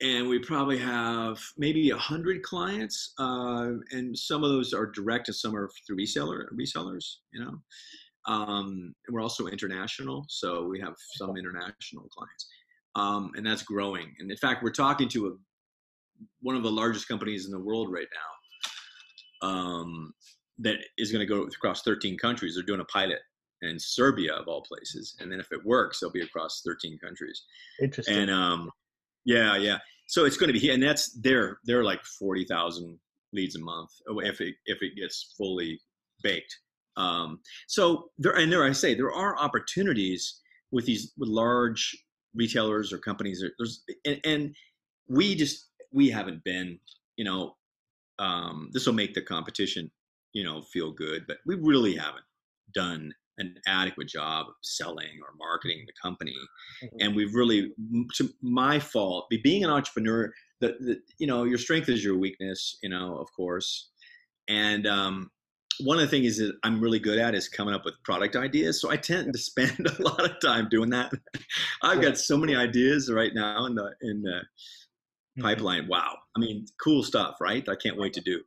and 0.00 0.28
we 0.28 0.38
probably 0.38 0.78
have 0.78 1.38
maybe 1.56 1.90
a 1.90 1.96
hundred 1.96 2.42
clients, 2.42 3.14
uh, 3.18 3.70
and 3.90 4.16
some 4.16 4.44
of 4.44 4.50
those 4.50 4.72
are 4.72 4.86
direct, 4.86 5.28
and 5.28 5.34
some 5.34 5.56
are 5.56 5.68
through 5.86 5.96
reseller 5.96 6.44
resellers. 6.54 7.16
You 7.32 7.44
know, 7.44 7.58
um, 8.26 8.94
and 9.06 9.14
we're 9.14 9.22
also 9.22 9.46
international, 9.46 10.24
so 10.28 10.64
we 10.64 10.80
have 10.80 10.94
some 11.16 11.36
international 11.36 12.08
clients, 12.16 12.46
um, 12.94 13.32
and 13.36 13.44
that's 13.44 13.62
growing. 13.62 14.14
And 14.20 14.30
in 14.30 14.36
fact, 14.36 14.62
we're 14.62 14.70
talking 14.70 15.08
to 15.10 15.26
a, 15.26 15.30
one 16.42 16.54
of 16.54 16.62
the 16.62 16.70
largest 16.70 17.08
companies 17.08 17.46
in 17.46 17.50
the 17.50 17.58
world 17.58 17.92
right 17.92 18.06
now, 19.42 19.48
um, 19.48 20.12
that 20.60 20.76
is 20.96 21.12
going 21.12 21.26
to 21.26 21.26
go 21.26 21.42
across 21.42 21.82
13 21.82 22.18
countries. 22.18 22.54
They're 22.54 22.64
doing 22.64 22.80
a 22.80 22.84
pilot 22.84 23.18
in 23.62 23.78
Serbia 23.78 24.34
of 24.34 24.48
all 24.48 24.62
places, 24.62 25.16
and 25.20 25.30
then 25.30 25.40
if 25.40 25.50
it 25.52 25.64
works, 25.64 26.00
they'll 26.00 26.10
be 26.10 26.22
across 26.22 26.62
13 26.66 26.98
countries. 26.98 27.42
Interesting. 27.80 28.16
And 28.16 28.30
um, 28.30 28.70
yeah, 29.24 29.56
yeah. 29.56 29.78
so 30.06 30.24
it's 30.24 30.36
going 30.36 30.48
to 30.48 30.52
be, 30.52 30.58
here, 30.58 30.74
and 30.74 30.82
that's 30.82 31.12
they're 31.20 31.58
they're 31.64 31.84
like 31.84 32.04
forty 32.04 32.44
thousand 32.44 32.98
leads 33.32 33.56
a 33.56 33.60
month 33.60 33.90
if 34.24 34.40
it 34.40 34.54
if 34.66 34.82
it 34.82 34.96
gets 34.96 35.34
fully 35.36 35.80
baked. 36.22 36.56
Um, 36.96 37.40
so 37.68 38.10
there, 38.18 38.32
and 38.32 38.50
there 38.50 38.64
I 38.64 38.72
say 38.72 38.94
there 38.94 39.12
are 39.12 39.38
opportunities 39.38 40.40
with 40.72 40.86
these 40.86 41.12
with 41.16 41.28
large 41.28 41.96
retailers 42.34 42.92
or 42.92 42.98
companies. 42.98 43.44
There's 43.58 43.84
and, 44.04 44.20
and 44.24 44.56
we 45.08 45.34
just 45.34 45.66
we 45.92 46.10
haven't 46.10 46.44
been, 46.44 46.78
you 47.16 47.24
know, 47.24 47.54
um, 48.18 48.70
this 48.72 48.86
will 48.86 48.94
make 48.94 49.14
the 49.14 49.22
competition, 49.22 49.90
you 50.32 50.44
know, 50.44 50.62
feel 50.62 50.92
good, 50.92 51.24
but 51.26 51.38
we 51.46 51.56
really 51.56 51.96
haven't 51.96 52.24
done 52.74 53.12
an 53.38 53.54
adequate 53.66 54.08
job 54.08 54.46
of 54.48 54.54
selling 54.62 55.20
or 55.22 55.34
marketing 55.38 55.84
the 55.86 55.92
company. 56.00 56.36
Mm-hmm. 56.82 56.96
And 57.00 57.16
we've 57.16 57.34
really, 57.34 57.72
to 58.16 58.28
my 58.42 58.78
fault, 58.78 59.26
being 59.42 59.64
an 59.64 59.70
entrepreneur, 59.70 60.32
the, 60.60 60.76
the, 60.80 61.00
you 61.18 61.26
know, 61.26 61.44
your 61.44 61.58
strength 61.58 61.88
is 61.88 62.04
your 62.04 62.18
weakness, 62.18 62.78
you 62.82 62.88
know, 62.88 63.16
of 63.16 63.28
course. 63.32 63.90
And 64.48 64.86
um, 64.86 65.30
one 65.80 65.98
of 65.98 66.02
the 66.02 66.08
things 66.08 66.38
that 66.38 66.56
I'm 66.64 66.80
really 66.80 66.98
good 66.98 67.18
at 67.18 67.34
is 67.34 67.48
coming 67.48 67.74
up 67.74 67.84
with 67.84 67.94
product 68.04 68.34
ideas. 68.34 68.80
So 68.80 68.90
I 68.90 68.96
tend 68.96 69.32
to 69.32 69.38
spend 69.38 69.86
a 69.98 70.02
lot 70.02 70.24
of 70.24 70.40
time 70.40 70.68
doing 70.68 70.90
that. 70.90 71.12
I've 71.82 72.02
got 72.02 72.18
so 72.18 72.36
many 72.36 72.56
ideas 72.56 73.10
right 73.10 73.32
now 73.34 73.66
in 73.66 73.74
the, 73.74 73.92
in 74.02 74.22
the 74.22 74.40
mm-hmm. 74.40 75.42
pipeline. 75.42 75.86
Wow. 75.86 76.16
I 76.36 76.40
mean, 76.40 76.66
cool 76.82 77.02
stuff, 77.02 77.36
right? 77.40 77.66
I 77.68 77.76
can't 77.76 77.96
wait 77.96 78.14
to 78.14 78.20
do. 78.20 78.40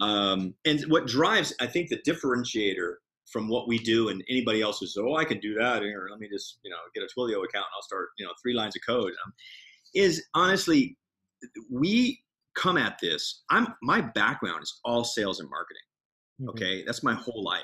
Um, 0.00 0.54
and 0.64 0.80
what 0.88 1.06
drives, 1.06 1.54
I 1.60 1.66
think 1.66 1.88
the 1.88 2.00
differentiator 2.06 2.94
from 3.30 3.48
what 3.48 3.68
we 3.68 3.78
do 3.78 4.10
and 4.10 4.22
anybody 4.28 4.60
else 4.60 4.78
who 4.78 4.86
says, 4.86 5.02
oh, 5.04 5.16
I 5.16 5.24
can 5.24 5.40
do 5.40 5.54
that 5.54 5.82
here. 5.82 6.08
Let 6.10 6.20
me 6.20 6.28
just, 6.30 6.58
you 6.62 6.70
know, 6.70 6.76
get 6.94 7.02
a 7.02 7.06
Twilio 7.06 7.44
account 7.44 7.54
and 7.54 7.74
I'll 7.74 7.82
start, 7.82 8.08
you 8.18 8.24
know, 8.26 8.32
three 8.42 8.54
lines 8.54 8.76
of 8.76 8.82
code. 8.86 9.12
Um, 9.24 9.32
is 9.94 10.24
honestly, 10.34 10.96
we 11.70 12.20
come 12.54 12.76
at 12.76 12.98
this. 13.00 13.42
I'm 13.50 13.74
my 13.82 14.00
background 14.00 14.62
is 14.62 14.80
all 14.84 15.04
sales 15.04 15.40
and 15.40 15.48
marketing. 15.48 15.82
Mm-hmm. 16.40 16.48
Okay, 16.50 16.84
that's 16.84 17.02
my 17.02 17.14
whole 17.14 17.44
life, 17.44 17.62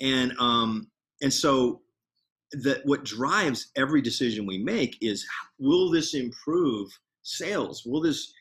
and 0.00 0.32
um, 0.38 0.90
and 1.22 1.32
so 1.32 1.82
that 2.52 2.84
what 2.84 3.04
drives 3.04 3.70
every 3.76 4.00
decision 4.00 4.46
we 4.46 4.58
make 4.58 4.96
is 5.00 5.26
will 5.58 5.90
this 5.90 6.14
improve 6.14 6.90
sales? 7.22 7.84
Will 7.84 8.00
this 8.00 8.32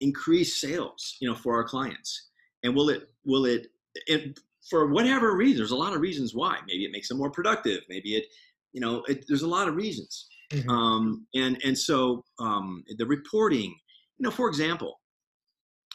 increase 0.00 0.60
sales? 0.60 1.16
You 1.20 1.28
know, 1.28 1.34
for 1.34 1.54
our 1.54 1.64
clients, 1.64 2.30
and 2.62 2.74
will 2.74 2.90
it 2.90 3.08
will 3.24 3.44
it 3.46 3.68
it 4.06 4.38
for 4.68 4.88
whatever 4.88 5.36
reason, 5.36 5.58
there's 5.58 5.72
a 5.72 5.76
lot 5.76 5.92
of 5.92 6.00
reasons 6.00 6.34
why. 6.34 6.58
Maybe 6.66 6.84
it 6.84 6.92
makes 6.92 7.08
them 7.08 7.18
more 7.18 7.30
productive. 7.30 7.80
Maybe 7.88 8.14
it, 8.14 8.26
you 8.72 8.80
know, 8.80 9.02
it, 9.08 9.24
there's 9.26 9.42
a 9.42 9.48
lot 9.48 9.68
of 9.68 9.74
reasons. 9.74 10.28
Mm-hmm. 10.52 10.70
Um, 10.70 11.26
and 11.34 11.60
and 11.64 11.76
so 11.76 12.24
um, 12.38 12.84
the 12.96 13.06
reporting, 13.06 13.74
you 14.18 14.24
know, 14.24 14.30
for 14.30 14.48
example, 14.48 15.00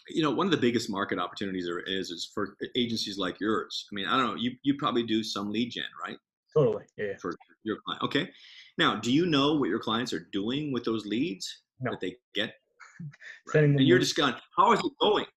you 0.09 0.21
know, 0.21 0.31
one 0.31 0.47
of 0.47 0.51
the 0.51 0.57
biggest 0.57 0.89
market 0.89 1.19
opportunities 1.19 1.65
there 1.65 1.79
is 1.79 2.09
is 2.09 2.29
for 2.33 2.55
agencies 2.75 3.17
like 3.17 3.39
yours. 3.39 3.87
I 3.91 3.95
mean, 3.95 4.05
I 4.05 4.17
don't 4.17 4.27
know, 4.27 4.35
you 4.35 4.51
you 4.63 4.75
probably 4.75 5.03
do 5.03 5.23
some 5.23 5.51
lead 5.51 5.71
gen, 5.71 5.85
right? 6.03 6.17
Totally. 6.53 6.85
Yeah. 6.97 7.13
For 7.21 7.35
your 7.63 7.77
client. 7.85 8.03
Okay. 8.03 8.29
Now, 8.77 8.95
do 8.99 9.11
you 9.11 9.25
know 9.25 9.55
what 9.55 9.69
your 9.69 9.79
clients 9.79 10.13
are 10.13 10.27
doing 10.31 10.71
with 10.71 10.83
those 10.85 11.05
leads 11.05 11.61
no. 11.79 11.91
that 11.91 12.01
they 12.01 12.17
get? 12.33 12.53
Right. 13.53 13.63
And 13.63 13.79
you're 13.79 13.99
just 13.99 14.15
going, 14.15 14.33
how 14.57 14.73
is 14.73 14.79
it 14.79 14.91
going? 14.99 15.27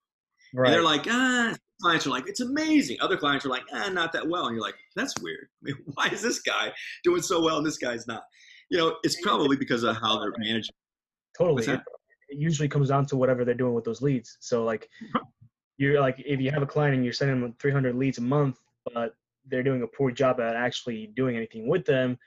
Right. 0.54 0.66
And 0.66 0.74
they're 0.74 0.82
like, 0.82 1.06
ah, 1.08 1.54
clients 1.80 2.06
are 2.06 2.10
like, 2.10 2.28
it's 2.28 2.40
amazing. 2.40 2.96
Other 3.00 3.16
clients 3.16 3.46
are 3.46 3.48
like, 3.48 3.62
ah, 3.72 3.88
not 3.88 4.12
that 4.12 4.28
well. 4.28 4.46
And 4.46 4.56
you're 4.56 4.64
like, 4.64 4.76
that's 4.96 5.14
weird. 5.20 5.48
I 5.62 5.66
mean, 5.66 5.76
why 5.94 6.08
is 6.08 6.22
this 6.22 6.40
guy 6.40 6.72
doing 7.04 7.22
so 7.22 7.42
well 7.42 7.58
and 7.58 7.66
this 7.66 7.78
guy's 7.78 8.06
not? 8.06 8.22
You 8.70 8.78
know, 8.78 8.96
it's 9.02 9.20
probably 9.20 9.56
because 9.56 9.82
of 9.82 9.96
how 9.96 10.20
they're 10.20 10.34
managing. 10.38 10.74
Totally. 11.36 11.64
It, 11.66 11.80
it 12.28 12.38
usually 12.38 12.68
comes 12.68 12.88
down 12.88 13.06
to 13.06 13.16
whatever 13.16 13.44
they're 13.44 13.54
doing 13.54 13.74
with 13.74 13.84
those 13.84 14.02
leads. 14.02 14.36
So 14.40 14.64
like, 14.64 14.88
you're 15.78 16.00
like, 16.00 16.22
if 16.24 16.40
you 16.40 16.50
have 16.50 16.62
a 16.62 16.66
client 16.66 16.94
and 16.94 17.04
you're 17.04 17.12
sending 17.12 17.40
them 17.40 17.54
300 17.58 17.96
leads 17.96 18.18
a 18.18 18.22
month, 18.22 18.58
but 18.94 19.14
they're 19.48 19.62
doing 19.62 19.82
a 19.82 19.86
poor 19.86 20.10
job 20.10 20.40
at 20.40 20.54
actually 20.54 21.10
doing 21.16 21.36
anything 21.36 21.66
with 21.68 21.84
them, 21.84 22.18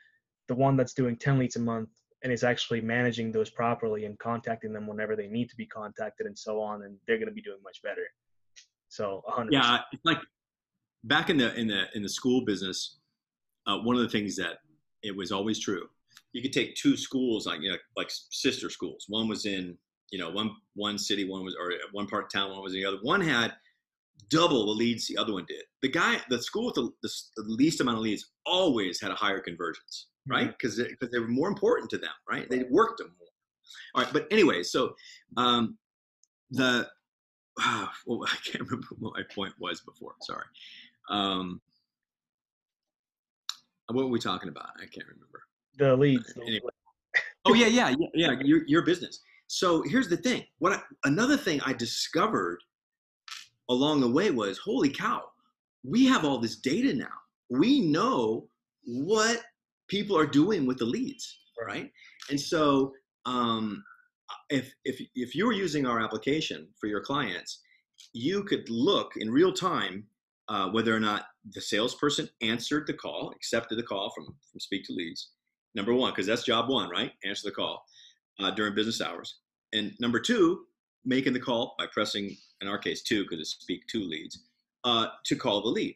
the 0.48 0.56
one 0.56 0.76
that's 0.76 0.94
doing 0.94 1.16
10 1.16 1.40
leads 1.40 1.56
a 1.56 1.60
month 1.60 1.90
and 2.24 2.32
is 2.32 2.44
actually 2.44 2.82
managing 2.82 3.32
those 3.32 3.50
properly 3.50 4.06
and 4.06 4.18
contacting 4.18 4.72
them 4.74 4.88
whenever 4.88 5.16
they 5.16 5.28
need 5.28 5.50
to 5.50 5.56
be 5.56 5.66
contacted 5.66 6.26
and 6.26 6.38
so 6.38 6.62
on, 6.62 6.84
and 6.84 6.98
they're 7.06 7.18
going 7.18 7.28
to 7.28 7.34
be 7.34 7.42
doing 7.42 7.60
much 7.64 7.82
better. 7.84 8.08
So 8.88 9.24
100%. 9.30 9.48
Yeah, 9.52 9.80
it's 9.92 10.06
like 10.06 10.20
back 11.04 11.30
in 11.30 11.38
the 11.38 11.54
in 11.56 11.68
the 11.68 11.86
in 11.96 12.02
the 12.02 12.10
school 12.10 12.46
business, 12.46 13.00
uh, 13.68 13.78
one 13.80 13.96
of 13.96 14.02
the 14.02 14.10
things 14.10 14.36
that 14.38 14.60
it 15.04 15.16
was 15.16 15.32
always 15.32 15.60
true. 15.60 15.88
You 16.32 16.42
could 16.42 16.54
take 16.54 16.76
two 16.76 16.96
schools 16.96 17.46
like 17.46 17.62
you 17.62 17.72
know 17.72 17.78
like 17.98 18.10
sister 18.10 18.70
schools. 18.70 19.06
One 19.10 19.28
was 19.28 19.46
in 19.46 19.78
you 20.12 20.20
know 20.20 20.30
one 20.30 20.52
one 20.76 20.98
city, 20.98 21.30
one 21.30 21.44
was 21.44 21.56
or 21.60 21.74
one 21.92 22.08
part 22.08 22.26
of 22.26 22.32
town, 22.32 22.52
one 22.52 22.64
was 22.64 22.74
in 22.74 22.82
the 22.82 22.88
other. 22.88 23.00
One 23.02 23.22
had 23.22 23.54
double 24.30 24.66
the 24.66 24.72
leads 24.72 25.08
the 25.08 25.18
other 25.18 25.34
one 25.34 25.46
did. 25.48 25.64
The 25.82 25.90
guy, 25.90 26.22
the 26.30 26.42
school 26.42 26.68
with 26.68 26.76
the, 26.76 26.90
the, 27.02 27.10
the 27.38 27.52
least 27.52 27.82
amount 27.82 27.98
of 27.98 28.04
leads 28.04 28.32
always 28.46 29.02
had 29.02 29.12
a 29.12 29.16
higher 29.16 29.40
conversions, 29.40 30.08
right? 30.28 30.50
Because 30.58 30.80
mm-hmm. 30.80 30.94
they, 31.02 31.08
they, 31.12 31.20
were 31.20 31.28
more 31.28 31.48
important 31.48 31.90
to 31.92 31.98
them, 31.98 32.12
right? 32.30 32.50
They 32.50 32.64
worked 32.70 33.00
them 33.00 33.14
more. 33.20 33.28
All 33.96 34.04
right, 34.04 34.14
but 34.14 34.28
anyway, 34.32 34.64
so 34.64 34.96
um, 35.38 35.78
the 36.52 36.88
well, 38.06 38.24
I 38.28 38.36
can't 38.46 38.64
remember 38.64 38.88
what 39.00 39.14
my 39.16 39.24
point 39.34 39.54
was 39.60 39.82
before. 39.82 40.14
Sorry. 40.22 40.46
Um, 41.10 41.62
what 43.88 44.06
were 44.06 44.12
we 44.12 44.20
talking 44.20 44.50
about? 44.50 44.70
I 44.78 44.86
can't 44.86 45.08
remember. 45.08 45.44
The 45.78 45.96
leads. 45.96 46.34
Anyway. 46.42 46.70
oh 47.46 47.54
yeah, 47.54 47.68
yeah, 47.68 47.90
yeah, 47.90 48.08
yeah. 48.14 48.32
Your 48.44 48.62
your 48.68 48.82
business. 48.84 49.20
So 49.48 49.84
here's 49.84 50.08
the 50.08 50.18
thing. 50.18 50.46
What 50.60 50.74
I, 50.74 50.82
another 51.04 51.38
thing 51.38 51.62
I 51.66 51.74
discovered 51.74 52.60
along 53.70 54.02
the 54.02 54.10
way 54.10 54.32
was, 54.32 54.58
holy 54.58 54.90
cow, 54.90 55.24
we 55.84 56.06
have 56.06 56.26
all 56.26 56.40
this 56.40 56.58
data 56.58 56.94
now. 56.94 57.08
We 57.50 57.82
know 57.82 58.48
what 58.86 59.42
people 59.88 60.18
are 60.18 60.26
doing 60.26 60.66
with 60.66 60.78
the 60.78 60.86
leads, 60.86 61.40
right? 61.68 61.92
And 62.30 62.40
so 62.40 62.94
um, 63.26 63.84
if 64.50 64.74
if 64.86 65.00
if 65.16 65.36
you 65.36 65.46
were 65.46 65.54
using 65.54 65.86
our 65.86 66.02
application 66.02 66.68
for 66.80 66.88
your 66.88 67.02
clients, 67.02 67.62
you 68.14 68.44
could 68.44 68.70
look 68.70 69.14
in 69.18 69.30
real 69.30 69.54
time 69.54 70.06
uh, 70.50 70.70
whether 70.70 70.96
or 70.96 71.00
not 71.00 71.26
the 71.52 71.62
salesperson 71.62 72.30
answered 72.42 72.86
the 72.88 72.94
call, 72.94 73.32
accepted 73.36 73.78
the 73.78 73.84
call 73.84 74.12
from 74.16 74.26
from 74.26 74.60
Speak 74.60 74.84
to 74.86 74.94
Leads. 74.94 75.32
Number 75.76 75.94
one, 75.94 76.12
because 76.12 76.28
that's 76.28 76.44
job 76.44 76.70
one, 76.70 76.90
right? 76.90 77.12
Answer 77.26 77.50
the 77.50 77.56
call 77.56 77.84
uh, 78.40 78.52
during 78.52 78.76
business 78.76 79.02
hours. 79.02 79.40
And 79.74 79.94
number 80.00 80.20
two, 80.20 80.66
making 81.04 81.34
the 81.34 81.40
call 81.40 81.76
by 81.80 81.88
pressing, 81.92 82.36
in 82.62 82.68
our 82.68 82.78
case, 82.78 83.02
two 83.02 83.24
because 83.24 83.40
it's 83.40 83.58
Speak 83.60 83.82
to 83.88 84.00
Leads, 84.00 84.44
uh, 84.84 85.08
to 85.26 85.36
call 85.36 85.62
the 85.62 85.70
lead. 85.70 85.96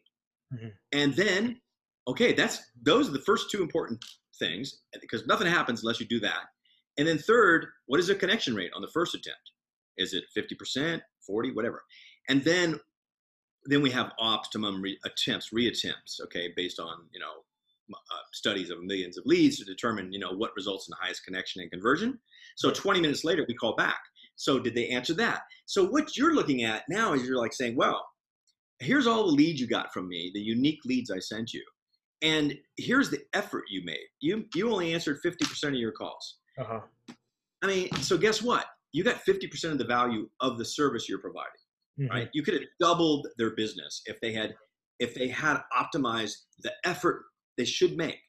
Mm-hmm. 0.54 0.68
And 0.94 1.14
then, 1.14 1.62
okay, 2.08 2.34
that's 2.34 2.62
those 2.82 3.10
are 3.10 3.14
the 3.14 3.20
first 3.20 3.52
two 3.52 3.62
important 3.62 4.04
things 4.40 4.82
because 5.02 5.26
nothing 5.28 5.48
happens 5.48 5.82
unless 5.82 6.00
you 6.00 6.06
do 6.06 6.20
that. 6.22 6.46
And 6.98 7.08
then 7.08 7.18
third, 7.18 7.68
what 7.86 8.00
is 8.00 8.08
the 8.08 8.16
connection 8.16 8.56
rate 8.56 8.72
on 8.76 8.82
the 8.82 8.88
first 8.88 9.14
attempt? 9.14 9.52
Is 9.98 10.14
it 10.14 10.26
50%, 10.36 11.02
40, 11.26 11.52
whatever? 11.52 11.84
And 12.30 12.44
then 12.44 12.80
then 13.66 13.82
we 13.82 13.92
have 13.92 14.14
optimum 14.18 14.82
re- 14.82 14.98
attempts, 15.06 15.50
reattempts, 15.54 16.22
okay, 16.24 16.54
based 16.56 16.80
on, 16.80 17.00
you 17.12 17.20
know, 17.20 17.44
uh, 17.94 18.22
studies 18.32 18.70
of 18.70 18.82
millions 18.84 19.18
of 19.18 19.26
leads 19.26 19.58
to 19.58 19.66
determine, 19.66 20.12
you 20.14 20.20
know, 20.20 20.32
what 20.32 20.56
results 20.56 20.88
in 20.88 20.92
the 20.92 21.04
highest 21.04 21.26
connection 21.26 21.62
and 21.62 21.72
conversion. 21.72 22.18
So 22.56 22.72
20 22.72 23.02
minutes 23.02 23.26
later, 23.26 23.46
we 23.46 23.54
call 23.56 23.76
back. 23.76 24.00
So 24.36 24.58
did 24.60 24.74
they 24.74 24.88
answer 24.90 25.14
that? 25.16 25.42
So 25.66 25.86
what 25.86 26.16
you're 26.16 26.34
looking 26.34 26.64
at 26.64 26.84
now 26.88 27.14
is 27.14 27.28
you're 27.28 27.38
like 27.38 27.54
saying, 27.54 27.76
well, 27.76 28.08
here's 28.80 29.08
all 29.08 29.26
the 29.26 29.34
leads 29.34 29.60
you 29.60 29.68
got 29.68 29.92
from 29.94 30.08
me, 30.08 30.32
the 30.34 30.40
unique 30.40 30.80
leads 30.86 31.12
I 31.12 31.20
sent 31.20 31.54
you. 31.54 31.64
And 32.22 32.56
here's 32.78 33.10
the 33.10 33.22
effort 33.34 33.66
you 33.70 33.84
made. 33.86 34.06
You 34.20 34.46
you 34.56 34.72
only 34.72 34.94
answered 34.94 35.20
50% 35.26 35.68
of 35.70 35.74
your 35.76 35.92
calls. 35.92 36.40
Uh-huh. 36.60 36.82
I 37.64 37.68
mean, 37.68 37.92
so 38.02 38.18
guess 38.18 38.42
what? 38.42 38.66
You 38.92 39.04
got 39.04 39.24
50% 39.26 39.72
of 39.72 39.78
the 39.78 39.86
value 39.86 40.30
of 40.42 40.58
the 40.58 40.66
service 40.66 41.08
you're 41.08 41.20
providing, 41.20 41.52
mm-hmm. 42.00 42.12
right? 42.12 42.30
You 42.34 42.44
could 42.44 42.56
have 42.56 42.64
doubled 42.80 43.28
their 43.38 43.56
business 43.56 44.02
if 44.06 44.20
they 44.22 44.34
had 44.34 44.54
if 45.00 45.14
they 45.14 45.28
had 45.28 45.60
optimized 45.78 46.36
the 46.64 46.72
effort 46.86 47.24
they 47.58 47.66
should 47.66 47.98
make 47.98 48.20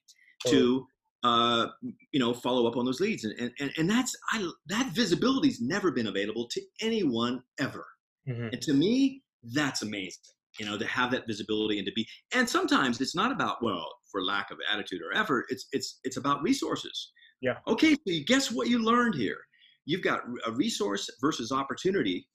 oh. 0.46 0.50
to 0.50 0.86
uh, 1.24 1.66
you 2.12 2.20
know 2.20 2.32
follow 2.32 2.66
up 2.66 2.76
on 2.76 2.84
those 2.84 3.00
leads 3.00 3.24
and 3.24 3.50
and, 3.58 3.72
and 3.76 3.90
that's 3.90 4.16
I, 4.32 4.48
that 4.68 4.92
visibility's 4.92 5.60
never 5.60 5.90
been 5.90 6.06
available 6.06 6.46
to 6.48 6.60
anyone 6.80 7.42
ever 7.58 7.86
mm-hmm. 8.28 8.48
and 8.52 8.62
to 8.62 8.72
me 8.72 9.22
that's 9.52 9.82
amazing 9.82 10.22
you 10.58 10.66
know 10.66 10.76
to 10.78 10.86
have 10.86 11.10
that 11.10 11.26
visibility 11.26 11.78
and 11.78 11.86
to 11.86 11.92
be 11.92 12.06
and 12.34 12.48
sometimes 12.48 13.00
it's 13.00 13.14
not 13.14 13.32
about 13.32 13.62
well 13.62 13.88
for 14.10 14.22
lack 14.22 14.50
of 14.50 14.58
attitude 14.72 15.00
or 15.02 15.18
effort 15.18 15.46
it's 15.48 15.66
it's 15.72 16.00
it's 16.04 16.16
about 16.16 16.42
resources 16.42 17.12
yeah. 17.40 17.54
Okay, 17.66 17.94
so 17.94 18.00
you 18.06 18.24
guess 18.24 18.50
what 18.50 18.68
you 18.68 18.84
learned 18.84 19.14
here? 19.14 19.38
You've 19.86 20.02
got 20.02 20.22
a 20.46 20.52
resource 20.52 21.08
versus 21.20 21.52
opportunity, 21.52 22.28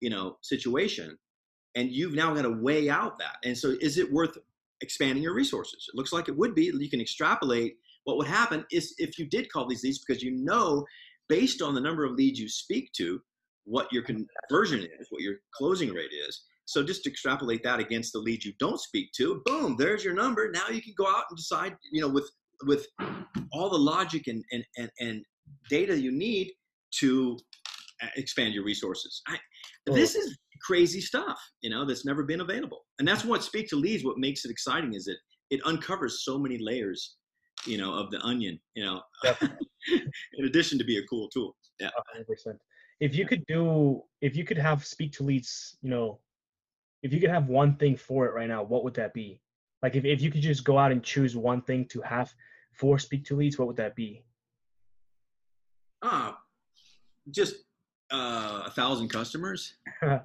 you 0.00 0.10
know, 0.10 0.36
situation, 0.42 1.16
and 1.74 1.90
you've 1.90 2.14
now 2.14 2.34
got 2.34 2.42
to 2.42 2.50
weigh 2.50 2.88
out 2.88 3.18
that. 3.18 3.36
And 3.44 3.56
so, 3.56 3.74
is 3.80 3.98
it 3.98 4.12
worth 4.12 4.36
expanding 4.80 5.22
your 5.22 5.34
resources? 5.34 5.86
It 5.92 5.96
looks 5.96 6.12
like 6.12 6.28
it 6.28 6.36
would 6.36 6.54
be. 6.54 6.64
You 6.64 6.90
can 6.90 7.00
extrapolate 7.00 7.76
what 8.04 8.16
would 8.16 8.26
happen 8.26 8.64
is 8.70 8.94
if 8.98 9.18
you 9.18 9.26
did 9.26 9.52
call 9.52 9.68
these 9.68 9.82
leads 9.82 10.02
because 10.04 10.22
you 10.22 10.32
know, 10.32 10.86
based 11.28 11.62
on 11.62 11.74
the 11.74 11.80
number 11.80 12.04
of 12.04 12.12
leads 12.12 12.38
you 12.38 12.48
speak 12.48 12.92
to, 12.94 13.20
what 13.64 13.92
your 13.92 14.02
conversion 14.02 14.80
is, 14.80 15.06
what 15.10 15.22
your 15.22 15.36
closing 15.54 15.92
rate 15.92 16.12
is. 16.28 16.44
So 16.70 16.84
just 16.84 17.04
extrapolate 17.08 17.64
that 17.64 17.80
against 17.80 18.12
the 18.12 18.20
leads 18.20 18.44
you 18.44 18.52
don't 18.60 18.78
speak 18.78 19.10
to. 19.16 19.42
Boom, 19.44 19.74
there's 19.76 20.04
your 20.04 20.14
number. 20.14 20.52
Now 20.52 20.68
you 20.68 20.80
can 20.80 20.94
go 20.96 21.04
out 21.04 21.24
and 21.28 21.36
decide, 21.36 21.76
you 21.90 22.00
know, 22.00 22.08
with 22.08 22.30
with 22.64 22.86
all 23.52 23.68
the 23.68 23.78
logic 23.78 24.28
and 24.28 24.44
and 24.52 24.64
and, 24.78 24.88
and 25.00 25.24
data 25.68 25.98
you 25.98 26.12
need 26.12 26.52
to 27.00 27.36
uh, 28.04 28.06
expand 28.14 28.54
your 28.54 28.62
resources. 28.62 29.20
I, 29.26 29.36
this 29.86 30.14
is 30.14 30.38
crazy 30.62 31.00
stuff, 31.00 31.40
you 31.60 31.70
know, 31.70 31.84
that's 31.84 32.04
never 32.04 32.22
been 32.22 32.40
available. 32.40 32.84
And 33.00 33.08
that's 33.08 33.24
what 33.24 33.42
speak 33.42 33.68
to 33.70 33.76
leads. 33.76 34.04
What 34.04 34.18
makes 34.18 34.44
it 34.44 34.52
exciting 34.52 34.94
is 34.94 35.08
it 35.08 35.18
it 35.50 35.60
uncovers 35.66 36.24
so 36.24 36.38
many 36.38 36.56
layers, 36.58 37.16
you 37.66 37.78
know, 37.78 37.92
of 37.94 38.12
the 38.12 38.20
onion, 38.20 38.60
you 38.76 38.84
know, 38.84 39.02
in 40.38 40.44
addition 40.44 40.78
to 40.78 40.84
be 40.84 40.98
a 40.98 41.06
cool 41.08 41.28
tool. 41.30 41.56
Yeah. 41.80 41.90
100%. 42.16 42.54
If 43.00 43.16
you 43.16 43.26
could 43.26 43.42
do, 43.48 44.02
if 44.20 44.36
you 44.36 44.44
could 44.44 44.58
have 44.58 44.86
speak 44.86 45.10
to 45.14 45.24
leads, 45.24 45.78
you 45.82 45.90
know, 45.90 46.20
if 47.02 47.12
you 47.12 47.20
could 47.20 47.30
have 47.30 47.48
one 47.48 47.76
thing 47.76 47.96
for 47.96 48.26
it 48.26 48.34
right 48.34 48.48
now, 48.48 48.62
what 48.62 48.84
would 48.84 48.94
that 48.94 49.14
be? 49.14 49.40
Like 49.82 49.96
if, 49.96 50.04
if 50.04 50.20
you 50.20 50.30
could 50.30 50.42
just 50.42 50.64
go 50.64 50.78
out 50.78 50.92
and 50.92 51.02
choose 51.02 51.36
one 51.36 51.62
thing 51.62 51.86
to 51.86 52.00
have 52.02 52.32
for 52.72 52.98
speak 52.98 53.24
to 53.26 53.36
leads, 53.36 53.58
what 53.58 53.68
would 53.68 53.76
that 53.76 53.96
be? 53.96 54.22
Ah, 56.02 56.32
uh, 56.32 56.36
just 57.30 57.56
uh, 58.12 58.64
a 58.66 58.70
thousand 58.70 59.08
customers. 59.08 59.74
you 60.02 60.18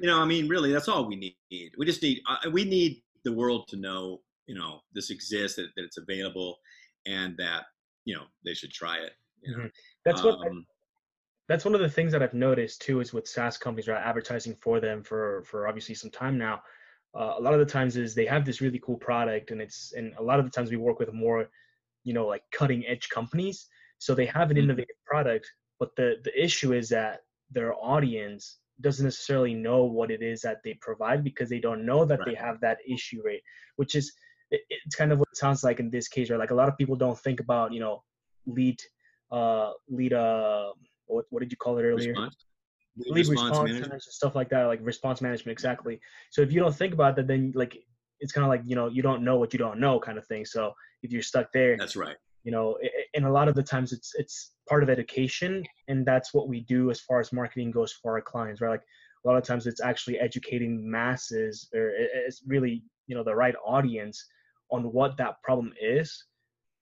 know, 0.00 0.20
I 0.20 0.24
mean, 0.24 0.48
really, 0.48 0.72
that's 0.72 0.88
all 0.88 1.06
we 1.06 1.16
need. 1.16 1.36
We 1.78 1.86
just 1.86 2.02
need, 2.02 2.20
uh, 2.28 2.50
we 2.50 2.64
need 2.64 3.02
the 3.24 3.32
world 3.32 3.68
to 3.68 3.76
know, 3.76 4.20
you 4.46 4.54
know, 4.54 4.80
this 4.94 5.10
exists, 5.10 5.56
that, 5.56 5.68
that 5.76 5.84
it's 5.84 5.98
available, 5.98 6.58
and 7.06 7.36
that 7.38 7.64
you 8.04 8.14
know 8.14 8.24
they 8.44 8.54
should 8.54 8.72
try 8.72 8.98
it. 8.98 9.12
You 9.42 9.52
know? 9.52 9.58
mm-hmm. 9.58 9.68
That's 10.04 10.22
what. 10.22 10.38
Um, 10.46 10.66
that's 11.48 11.64
one 11.64 11.74
of 11.74 11.80
the 11.80 11.88
things 11.88 12.12
that 12.12 12.22
I've 12.22 12.34
noticed 12.34 12.82
too 12.82 13.00
is 13.00 13.12
with 13.12 13.28
SaaS 13.28 13.58
companies, 13.58 13.88
right? 13.88 14.00
Advertising 14.02 14.56
for 14.60 14.80
them 14.80 15.02
for 15.02 15.42
for 15.44 15.68
obviously 15.68 15.94
some 15.94 16.10
time 16.10 16.38
now. 16.38 16.62
Uh, 17.14 17.34
a 17.36 17.40
lot 17.40 17.52
of 17.52 17.60
the 17.60 17.66
times 17.66 17.96
is 17.96 18.14
they 18.14 18.24
have 18.24 18.44
this 18.44 18.60
really 18.60 18.78
cool 18.78 18.96
product, 18.96 19.50
and 19.50 19.60
it's 19.60 19.92
and 19.96 20.14
a 20.18 20.22
lot 20.22 20.38
of 20.38 20.44
the 20.44 20.50
times 20.50 20.70
we 20.70 20.76
work 20.76 20.98
with 20.98 21.12
more, 21.12 21.48
you 22.04 22.14
know, 22.14 22.26
like 22.26 22.42
cutting 22.52 22.86
edge 22.86 23.08
companies. 23.08 23.68
So 23.98 24.14
they 24.14 24.26
have 24.26 24.50
an 24.50 24.56
mm-hmm. 24.56 24.64
innovative 24.64 24.96
product, 25.04 25.50
but 25.78 25.90
the 25.96 26.16
the 26.24 26.42
issue 26.42 26.72
is 26.72 26.88
that 26.90 27.20
their 27.50 27.74
audience 27.74 28.58
doesn't 28.80 29.04
necessarily 29.04 29.54
know 29.54 29.84
what 29.84 30.10
it 30.10 30.22
is 30.22 30.40
that 30.40 30.62
they 30.64 30.74
provide 30.74 31.22
because 31.22 31.48
they 31.48 31.60
don't 31.60 31.84
know 31.84 32.04
that 32.04 32.20
right. 32.20 32.28
they 32.28 32.34
have 32.34 32.60
that 32.60 32.78
issue 32.88 33.20
rate, 33.24 33.42
which 33.76 33.94
is 33.94 34.12
it, 34.50 34.60
it's 34.70 34.96
kind 34.96 35.12
of 35.12 35.18
what 35.18 35.28
it 35.32 35.36
sounds 35.36 35.62
like 35.62 35.80
in 35.80 35.90
this 35.90 36.08
case, 36.08 36.30
right? 36.30 36.38
Like 36.38 36.50
a 36.50 36.54
lot 36.54 36.68
of 36.68 36.78
people 36.78 36.96
don't 36.96 37.18
think 37.18 37.40
about 37.40 37.72
you 37.72 37.80
know 37.80 38.02
lead 38.46 38.80
uh 39.30 39.72
lead 39.88 40.12
uh 40.12 40.72
what, 41.06 41.24
what 41.30 41.40
did 41.40 41.50
you 41.50 41.56
call 41.56 41.78
it 41.78 41.82
earlier? 41.82 42.10
Response. 42.10 42.36
Lead, 42.96 43.28
response, 43.28 43.40
response 43.40 43.70
management. 43.70 44.02
stuff 44.02 44.34
like 44.34 44.50
that, 44.50 44.64
like 44.64 44.80
response 44.82 45.22
management, 45.22 45.52
exactly. 45.52 45.98
So 46.30 46.42
if 46.42 46.52
you 46.52 46.60
don't 46.60 46.74
think 46.74 46.92
about 46.92 47.16
that, 47.16 47.26
then 47.26 47.52
like 47.54 47.78
it's 48.20 48.32
kind 48.32 48.44
of 48.44 48.50
like 48.50 48.60
you 48.64 48.76
know 48.76 48.88
you 48.88 49.02
don't 49.02 49.24
know 49.24 49.36
what 49.36 49.52
you 49.54 49.58
don't 49.58 49.80
know 49.80 49.98
kind 49.98 50.18
of 50.18 50.26
thing. 50.26 50.44
So 50.44 50.72
if 51.02 51.10
you're 51.10 51.22
stuck 51.22 51.50
there, 51.52 51.76
that's 51.78 51.96
right. 51.96 52.16
You 52.44 52.52
know, 52.52 52.76
and 53.14 53.24
a 53.24 53.30
lot 53.30 53.48
of 53.48 53.54
the 53.54 53.62
times 53.62 53.92
it's 53.92 54.12
it's 54.16 54.52
part 54.68 54.82
of 54.82 54.90
education, 54.90 55.64
and 55.88 56.04
that's 56.04 56.34
what 56.34 56.48
we 56.48 56.60
do 56.60 56.90
as 56.90 57.00
far 57.00 57.18
as 57.18 57.32
marketing 57.32 57.70
goes 57.70 57.92
for 57.92 58.12
our 58.12 58.20
clients, 58.20 58.60
right? 58.60 58.70
Like 58.70 58.82
a 59.24 59.28
lot 59.28 59.38
of 59.38 59.44
times 59.44 59.66
it's 59.66 59.80
actually 59.80 60.18
educating 60.18 60.90
masses, 60.90 61.68
or 61.74 61.92
it's 61.96 62.42
really 62.46 62.84
you 63.06 63.16
know 63.16 63.24
the 63.24 63.34
right 63.34 63.54
audience 63.64 64.22
on 64.70 64.84
what 64.92 65.16
that 65.16 65.40
problem 65.42 65.72
is 65.80 66.26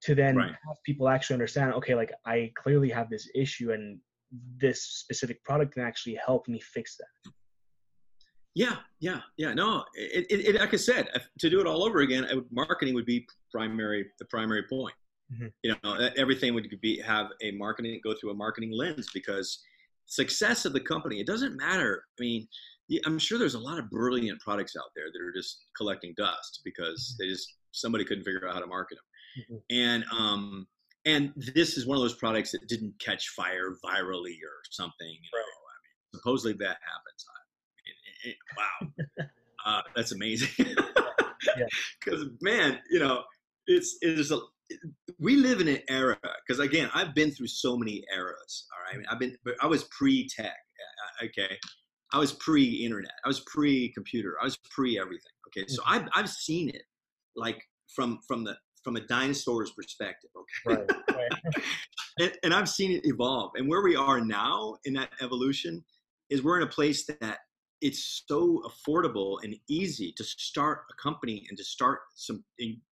to 0.03 0.15
then 0.15 0.37
right. 0.37 0.49
have 0.67 0.77
people 0.85 1.09
actually 1.09 1.35
understand 1.35 1.73
okay 1.75 1.95
like 1.95 2.13
i 2.27 2.51
clearly 2.57 2.89
have 2.89 3.11
this 3.11 3.29
issue 3.35 3.73
and 3.73 3.99
this 4.61 4.83
specific 4.83 5.43
product 5.45 5.75
can 5.75 5.83
actually 5.83 6.19
help 6.25 6.47
me 6.49 6.61
fix 6.61 6.97
that. 6.97 7.33
Yeah, 8.55 8.77
yeah, 8.99 9.21
yeah. 9.37 9.55
No, 9.55 9.85
it, 9.95 10.27
it, 10.29 10.55
it 10.55 10.61
like 10.61 10.75
I 10.75 10.77
said, 10.77 11.09
to 11.39 11.51
do 11.51 11.61
it 11.61 11.67
all 11.67 11.85
over 11.85 12.01
again, 12.01 12.27
marketing 12.51 12.95
would 12.95 13.07
be 13.07 13.27
primary, 13.53 14.07
the 14.19 14.25
primary 14.27 14.65
point. 14.69 14.95
Mm-hmm. 15.33 15.47
You 15.63 15.75
know, 15.83 16.11
everything 16.17 16.55
would 16.55 16.69
be 16.83 17.01
have 17.01 17.29
a 17.43 17.53
marketing 17.53 18.01
go 18.03 18.15
through 18.15 18.31
a 18.31 18.35
marketing 18.35 18.73
lens 18.73 19.09
because 19.15 19.61
success 20.07 20.65
of 20.65 20.73
the 20.73 20.81
company. 20.81 21.21
It 21.21 21.27
doesn't 21.27 21.57
matter. 21.57 22.05
I 22.19 22.23
mean, 22.23 22.49
I'm 23.07 23.19
sure 23.19 23.39
there's 23.39 23.55
a 23.55 23.61
lot 23.61 23.79
of 23.79 23.89
brilliant 23.89 24.41
products 24.41 24.75
out 24.77 24.91
there 24.97 25.07
that 25.13 25.21
are 25.23 25.33
just 25.33 25.67
collecting 25.77 26.15
dust 26.17 26.61
because 26.65 27.15
mm-hmm. 27.15 27.23
they 27.23 27.31
just 27.31 27.55
somebody 27.71 28.05
couldn't 28.05 28.25
figure 28.25 28.47
out 28.49 28.55
how 28.55 28.61
to 28.61 28.67
market 28.67 28.97
them. 28.97 29.45
Mm-hmm. 29.45 29.77
And 29.77 30.05
um, 30.13 30.67
and 31.07 31.33
this 31.55 31.77
is 31.77 31.87
one 31.87 31.97
of 31.97 32.03
those 32.03 32.15
products 32.15 32.53
that 32.53 32.67
didn't 32.69 32.95
catch 33.01 33.29
fire 33.31 33.77
virally 33.85 34.37
or 34.45 34.61
something. 34.71 35.09
You 35.09 35.31
know, 35.33 35.39
right. 35.39 35.45
I 35.45 35.77
mean, 35.83 36.21
supposedly 36.21 36.53
that 36.55 36.79
happens. 36.85 37.25
I 37.27 37.37
mean, 37.85 37.97
it, 38.25 38.29
it, 38.31 38.37
wow, 39.17 39.27
uh, 39.67 39.83
that's 39.97 40.13
amazing. 40.13 40.49
Because 40.59 42.25
yeah. 42.25 42.29
man, 42.43 42.79
you 42.91 42.99
know, 42.99 43.23
it's 43.67 43.97
it's 44.03 44.31
a 44.31 44.41
we 45.19 45.37
live 45.37 45.61
in 45.61 45.69
an 45.69 45.81
era. 45.89 46.19
Because 46.47 46.61
again, 46.61 46.91
I've 46.95 47.15
been 47.15 47.31
through 47.31 47.49
so 47.49 47.77
many 47.77 48.05
eras. 48.15 48.67
All 48.73 48.85
right, 48.85 48.95
I 48.95 48.97
mean, 48.97 49.07
I've 49.11 49.19
been, 49.19 49.37
but 49.45 49.55
I 49.61 49.67
was 49.67 49.85
pre-tech. 49.85 50.47
Uh, 50.47 51.27
okay, 51.27 51.57
I 52.13 52.19
was 52.19 52.33
pre-internet. 52.33 53.13
I 53.25 53.29
was 53.29 53.41
pre-computer. 53.41 54.37
I 54.41 54.45
was 54.45 54.59
pre-everything. 54.71 55.33
Okay, 55.49 55.67
so 55.69 55.83
mm-hmm. 55.83 55.95
I've 55.95 56.09
I've 56.15 56.29
seen 56.29 56.69
it 56.69 56.83
like 57.37 57.63
from 57.95 58.21
from 58.27 58.45
the 58.45 58.57
from 58.83 58.97
a 58.97 59.01
dinosaur's 59.01 59.71
perspective. 59.73 60.31
Okay. 60.37 60.77
Right, 60.77 61.17
right. 61.17 61.63
and, 62.19 62.33
and 62.43 62.55
I've 62.55 62.69
seen 62.69 62.93
it 62.93 63.07
evolve. 63.07 63.53
And 63.57 63.69
where 63.69 63.83
we 63.83 63.97
are 63.97 64.21
now 64.21 64.77
in 64.85 64.95
that 64.95 65.11
evolution 65.21 65.85
is 66.31 66.43
we're 66.43 66.57
in 66.59 66.67
a 66.67 66.71
place 66.71 67.05
that 67.07 67.39
it's 67.81 68.23
so 68.27 68.63
affordable 68.67 69.39
and 69.43 69.55
easy 69.69 70.13
to 70.17 70.25
start 70.25 70.81
a 70.91 71.03
company 71.03 71.47
and 71.49 71.57
to 71.57 71.65
start 71.65 72.01
some 72.15 72.45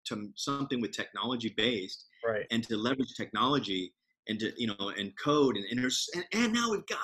to 0.07 0.31
something 0.35 0.81
with 0.81 0.93
technology 0.93 1.53
based 1.57 2.07
right. 2.27 2.47
and 2.51 2.67
to 2.67 2.77
leverage 2.77 3.15
technology 3.15 3.93
and 4.29 4.39
to 4.41 4.53
you 4.57 4.67
know 4.67 4.93
and 4.97 5.13
code 5.23 5.57
and 5.57 5.67
and, 5.67 5.81
and, 6.15 6.25
and 6.33 6.53
now 6.53 6.71
we've 6.71 6.87
got 6.87 6.99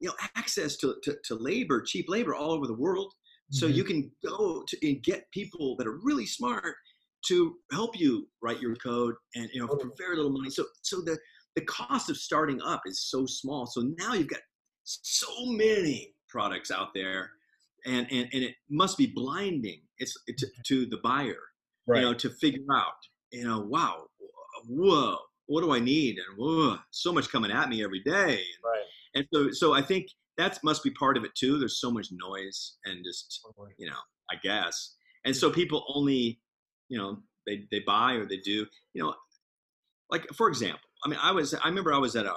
you 0.00 0.08
know 0.08 0.14
access 0.36 0.76
to, 0.76 0.96
to, 1.02 1.16
to 1.24 1.34
labor 1.36 1.82
cheap 1.82 2.06
labor 2.08 2.34
all 2.34 2.50
over 2.50 2.66
the 2.66 2.74
world 2.74 3.12
so 3.52 3.66
mm-hmm. 3.66 3.76
you 3.76 3.84
can 3.84 4.10
go 4.24 4.62
to 4.66 4.88
and 4.88 5.02
get 5.02 5.30
people 5.32 5.76
that 5.76 5.86
are 5.86 5.98
really 6.02 6.26
smart 6.26 6.74
to 7.28 7.56
help 7.72 7.98
you 7.98 8.26
write 8.42 8.60
your 8.60 8.76
code 8.76 9.14
and 9.34 9.48
you 9.52 9.60
know 9.60 9.66
for 9.66 9.90
very 9.98 10.16
little 10.16 10.32
money. 10.32 10.50
So 10.50 10.64
so 10.82 11.00
the 11.00 11.18
the 11.56 11.62
cost 11.62 12.10
of 12.10 12.16
starting 12.16 12.60
up 12.62 12.82
is 12.86 13.02
so 13.10 13.26
small. 13.26 13.66
So 13.66 13.82
now 13.98 14.14
you've 14.14 14.28
got 14.28 14.40
so 14.84 15.28
many 15.46 16.14
products 16.28 16.70
out 16.70 16.88
there, 16.94 17.30
and 17.86 18.06
and, 18.10 18.28
and 18.32 18.42
it 18.44 18.54
must 18.70 18.96
be 18.98 19.06
blinding. 19.06 19.80
It's 19.98 20.14
to, 20.14 20.32
mm-hmm. 20.32 20.60
to 20.66 20.86
the 20.86 20.98
buyer, 21.02 21.36
right. 21.86 22.00
you 22.00 22.06
know, 22.06 22.14
to 22.14 22.30
figure 22.30 22.64
out, 22.72 22.94
you 23.32 23.44
know, 23.44 23.60
wow, 23.60 24.06
whoa, 24.68 25.18
what 25.46 25.62
do 25.62 25.72
I 25.72 25.80
need? 25.80 26.16
And 26.16 26.38
whoa, 26.38 26.78
so 26.90 27.12
much 27.12 27.30
coming 27.30 27.50
at 27.50 27.68
me 27.68 27.84
every 27.84 28.00
day. 28.00 28.12
And, 28.12 28.64
right. 28.64 28.84
and 29.14 29.26
so 29.32 29.50
so 29.50 29.74
I 29.74 29.82
think 29.82 30.06
that 30.38 30.58
must 30.64 30.82
be 30.82 30.90
part 30.90 31.16
of 31.16 31.24
it 31.24 31.34
too. 31.34 31.58
There's 31.58 31.80
so 31.80 31.90
much 31.90 32.08
noise 32.12 32.76
and 32.84 33.04
just 33.04 33.40
you 33.78 33.86
know, 33.86 33.98
I 34.30 34.36
guess. 34.42 34.94
And 35.24 35.36
so 35.36 35.48
mm-hmm. 35.48 35.56
people 35.56 35.84
only 35.94 36.40
you 36.90 36.98
know 36.98 37.18
they 37.46 37.64
they 37.70 37.80
buy 37.86 38.12
or 38.12 38.26
they 38.26 38.36
do 38.38 38.66
you 38.92 39.02
know 39.02 39.14
like 40.10 40.26
for 40.34 40.48
example 40.48 40.80
i 41.04 41.08
mean 41.08 41.18
i 41.22 41.32
was 41.32 41.54
i 41.54 41.68
remember 41.68 41.94
i 41.94 41.98
was 41.98 42.16
at 42.16 42.26
a 42.26 42.34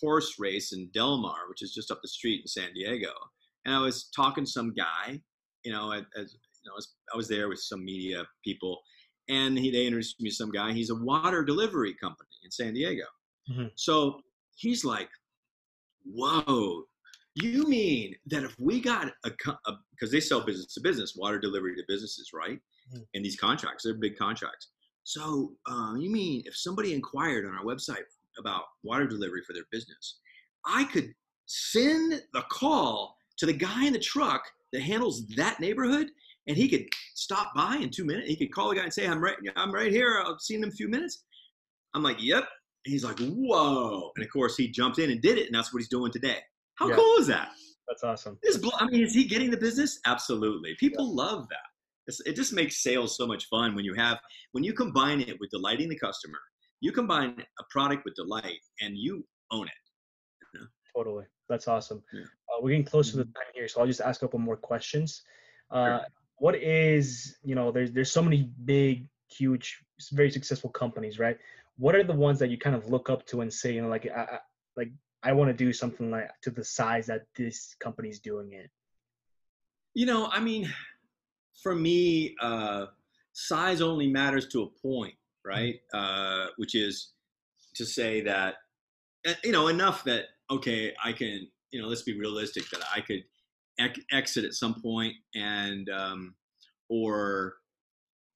horse 0.00 0.34
race 0.40 0.72
in 0.72 0.90
del 0.92 1.18
mar 1.18 1.48
which 1.48 1.62
is 1.62 1.72
just 1.72 1.92
up 1.92 2.00
the 2.02 2.08
street 2.08 2.40
in 2.40 2.48
san 2.48 2.72
diego 2.74 3.12
and 3.64 3.74
i 3.74 3.78
was 3.78 4.08
talking 4.16 4.44
to 4.44 4.50
some 4.50 4.72
guy 4.74 5.20
you 5.62 5.70
know 5.70 5.92
as, 5.92 6.04
you 6.16 6.70
know 6.70 6.72
I 6.72 6.76
was, 6.76 6.94
I 7.12 7.16
was 7.16 7.28
there 7.28 7.48
with 7.48 7.60
some 7.60 7.84
media 7.84 8.24
people 8.42 8.80
and 9.28 9.56
he 9.56 9.70
they 9.70 9.86
introduced 9.86 10.20
me 10.20 10.30
to 10.30 10.34
some 10.34 10.50
guy 10.50 10.72
he's 10.72 10.90
a 10.90 10.96
water 10.96 11.44
delivery 11.44 11.94
company 12.00 12.28
in 12.42 12.50
san 12.50 12.74
diego 12.74 13.04
mm-hmm. 13.50 13.66
so 13.76 14.20
he's 14.56 14.84
like 14.84 15.08
whoa 16.04 16.82
you 17.36 17.64
mean 17.64 18.14
that 18.26 18.44
if 18.44 18.54
we 18.58 18.80
got 18.80 19.12
a 19.24 19.30
because 19.90 20.10
they 20.10 20.20
sell 20.20 20.40
business 20.40 20.72
to 20.74 20.80
business 20.80 21.14
water 21.16 21.38
delivery 21.38 21.74
to 21.76 21.82
businesses 21.86 22.30
right 22.32 22.58
in 23.14 23.22
these 23.22 23.36
contracts. 23.36 23.84
They're 23.84 23.94
big 23.94 24.16
contracts. 24.16 24.68
So 25.04 25.52
um, 25.66 25.98
you 26.00 26.10
mean 26.10 26.42
if 26.46 26.56
somebody 26.56 26.94
inquired 26.94 27.44
on 27.44 27.54
our 27.54 27.64
website 27.64 28.04
about 28.38 28.64
water 28.82 29.06
delivery 29.06 29.42
for 29.46 29.52
their 29.52 29.64
business, 29.70 30.18
I 30.66 30.84
could 30.84 31.12
send 31.46 32.22
the 32.32 32.42
call 32.50 33.16
to 33.36 33.46
the 33.46 33.52
guy 33.52 33.86
in 33.86 33.92
the 33.92 33.98
truck 33.98 34.42
that 34.72 34.82
handles 34.82 35.26
that 35.36 35.60
neighborhood, 35.60 36.08
and 36.46 36.56
he 36.56 36.68
could 36.68 36.86
stop 37.14 37.54
by 37.54 37.76
in 37.76 37.90
two 37.90 38.04
minutes. 38.04 38.28
He 38.28 38.36
could 38.36 38.52
call 38.52 38.70
the 38.70 38.76
guy 38.76 38.84
and 38.84 38.92
say, 38.92 39.06
"I'm 39.06 39.22
right, 39.22 39.36
I'm 39.56 39.72
right 39.72 39.92
here. 39.92 40.22
I'll 40.24 40.38
see 40.38 40.54
him 40.54 40.62
in 40.62 40.70
a 40.70 40.72
few 40.72 40.88
minutes." 40.88 41.24
I'm 41.94 42.02
like, 42.02 42.20
"Yep." 42.20 42.42
And 42.86 42.92
he's 42.92 43.04
like, 43.04 43.18
"Whoa!" 43.18 44.10
And 44.16 44.24
of 44.24 44.32
course, 44.32 44.56
he 44.56 44.68
jumped 44.68 44.98
in 44.98 45.10
and 45.10 45.20
did 45.20 45.38
it, 45.38 45.46
and 45.46 45.54
that's 45.54 45.72
what 45.72 45.80
he's 45.80 45.88
doing 45.88 46.12
today. 46.12 46.38
How 46.76 46.88
yeah. 46.88 46.96
cool 46.96 47.16
is 47.18 47.26
that? 47.26 47.50
That's 47.88 48.02
awesome. 48.02 48.38
I 48.78 48.86
mean, 48.86 49.02
is 49.02 49.14
he 49.14 49.24
getting 49.24 49.50
the 49.50 49.58
business? 49.58 50.00
Absolutely. 50.06 50.74
People 50.80 51.06
yeah. 51.06 51.22
love 51.22 51.48
that 51.50 51.73
it 52.26 52.36
just 52.36 52.52
makes 52.52 52.82
sales 52.82 53.16
so 53.16 53.26
much 53.26 53.46
fun 53.48 53.74
when 53.74 53.84
you 53.84 53.94
have 53.94 54.18
when 54.52 54.64
you 54.64 54.72
combine 54.72 55.20
it 55.20 55.36
with 55.40 55.50
delighting 55.50 55.88
the 55.88 55.98
customer 55.98 56.38
you 56.80 56.92
combine 56.92 57.34
a 57.58 57.64
product 57.70 58.04
with 58.04 58.14
delight 58.14 58.60
and 58.80 58.96
you 58.96 59.26
own 59.50 59.66
it 59.66 59.80
Totally. 60.96 61.24
That's 61.48 61.66
awesome. 61.66 62.04
Yeah. 62.12 62.22
Uh, 62.22 62.62
we're 62.62 62.70
getting 62.70 62.84
close 62.84 63.10
to 63.10 63.16
the 63.16 63.24
Mhm. 63.24 63.34
time 63.34 63.52
here, 63.52 63.66
so 63.66 63.80
I'll 63.80 63.86
just 63.86 64.00
ask 64.00 64.22
a 64.22 64.26
couple 64.26 64.38
more 64.38 64.56
questions. 64.56 65.24
Uh, 65.70 65.98
Sure. 65.98 66.06
What 66.38 66.54
is, 66.54 67.36
you 67.42 67.56
know, 67.56 67.72
there's 67.72 67.90
there's 67.90 68.12
so 68.12 68.22
many 68.22 68.44
big, 68.64 69.08
huge, 69.28 69.84
very 70.12 70.30
successful 70.30 70.70
companies, 70.70 71.18
right? 71.18 71.36
What 71.78 71.96
are 71.96 72.04
the 72.04 72.12
ones 72.12 72.38
that 72.38 72.48
you 72.50 72.58
kind 72.58 72.76
of 72.76 72.88
look 72.90 73.10
up 73.10 73.26
to 73.26 73.40
and 73.40 73.52
say, 73.52 73.74
you 73.74 73.82
know, 73.82 73.88
like, 73.88 74.06
I, 74.06 74.22
I, 74.36 74.38
like 74.76 74.92
I 75.24 75.32
want 75.32 75.48
to 75.50 75.64
do 75.64 75.72
something 75.72 76.12
like 76.12 76.30
to 76.42 76.50
the 76.52 76.64
size 76.64 77.06
that 77.06 77.22
this 77.34 77.74
company's 77.80 78.20
doing 78.20 78.52
it? 78.52 78.70
You 79.94 80.06
know, 80.06 80.28
I 80.28 80.38
mean, 80.38 80.72
for 81.62 81.74
me, 81.74 82.34
uh, 82.40 82.86
size 83.32 83.80
only 83.80 84.06
matters 84.06 84.46
to 84.48 84.62
a 84.62 84.68
point, 84.82 85.14
right? 85.44 85.76
Uh, 85.92 86.46
which 86.56 86.74
is 86.74 87.12
to 87.74 87.84
say 87.84 88.20
that, 88.22 88.56
uh, 89.26 89.34
you 89.42 89.52
know, 89.52 89.68
enough 89.68 90.04
that, 90.04 90.24
okay, 90.50 90.94
I 91.02 91.12
can, 91.12 91.48
you 91.70 91.80
know, 91.80 91.88
let's 91.88 92.02
be 92.02 92.18
realistic 92.18 92.68
that 92.70 92.80
I 92.94 93.00
could 93.00 93.24
ex- 93.78 94.00
exit 94.12 94.44
at 94.44 94.54
some 94.54 94.80
point 94.80 95.14
and, 95.34 95.88
um, 95.90 96.34
or 96.88 97.54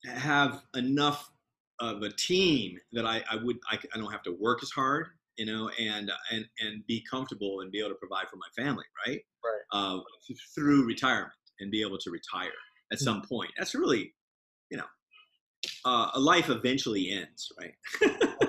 have 0.06 0.62
enough 0.74 1.30
of 1.80 2.02
a 2.02 2.10
team 2.10 2.78
that 2.92 3.06
I, 3.06 3.22
I 3.30 3.36
would, 3.36 3.58
I, 3.70 3.78
I 3.94 3.98
don't 3.98 4.10
have 4.10 4.22
to 4.24 4.36
work 4.40 4.60
as 4.62 4.70
hard, 4.70 5.08
you 5.36 5.46
know, 5.46 5.70
and, 5.78 6.10
and, 6.32 6.44
and 6.60 6.84
be 6.86 7.04
comfortable 7.08 7.60
and 7.60 7.70
be 7.70 7.78
able 7.78 7.90
to 7.90 7.94
provide 7.96 8.28
for 8.28 8.36
my 8.36 8.62
family, 8.62 8.84
right? 9.06 9.20
Right. 9.44 9.62
Uh, 9.72 10.00
th- 10.26 10.40
through 10.54 10.86
retirement 10.86 11.32
and 11.60 11.70
be 11.70 11.82
able 11.82 11.98
to 11.98 12.10
retire 12.10 12.50
at 12.92 12.98
Mhm. 12.98 13.02
some 13.02 13.22
point. 13.22 13.50
That's 13.58 13.74
really, 13.74 14.14
you 14.70 14.76
know, 14.78 14.86
uh, 15.84 16.10
a 16.14 16.20
life 16.20 16.50
eventually 16.50 17.10
ends, 17.10 17.50
right? 17.58 17.74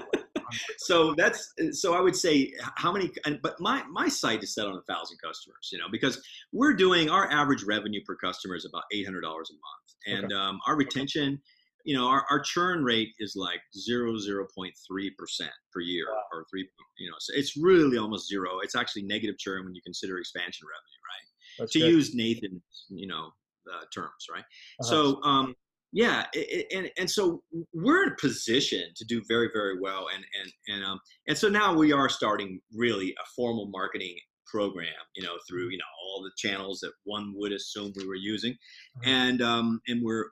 so 0.77 1.13
that's 1.15 1.53
so 1.71 1.93
I 1.93 2.01
would 2.01 2.15
say 2.15 2.53
how 2.75 2.91
many, 2.91 3.11
and, 3.25 3.39
but 3.41 3.59
my 3.59 3.83
my 3.83 4.07
sight 4.07 4.43
is 4.43 4.53
set 4.53 4.65
on 4.65 4.75
a 4.75 4.81
thousand 4.83 5.17
customers, 5.21 5.69
you 5.71 5.77
know, 5.77 5.87
because 5.91 6.21
we're 6.51 6.73
doing 6.73 7.09
our 7.09 7.29
average 7.31 7.63
revenue 7.63 8.01
per 8.05 8.15
customer 8.15 8.55
is 8.55 8.65
about 8.65 8.83
eight 8.91 9.05
hundred 9.05 9.21
dollars 9.21 9.51
a 9.51 9.53
month, 9.53 10.23
and 10.23 10.33
um, 10.33 10.59
our 10.67 10.75
retention. 10.75 11.41
You 11.85 11.95
know, 11.95 12.07
our, 12.07 12.25
our 12.29 12.41
churn 12.41 12.83
rate 12.83 13.13
is 13.19 13.35
like 13.37 13.61
zero 13.75 14.17
zero 14.17 14.45
point 14.53 14.73
three 14.85 15.11
percent 15.11 15.51
per 15.73 15.79
year, 15.79 16.07
Wow. 16.11 16.23
or 16.33 16.45
three. 16.49 16.67
You 16.97 17.09
know, 17.09 17.15
so 17.19 17.33
it's 17.35 17.55
really 17.55 17.97
almost 17.97 18.27
zero. 18.27 18.59
It's 18.61 18.75
actually 18.75 19.03
negative 19.03 19.37
churn 19.39 19.63
when 19.65 19.73
you 19.73 19.81
consider 19.81 20.19
expansion 20.19 20.67
revenue, 20.67 21.01
right? 21.07 21.25
That's 21.57 21.71
to 21.73 21.79
good. 21.79 21.87
use 21.87 22.13
Nathan's, 22.13 22.85
you 22.89 23.07
know, 23.07 23.31
uh, 23.73 23.85
terms, 23.93 24.27
right? 24.31 24.43
Uh-huh. 24.81 24.89
So, 24.89 25.23
um, 25.23 25.55
yeah, 25.91 26.25
i 26.35 26.39
i 26.39 26.75
and 26.77 26.91
and 26.97 27.09
so 27.09 27.41
we're 27.73 28.03
in 28.03 28.13
a 28.13 28.15
position 28.15 28.83
to 28.95 29.05
do 29.05 29.23
very 29.27 29.49
very 29.53 29.79
well, 29.79 30.07
and 30.13 30.23
and 30.41 30.51
and 30.67 30.85
um, 30.85 30.99
and 31.27 31.37
so 31.37 31.49
now 31.49 31.73
we 31.75 31.91
are 31.91 32.09
starting 32.09 32.61
really 32.73 33.11
a 33.11 33.25
formal 33.35 33.67
marketing 33.67 34.15
program, 34.45 34.87
you 35.15 35.23
know, 35.23 35.37
through 35.47 35.69
you 35.69 35.77
know 35.77 35.91
all 36.03 36.23
the 36.23 36.31
channels 36.37 36.79
that 36.81 36.91
one 37.05 37.33
would 37.35 37.51
assume 37.51 37.91
we 37.95 38.05
were 38.05 38.15
using, 38.15 38.53
Mhm. 38.97 39.07
and 39.07 39.41
um, 39.41 39.81
and 39.87 40.03
we're 40.03 40.25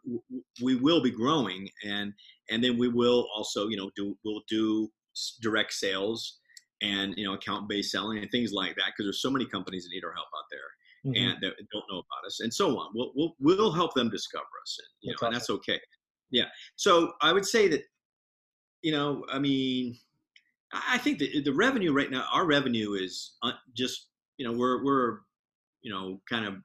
we 0.64 0.76
will 0.76 1.02
be 1.02 1.12
growing, 1.12 1.70
and 1.84 2.14
and 2.50 2.64
then 2.64 2.78
we 2.78 2.88
will 2.88 3.28
also 3.36 3.68
you 3.68 3.78
know 3.78 3.90
do 3.96 4.16
we'll 4.24 4.44
do 4.48 4.92
direct 5.42 5.74
sales 5.74 6.40
and 6.82 7.16
you 7.18 7.26
know 7.26 7.34
account 7.34 7.68
based 7.68 7.92
selling 7.92 8.20
and 8.20 8.30
things 8.30 8.52
like 8.52 8.76
that 8.76 8.88
because 8.88 9.06
there's 9.06 9.22
so 9.22 9.32
many 9.32 9.46
companies 9.46 9.84
that 9.84 9.90
need 9.92 10.04
our 10.04 10.14
help 10.14 10.28
out 10.38 10.46
there 10.52 10.70
Mhm. 11.06 11.16
and 11.16 11.38
that 11.42 11.54
don't 11.72 11.86
know 11.92 12.00
about 12.00 12.26
us 12.26 12.40
and 12.40 12.54
so 12.54 12.78
on. 12.78 12.92
We'll, 12.94 13.12
we'll, 13.16 13.36
we'll 13.40 13.72
help 13.72 13.94
them 13.94 14.10
discover 14.10 14.46
us, 14.62 14.78
and, 14.80 14.88
you 15.02 15.12
That's 15.12 15.22
know, 15.22 15.28
and 15.28 15.36
that's 15.36 15.50
okay. 15.50 15.80
Yeah. 16.32 16.46
So 16.76 17.14
I 17.22 17.32
would 17.32 17.46
say 17.46 17.68
that, 17.70 17.84
you 18.82 18.92
know, 18.92 19.26
I 19.32 19.40
mean, 19.40 19.98
I 20.74 20.98
think 20.98 21.20
that 21.20 21.44
the 21.46 21.54
revenue 21.54 21.94
right 21.94 22.12
now, 22.12 22.26
our 22.34 22.46
revenue 22.46 22.94
is 22.94 23.36
uh, 23.44 23.54
just, 23.76 24.08
you 24.38 24.46
know, 24.46 24.58
we're, 24.58 24.84
we're, 24.84 25.20
you 25.82 25.92
know, 25.92 26.22
kind 26.30 26.46
of, 26.46 26.56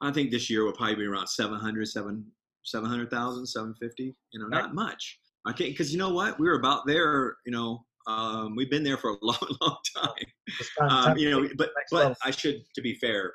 I 0.00 0.10
think 0.10 0.30
this 0.30 0.48
year 0.48 0.64
will 0.64 0.72
probably 0.72 0.96
be 0.96 1.04
around 1.04 1.26
700, 1.26 1.86
7, 1.86 2.24
700,000, 2.64 3.46
750, 3.46 4.16
you 4.32 4.40
know, 4.40 4.46
not 4.46 4.74
much. 4.74 5.18
Okay. 5.48 5.72
Cause 5.74 5.92
you 5.92 5.98
know 5.98 6.10
what? 6.10 6.40
We 6.40 6.48
were 6.48 6.58
about 6.58 6.86
there, 6.86 7.36
you 7.44 7.52
know, 7.52 7.84
um, 8.06 8.54
we've 8.56 8.70
been 8.70 8.84
there 8.84 8.96
for 8.96 9.10
a 9.10 9.16
long, 9.22 9.56
long 9.60 9.76
time 9.96 10.26
um, 10.80 11.18
you 11.18 11.30
know, 11.30 11.42
take 11.42 11.52
it 11.52 11.58
to 11.58 11.64
but 11.64 11.70
but. 11.90 12.16
I 12.24 12.30
should, 12.30 12.62
to 12.74 12.82
be 12.82 12.94
fair, 12.94 13.34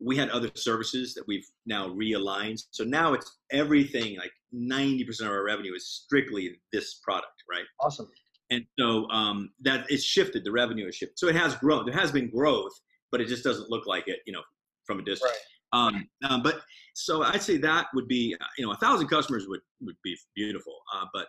we 0.00 0.16
had 0.16 0.28
other 0.30 0.50
services 0.54 1.14
that 1.14 1.24
we've 1.26 1.46
now 1.64 1.88
realigned. 1.88 2.62
So 2.70 2.84
now 2.84 3.14
it's 3.14 3.38
everything 3.50 4.18
like 4.18 4.32
ninety 4.52 5.04
percent 5.04 5.28
of 5.28 5.34
our 5.34 5.44
revenue 5.44 5.74
is 5.74 5.88
strictly 5.88 6.58
this 6.72 7.00
product, 7.02 7.42
right? 7.50 7.64
awesome. 7.80 8.08
And 8.50 8.64
so 8.78 9.08
um, 9.08 9.50
that 9.62 9.86
it's 9.88 10.04
shifted. 10.04 10.44
The 10.44 10.52
revenue 10.52 10.86
has 10.86 10.94
shifted. 10.94 11.18
So 11.18 11.28
it 11.28 11.34
has 11.34 11.56
grown. 11.56 11.84
There 11.84 11.94
has 11.94 12.12
been 12.12 12.30
growth, 12.30 12.72
but 13.10 13.20
it 13.20 13.26
just 13.26 13.42
doesn't 13.42 13.70
look 13.70 13.86
like 13.86 14.06
it, 14.06 14.20
you 14.26 14.32
know, 14.32 14.42
from 14.86 15.00
a 15.00 15.02
distance. 15.02 15.32
Um, 15.72 16.06
um, 16.28 16.42
but 16.42 16.60
so 16.94 17.24
I'd 17.24 17.42
say 17.42 17.56
that 17.58 17.88
would 17.94 18.06
be, 18.06 18.36
uh, 18.40 18.44
you 18.56 18.64
know, 18.64 18.72
a 18.72 18.76
thousand 18.76 19.08
customers 19.08 19.46
would 19.48 19.60
would 19.82 19.96
be 20.04 20.16
beautiful. 20.36 20.74
Uh, 20.94 21.06
but 21.12 21.26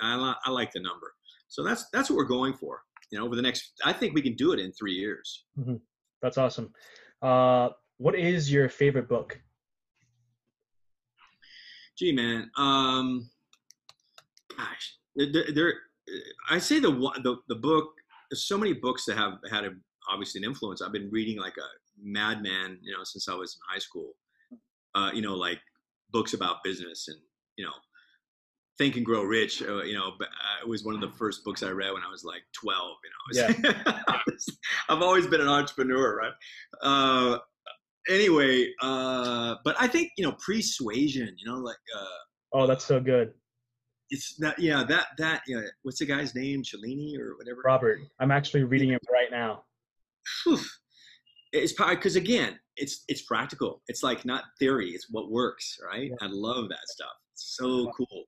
I, 0.00 0.14
li- 0.14 0.36
I 0.44 0.50
like 0.50 0.70
the 0.72 0.80
number. 0.80 1.12
So 1.48 1.64
that's 1.64 1.86
that's 1.92 2.08
what 2.08 2.16
we're 2.16 2.24
going 2.24 2.54
for. 2.54 2.82
You 3.10 3.18
know, 3.18 3.26
over 3.26 3.34
the 3.34 3.42
next, 3.42 3.72
I 3.84 3.92
think 3.92 4.14
we 4.14 4.22
can 4.22 4.36
do 4.36 4.52
it 4.52 4.60
in 4.60 4.70
three 4.72 4.92
years. 4.92 5.44
That's 6.22 6.38
awesome. 6.38 6.72
Uh, 7.20 7.70
what 8.00 8.14
is 8.14 8.50
your 8.50 8.70
favorite 8.70 9.08
book? 9.10 9.38
Gee, 11.98 12.12
man. 12.12 12.50
Um, 12.56 13.28
gosh, 14.56 14.96
there, 15.14 15.52
there. 15.52 15.74
I 16.48 16.58
say 16.58 16.80
the 16.80 16.90
the 17.22 17.36
the 17.48 17.54
book. 17.56 17.92
There's 18.30 18.44
so 18.44 18.56
many 18.56 18.72
books 18.72 19.04
that 19.04 19.18
have 19.18 19.34
had 19.50 19.64
a, 19.64 19.70
obviously 20.10 20.38
an 20.40 20.44
influence. 20.48 20.80
I've 20.80 20.92
been 20.92 21.10
reading 21.10 21.38
like 21.38 21.56
a 21.58 21.68
madman, 22.02 22.78
you 22.80 22.92
know, 22.92 23.04
since 23.04 23.28
I 23.28 23.34
was 23.34 23.54
in 23.56 23.60
high 23.70 23.80
school. 23.80 24.12
Uh, 24.94 25.10
you 25.12 25.20
know, 25.20 25.34
like 25.34 25.58
books 26.10 26.32
about 26.32 26.64
business 26.64 27.08
and 27.08 27.18
you 27.58 27.66
know, 27.66 27.72
Think 28.78 28.96
and 28.96 29.04
Grow 29.04 29.24
Rich. 29.24 29.60
Uh, 29.62 29.82
you 29.82 29.92
know, 29.92 30.08
uh, 30.08 30.62
it 30.62 30.68
was 30.68 30.84
one 30.84 30.94
of 30.94 31.02
the 31.02 31.10
first 31.18 31.44
books 31.44 31.62
I 31.62 31.68
read 31.68 31.92
when 31.92 32.02
I 32.02 32.10
was 32.10 32.24
like 32.24 32.42
12. 32.54 32.96
You 33.04 33.10
know, 33.10 33.82
was- 34.26 34.58
I've 34.88 35.02
always 35.02 35.26
been 35.26 35.42
an 35.42 35.48
entrepreneur, 35.48 36.16
right? 36.16 36.32
Uh, 36.82 37.38
anyway, 38.08 38.66
uh, 38.82 39.56
but 39.64 39.76
I 39.78 39.86
think 39.86 40.10
you 40.16 40.24
know, 40.24 40.36
persuasion. 40.44 41.34
You 41.38 41.50
know, 41.52 41.58
like. 41.58 41.76
Uh, 41.96 42.04
Oh, 42.52 42.66
that's 42.66 42.84
so 42.84 42.98
good. 42.98 43.32
it's 44.10 44.34
that 44.38 44.58
yeah 44.58 44.82
that 44.82 45.06
that 45.18 45.40
yeah 45.46 45.60
what's 45.84 46.00
the 46.00 46.04
guy's 46.06 46.34
name 46.34 46.64
Cellini 46.64 47.16
or 47.16 47.36
whatever 47.36 47.60
Robert, 47.64 48.00
I'm 48.18 48.32
actually 48.32 48.64
reading 48.64 48.90
it 48.90 49.00
right 49.12 49.30
now. 49.30 49.62
It's 51.52 51.72
because 51.72 52.16
again 52.16 52.58
it's 52.76 53.04
it's 53.08 53.22
practical 53.22 53.82
it's 53.88 54.02
like 54.02 54.24
not 54.24 54.44
theory 54.58 54.90
it's 54.90 55.06
what 55.10 55.30
works 55.30 55.76
right 55.84 56.10
Yeah. 56.10 56.16
I 56.26 56.28
love 56.30 56.68
that 56.68 56.86
stuff 56.88 57.14
it's 57.34 57.56
so 57.56 57.90
cool 57.96 58.24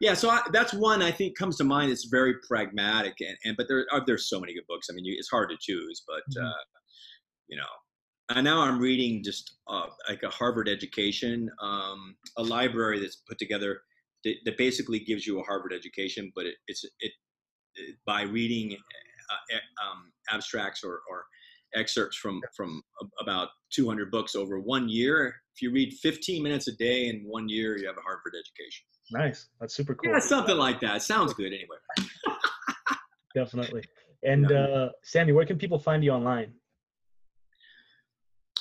yeah 0.00 0.14
so 0.14 0.30
I, 0.30 0.40
that's 0.52 0.72
one 0.72 1.02
I 1.02 1.10
think 1.10 1.36
comes 1.36 1.56
to 1.58 1.64
mind 1.64 1.90
it's 1.92 2.06
very 2.06 2.34
pragmatic 2.48 3.14
and, 3.20 3.36
and 3.44 3.56
but 3.56 3.66
there 3.68 3.86
are 3.92 4.02
there's 4.06 4.28
so 4.28 4.38
many 4.40 4.54
good 4.54 4.66
books 4.68 4.86
I 4.90 4.94
mean 4.94 5.04
you, 5.04 5.14
it's 5.18 5.28
hard 5.30 5.50
to 5.50 5.56
choose 5.60 6.02
but 6.06 6.22
Mhm. 6.36 6.46
uh, 6.46 6.62
you 7.48 7.56
know 7.56 7.72
and 8.36 8.44
now 8.44 8.60
I'm 8.60 8.78
reading 8.78 9.22
just 9.22 9.58
uh, 9.68 9.86
like 10.08 10.22
a 10.22 10.30
Harvard 10.30 10.68
education, 10.68 11.50
um, 11.62 12.16
a 12.36 12.42
library 12.42 13.00
that's 13.00 13.16
put 13.16 13.38
together 13.38 13.80
that, 14.24 14.34
that 14.44 14.58
basically 14.58 15.00
gives 15.00 15.26
you 15.26 15.40
a 15.40 15.42
Harvard 15.42 15.72
education, 15.72 16.32
but 16.34 16.46
it, 16.46 16.54
it's 16.68 16.84
it, 17.00 17.12
it 17.74 17.96
by 18.06 18.22
reading 18.22 18.76
uh, 19.30 19.56
um, 19.84 20.12
abstracts 20.30 20.84
or, 20.84 21.00
or 21.10 21.24
excerpts 21.74 22.16
from 22.16 22.40
from 22.56 22.82
about 23.20 23.48
200 23.72 24.10
books 24.10 24.34
over 24.34 24.60
one 24.60 24.88
year. 24.88 25.34
If 25.54 25.62
you 25.62 25.72
read 25.72 25.92
15 25.94 26.42
minutes 26.42 26.68
a 26.68 26.72
day 26.76 27.08
in 27.08 27.22
one 27.26 27.48
year, 27.48 27.76
you 27.78 27.86
have 27.86 27.96
a 27.96 28.02
Harvard 28.02 28.34
education. 28.34 28.86
Nice. 29.12 29.48
That's 29.60 29.74
super 29.74 29.94
cool. 29.94 30.12
Yeah, 30.12 30.20
something 30.20 30.56
like 30.56 30.80
that. 30.80 31.02
Sounds 31.02 31.34
good 31.34 31.52
anyway. 31.52 31.76
Definitely. 33.34 33.82
And 34.22 34.50
uh, 34.52 34.90
Sammy, 35.02 35.32
where 35.32 35.46
can 35.46 35.58
people 35.58 35.78
find 35.78 36.04
you 36.04 36.10
online? 36.10 36.52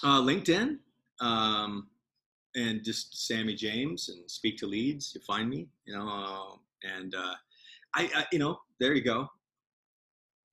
Uh, 0.03 0.21
LinkedIn, 0.21 0.77
um, 1.19 1.87
and 2.55 2.83
just 2.83 3.27
Sammy 3.27 3.53
James 3.55 4.09
and 4.09 4.29
speak 4.29 4.57
to 4.57 4.65
leads. 4.67 5.11
You 5.13 5.21
find 5.21 5.49
me, 5.49 5.67
you 5.85 5.93
know, 5.95 6.07
uh, 6.07 6.55
and 6.95 7.13
uh, 7.13 7.35
I, 7.95 8.09
I, 8.15 8.25
you 8.31 8.39
know, 8.39 8.59
there 8.79 8.93
you 8.93 9.03
go. 9.03 9.27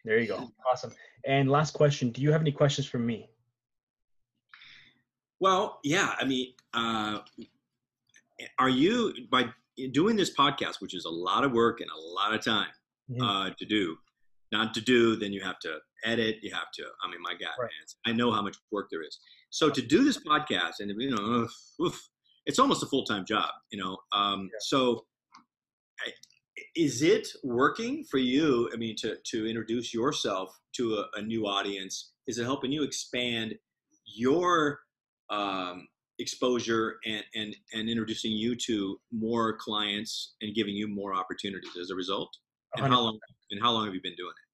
There 0.05 0.19
you 0.19 0.27
go. 0.27 0.51
Awesome. 0.71 0.93
And 1.25 1.51
last 1.51 1.73
question: 1.75 2.11
Do 2.11 2.23
you 2.23 2.33
have 2.33 2.41
any 2.41 2.53
questions 2.53 2.87
for 2.87 2.99
me? 2.99 3.29
Well, 5.41 5.81
yeah, 5.85 6.15
I 6.19 6.25
mean, 6.25 6.55
uh, 6.75 7.19
are 8.59 8.69
you 8.69 9.13
by 9.31 9.47
doing 9.93 10.17
this 10.17 10.35
podcast, 10.35 10.81
which 10.81 10.95
is 10.95 11.05
a 11.05 11.11
lot 11.11 11.45
of 11.45 11.53
work 11.53 11.81
and 11.81 11.91
a 11.91 11.99
lot 12.01 12.35
of 12.35 12.45
time 12.45 12.69
Mhm. 13.11 13.23
uh, 13.23 13.55
to 13.59 13.65
do? 13.65 13.99
Not 14.53 14.73
to 14.75 14.81
do, 14.81 15.17
then 15.17 15.33
you 15.33 15.41
have 15.43 15.59
to 15.61 15.79
edit. 16.07 16.37
You 16.43 16.55
have 16.55 16.71
to. 16.75 16.85
I 17.05 17.11
mean, 17.11 17.21
my 17.23 17.33
God, 17.33 17.55
Right. 17.61 17.71
man, 18.07 18.15
I 18.15 18.17
know 18.17 18.31
how 18.33 18.43
much 18.43 18.57
work 18.71 18.89
there 18.91 19.03
is. 19.03 19.19
So 19.51 19.69
to 19.71 19.83
do 19.83 20.05
this 20.05 20.19
podcast, 20.19 20.75
and 20.81 20.91
you 21.01 21.11
know, 21.11 21.49
oof, 21.85 22.09
it's 22.47 22.59
almost 22.59 22.83
a 22.83 22.87
full 22.87 23.05
time 23.05 23.25
job. 23.27 23.51
You 23.71 23.83
know, 23.83 23.99
um, 24.13 24.43
Yeah. 24.53 24.59
so 24.61 25.07
I, 26.01 26.11
is 26.75 27.03
it 27.03 27.29
working 27.45 28.05
for 28.05 28.19
you? 28.19 28.71
I 28.73 28.77
mean, 28.77 28.97
to 29.01 29.17
to 29.33 29.47
introduce 29.47 29.93
yourself 29.93 30.57
to 30.77 30.95
a, 30.97 31.19
a 31.19 31.23
new 31.23 31.47
audience, 31.47 32.13
is 32.27 32.39
it 32.39 32.45
helping 32.45 32.73
you 32.73 32.83
expand 32.83 33.55
your 34.05 34.81
um, 35.31 35.89
exposure 36.19 36.99
and, 37.05 37.25
and 37.35 37.57
and 37.73 37.89
introducing 37.89 38.33
you 38.33 38.55
to 38.57 39.01
more 39.13 39.57
clients 39.59 40.35
and 40.41 40.55
giving 40.55 40.75
you 40.75 40.87
more 40.89 41.15
opportunities 41.15 41.77
as 41.81 41.91
a 41.91 41.95
result? 41.95 42.31
And 42.77 42.87
how 42.93 43.01
long 43.01 43.19
and 43.51 43.61
how 43.63 43.73
long 43.73 43.87
have 43.87 43.95
you 43.95 44.03
been 44.03 44.17
doing 44.17 44.33
it? 44.37 44.46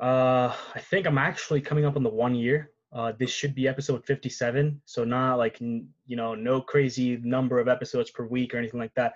Uh, 0.00 0.54
I 0.74 0.80
think 0.80 1.06
I'm 1.06 1.18
actually 1.18 1.60
coming 1.60 1.84
up 1.84 1.96
on 1.96 2.02
the 2.02 2.08
one 2.10 2.34
year. 2.34 2.70
Uh, 2.92 3.12
this 3.18 3.30
should 3.30 3.54
be 3.54 3.68
episode 3.68 4.04
57, 4.04 4.80
so 4.84 5.04
not 5.04 5.36
like 5.36 5.60
you 5.60 5.86
know 6.08 6.34
no 6.34 6.60
crazy 6.60 7.18
number 7.22 7.60
of 7.60 7.68
episodes 7.68 8.10
per 8.10 8.26
week 8.26 8.54
or 8.54 8.58
anything 8.58 8.80
like 8.80 8.94
that. 8.94 9.12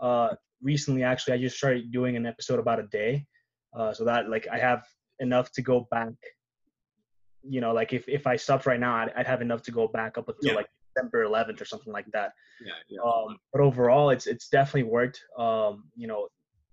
Uh, 0.00 0.34
recently, 0.62 1.02
actually, 1.02 1.34
I 1.34 1.38
just 1.38 1.56
started 1.58 1.92
doing 1.92 2.16
an 2.16 2.24
episode 2.24 2.58
about 2.58 2.78
a 2.80 2.84
day, 2.84 3.26
uh, 3.76 3.92
so 3.92 4.04
that 4.04 4.30
like 4.30 4.46
I 4.50 4.58
have 4.58 4.84
enough 5.18 5.50
to 5.52 5.62
go 5.62 5.86
back. 5.90 6.14
You 7.42 7.60
know, 7.60 7.72
like 7.72 7.92
if 7.92 8.08
if 8.08 8.26
I 8.26 8.36
stopped 8.36 8.64
right 8.64 8.80
now, 8.80 8.94
I'd, 8.94 9.12
I'd 9.16 9.26
have 9.26 9.42
enough 9.42 9.62
to 9.62 9.72
go 9.72 9.88
back 9.88 10.16
up 10.16 10.28
until 10.28 10.52
Yeah. 10.52 10.56
like 10.56 10.68
December 10.94 11.24
11th 11.26 11.60
or 11.60 11.64
something 11.64 11.92
like 11.92 12.06
that. 12.12 12.32
Yeah, 12.64 12.72
yeah. 12.88 13.00
Um, 13.02 13.36
but 13.52 13.60
overall, 13.60 14.10
it's 14.10 14.26
it's 14.26 14.48
definitely 14.48 14.84
worked. 14.84 15.20
Um, 15.36 15.84
you 15.96 16.06
know, 16.06 16.28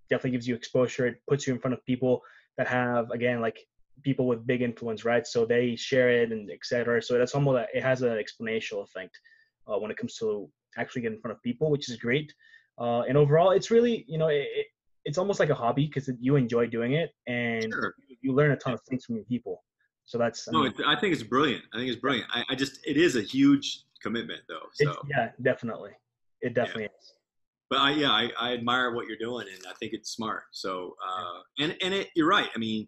definitely 0.09 0.31
gives 0.31 0.47
you 0.47 0.55
exposure. 0.55 1.07
It 1.07 1.17
puts 1.27 1.47
you 1.47 1.53
in 1.53 1.59
front 1.59 1.73
of 1.73 1.85
people 1.85 2.21
that 2.57 2.67
have 2.67 3.11
again 3.11 3.41
like 3.41 3.57
people 4.03 4.27
with 4.27 4.45
big 4.45 4.61
influence, 4.61 5.05
right? 5.05 5.25
So 5.25 5.45
they 5.45 5.75
share 5.75 6.09
it 6.09 6.31
and 6.31 6.49
etc. 6.51 7.01
So 7.01 7.17
that's 7.17 7.33
almost 7.33 7.57
a, 7.57 7.77
it 7.77 7.83
has 7.83 8.01
an 8.01 8.17
exponential 8.23 8.83
effect 8.83 9.17
uh, 9.67 9.77
when 9.77 9.91
it 9.91 9.97
comes 9.97 10.15
to 10.17 10.49
actually 10.77 11.03
getting 11.03 11.15
in 11.17 11.21
front 11.21 11.35
of 11.35 11.41
people, 11.43 11.71
which 11.71 11.89
is 11.89 11.97
great. 11.97 12.33
Uh, 12.79 13.01
and 13.01 13.17
overall, 13.17 13.51
it's 13.51 13.71
really 13.71 14.05
you 14.07 14.17
know 14.17 14.27
it, 14.27 14.47
it, 14.55 14.67
it's 15.05 15.17
almost 15.17 15.39
like 15.39 15.49
a 15.49 15.55
hobby 15.55 15.85
because 15.85 16.09
you 16.19 16.35
enjoy 16.35 16.65
doing 16.67 16.93
it 16.93 17.11
and 17.27 17.71
Sure. 17.71 17.95
you 18.21 18.33
learn 18.33 18.51
a 18.51 18.57
ton 18.57 18.73
of 18.73 18.81
things 18.89 19.05
from 19.05 19.15
your 19.15 19.25
people. 19.25 19.63
So 20.05 20.17
that's 20.17 20.47
I 20.47 20.51
No, 20.51 20.63
mean, 20.63 20.73
I 20.85 20.95
think 20.95 21.13
it's 21.13 21.23
brilliant. 21.23 21.63
I 21.73 21.77
think 21.77 21.89
it's 21.89 21.99
brilliant. 21.99 22.27
I, 22.33 22.43
I 22.49 22.55
just 22.55 22.79
it 22.85 22.97
is 22.97 23.15
a 23.15 23.21
huge 23.21 23.83
commitment 24.01 24.41
though. 24.47 24.67
So, 24.73 24.95
yeah, 25.09 25.29
definitely, 25.41 25.91
it 26.41 26.53
definitely 26.53 26.85
is. 26.85 27.13
But 27.69 27.79
I 27.79 27.91
yeah 27.91 28.11
I, 28.11 28.29
I 28.39 28.53
admire 28.53 28.93
what 28.93 29.07
you're 29.07 29.17
doing 29.17 29.47
and 29.53 29.63
I 29.69 29.73
think 29.79 29.93
it's 29.93 30.11
smart. 30.11 30.43
So 30.51 30.95
uh, 31.07 31.39
and 31.63 31.75
and 31.81 31.93
it, 31.93 32.09
you're 32.15 32.27
right. 32.27 32.49
I 32.55 32.59
mean, 32.59 32.87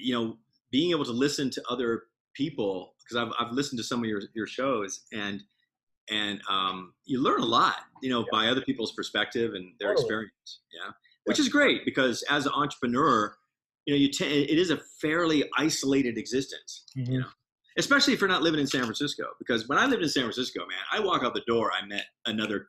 you 0.00 0.14
know, 0.14 0.38
being 0.70 0.90
able 0.90 1.04
to 1.04 1.12
listen 1.12 1.50
to 1.50 1.62
other 1.68 2.04
people 2.34 2.94
because 2.98 3.16
I've 3.16 3.32
I've 3.38 3.52
listened 3.52 3.78
to 3.78 3.84
some 3.84 4.00
of 4.00 4.06
your 4.06 4.22
your 4.34 4.46
shows 4.46 5.04
and 5.12 5.42
and 6.10 6.40
um, 6.50 6.94
you 7.04 7.22
learn 7.22 7.40
a 7.40 7.46
lot. 7.46 7.76
You 8.02 8.10
know, 8.10 8.26
by 8.32 8.48
other 8.48 8.62
people's 8.62 8.92
perspective 8.92 9.54
and 9.54 9.72
their 9.78 9.90
Totally. 9.90 10.04
experience. 10.04 10.60
Yeah, 10.72 10.90
which 11.24 11.38
is 11.38 11.48
great 11.48 11.84
because 11.84 12.22
as 12.28 12.46
an 12.46 12.52
entrepreneur, 12.54 13.36
you 13.86 13.94
know, 13.94 13.98
you 13.98 14.10
t- 14.10 14.24
it 14.24 14.58
is 14.58 14.70
a 14.70 14.78
fairly 15.00 15.44
isolated 15.58 16.18
existence. 16.18 16.84
Mhm. 16.96 17.20
know, 17.20 17.28
especially 17.78 18.12
if 18.12 18.20
you're 18.20 18.28
not 18.28 18.42
living 18.42 18.60
in 18.60 18.66
San 18.66 18.82
Francisco. 18.82 19.24
Because 19.38 19.68
when 19.68 19.78
I 19.78 19.86
lived 19.86 20.02
in 20.02 20.08
San 20.08 20.24
Francisco, 20.24 20.60
man, 20.60 20.78
I 20.90 21.00
walk 21.00 21.22
out 21.22 21.34
the 21.34 21.42
door, 21.46 21.72
I 21.72 21.84
met 21.86 22.06
another 22.26 22.68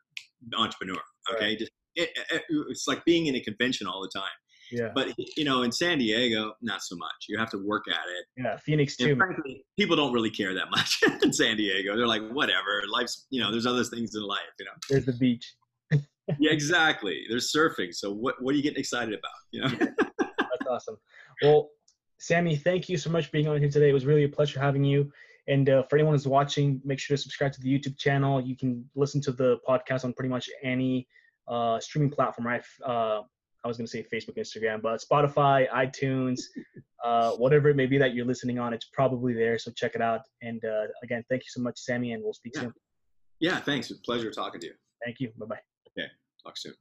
entrepreneur. 0.56 1.02
Okay, 1.32 1.56
just 1.56 1.72
it, 1.96 2.10
it, 2.32 2.44
it's 2.70 2.88
like 2.88 3.06
being 3.06 3.28
in 3.28 3.36
a 3.36 3.40
convention 3.40 3.88
all 3.88 4.02
the 4.02 4.10
time. 4.14 4.30
Yeah, 4.72 4.90
But 4.96 5.10
you 5.38 5.44
know, 5.44 5.62
in 5.62 5.72
San 5.72 6.00
Diego, 6.00 6.54
not 6.62 6.82
so 6.82 6.96
much. 6.96 7.26
You 7.30 7.38
have 7.38 7.52
to 7.52 7.58
work 7.64 7.84
at 7.88 7.94
it. 8.18 8.26
yeah, 8.44 8.58
Phoenix 8.58 8.98
too. 8.98 9.10
And 9.10 9.18
frankly, 9.18 9.64
people 9.78 9.96
don't 9.96 10.12
really 10.14 10.32
care 10.32 10.54
that 10.56 10.72
much 10.72 11.00
in 11.24 11.32
San 11.32 11.58
Diego. 11.58 11.96
They're 11.96 12.08
like, 12.08 12.28
whatever. 12.32 12.82
Life's, 12.92 13.28
you 13.30 13.40
know, 13.42 13.52
there's 13.52 13.68
other 13.68 13.84
things 13.84 14.16
in 14.16 14.24
life. 14.24 14.40
You 14.60 14.66
know. 14.66 14.72
There's 14.90 15.06
the 15.06 15.14
beach. 15.14 15.54
Yeah, 16.40 16.52
exactly. 16.54 17.26
There's 17.28 17.52
surfing. 17.54 17.94
So 17.94 18.14
what 18.14 18.42
what 18.42 18.54
are 18.54 18.58
you 18.58 18.64
getting 18.64 18.80
excited 18.80 19.14
about? 19.14 19.32
You 19.52 19.62
know. 19.62 19.68
That's 20.18 20.68
awesome. 20.70 20.96
Well, 21.42 21.70
Sammy, 22.18 22.56
thank 22.56 22.88
you 22.88 22.96
so 22.96 23.10
much 23.10 23.26
for 23.26 23.32
being 23.32 23.50
on 23.50 23.60
here 23.60 23.70
today. 23.70 23.90
It 23.90 23.94
was 23.94 24.06
really 24.06 24.24
a 24.24 24.30
pleasure 24.30 24.58
having 24.58 24.86
you. 24.86 25.12
And 25.48 25.70
uh, 25.70 25.84
for 25.90 25.98
anyone 25.98 26.14
who's 26.14 26.28
watching, 26.28 26.82
make 26.86 27.00
sure 27.00 27.18
to 27.18 27.22
subscribe 27.22 27.52
to 27.54 27.60
the 27.62 27.68
YouTube 27.70 27.98
channel. 27.98 28.40
You 28.42 28.56
can 28.56 28.90
listen 28.96 29.20
to 29.22 29.32
the 29.32 29.58
podcast 29.68 30.06
on 30.06 30.14
pretty 30.14 30.30
much 30.30 30.50
any 30.64 31.08
uh, 31.48 31.80
streaming 31.80 32.10
platform, 32.10 32.48
right? 32.48 32.64
Uh, 32.86 33.22
I 33.66 33.68
was 33.68 33.78
going 33.78 33.88
to 33.88 33.92
say 33.92 34.06
Facebook, 34.14 34.38
Instagram, 34.38 34.82
but 34.82 35.02
Spotify, 35.02 35.70
iTunes, 35.70 36.42
uh, 37.04 37.32
whatever 37.32 37.70
it 37.70 37.76
may 37.76 37.86
be 37.86 37.98
that 37.98 38.14
you're 38.14 38.26
listening 38.26 38.60
on, 38.60 38.74
it's 38.74 38.86
probably 38.94 39.34
there. 39.34 39.58
So 39.58 39.72
check 39.72 39.96
it 39.96 40.02
out. 40.02 40.22
And 40.42 40.64
uh, 40.66 40.88
again, 41.04 41.24
thank 41.30 41.42
you 41.44 41.50
so 41.50 41.62
much, 41.62 41.78
Sammy, 41.80 42.12
and 42.14 42.24
we'll 42.24 42.34
speak 42.34 42.54
Yeah. 42.56 42.62
soon. 42.62 42.74
yeah. 43.40 43.60
Thanks. 43.60 43.92
Pleasure 44.06 44.32
talking 44.32 44.60
to 44.62 44.68
you. 44.68 44.74
Thank 45.04 45.20
you. 45.20 45.32
Bye 45.38 45.46
bye. 45.46 45.60
Okay. 45.98 46.08
Talk 46.44 46.58
soon. 46.58 46.74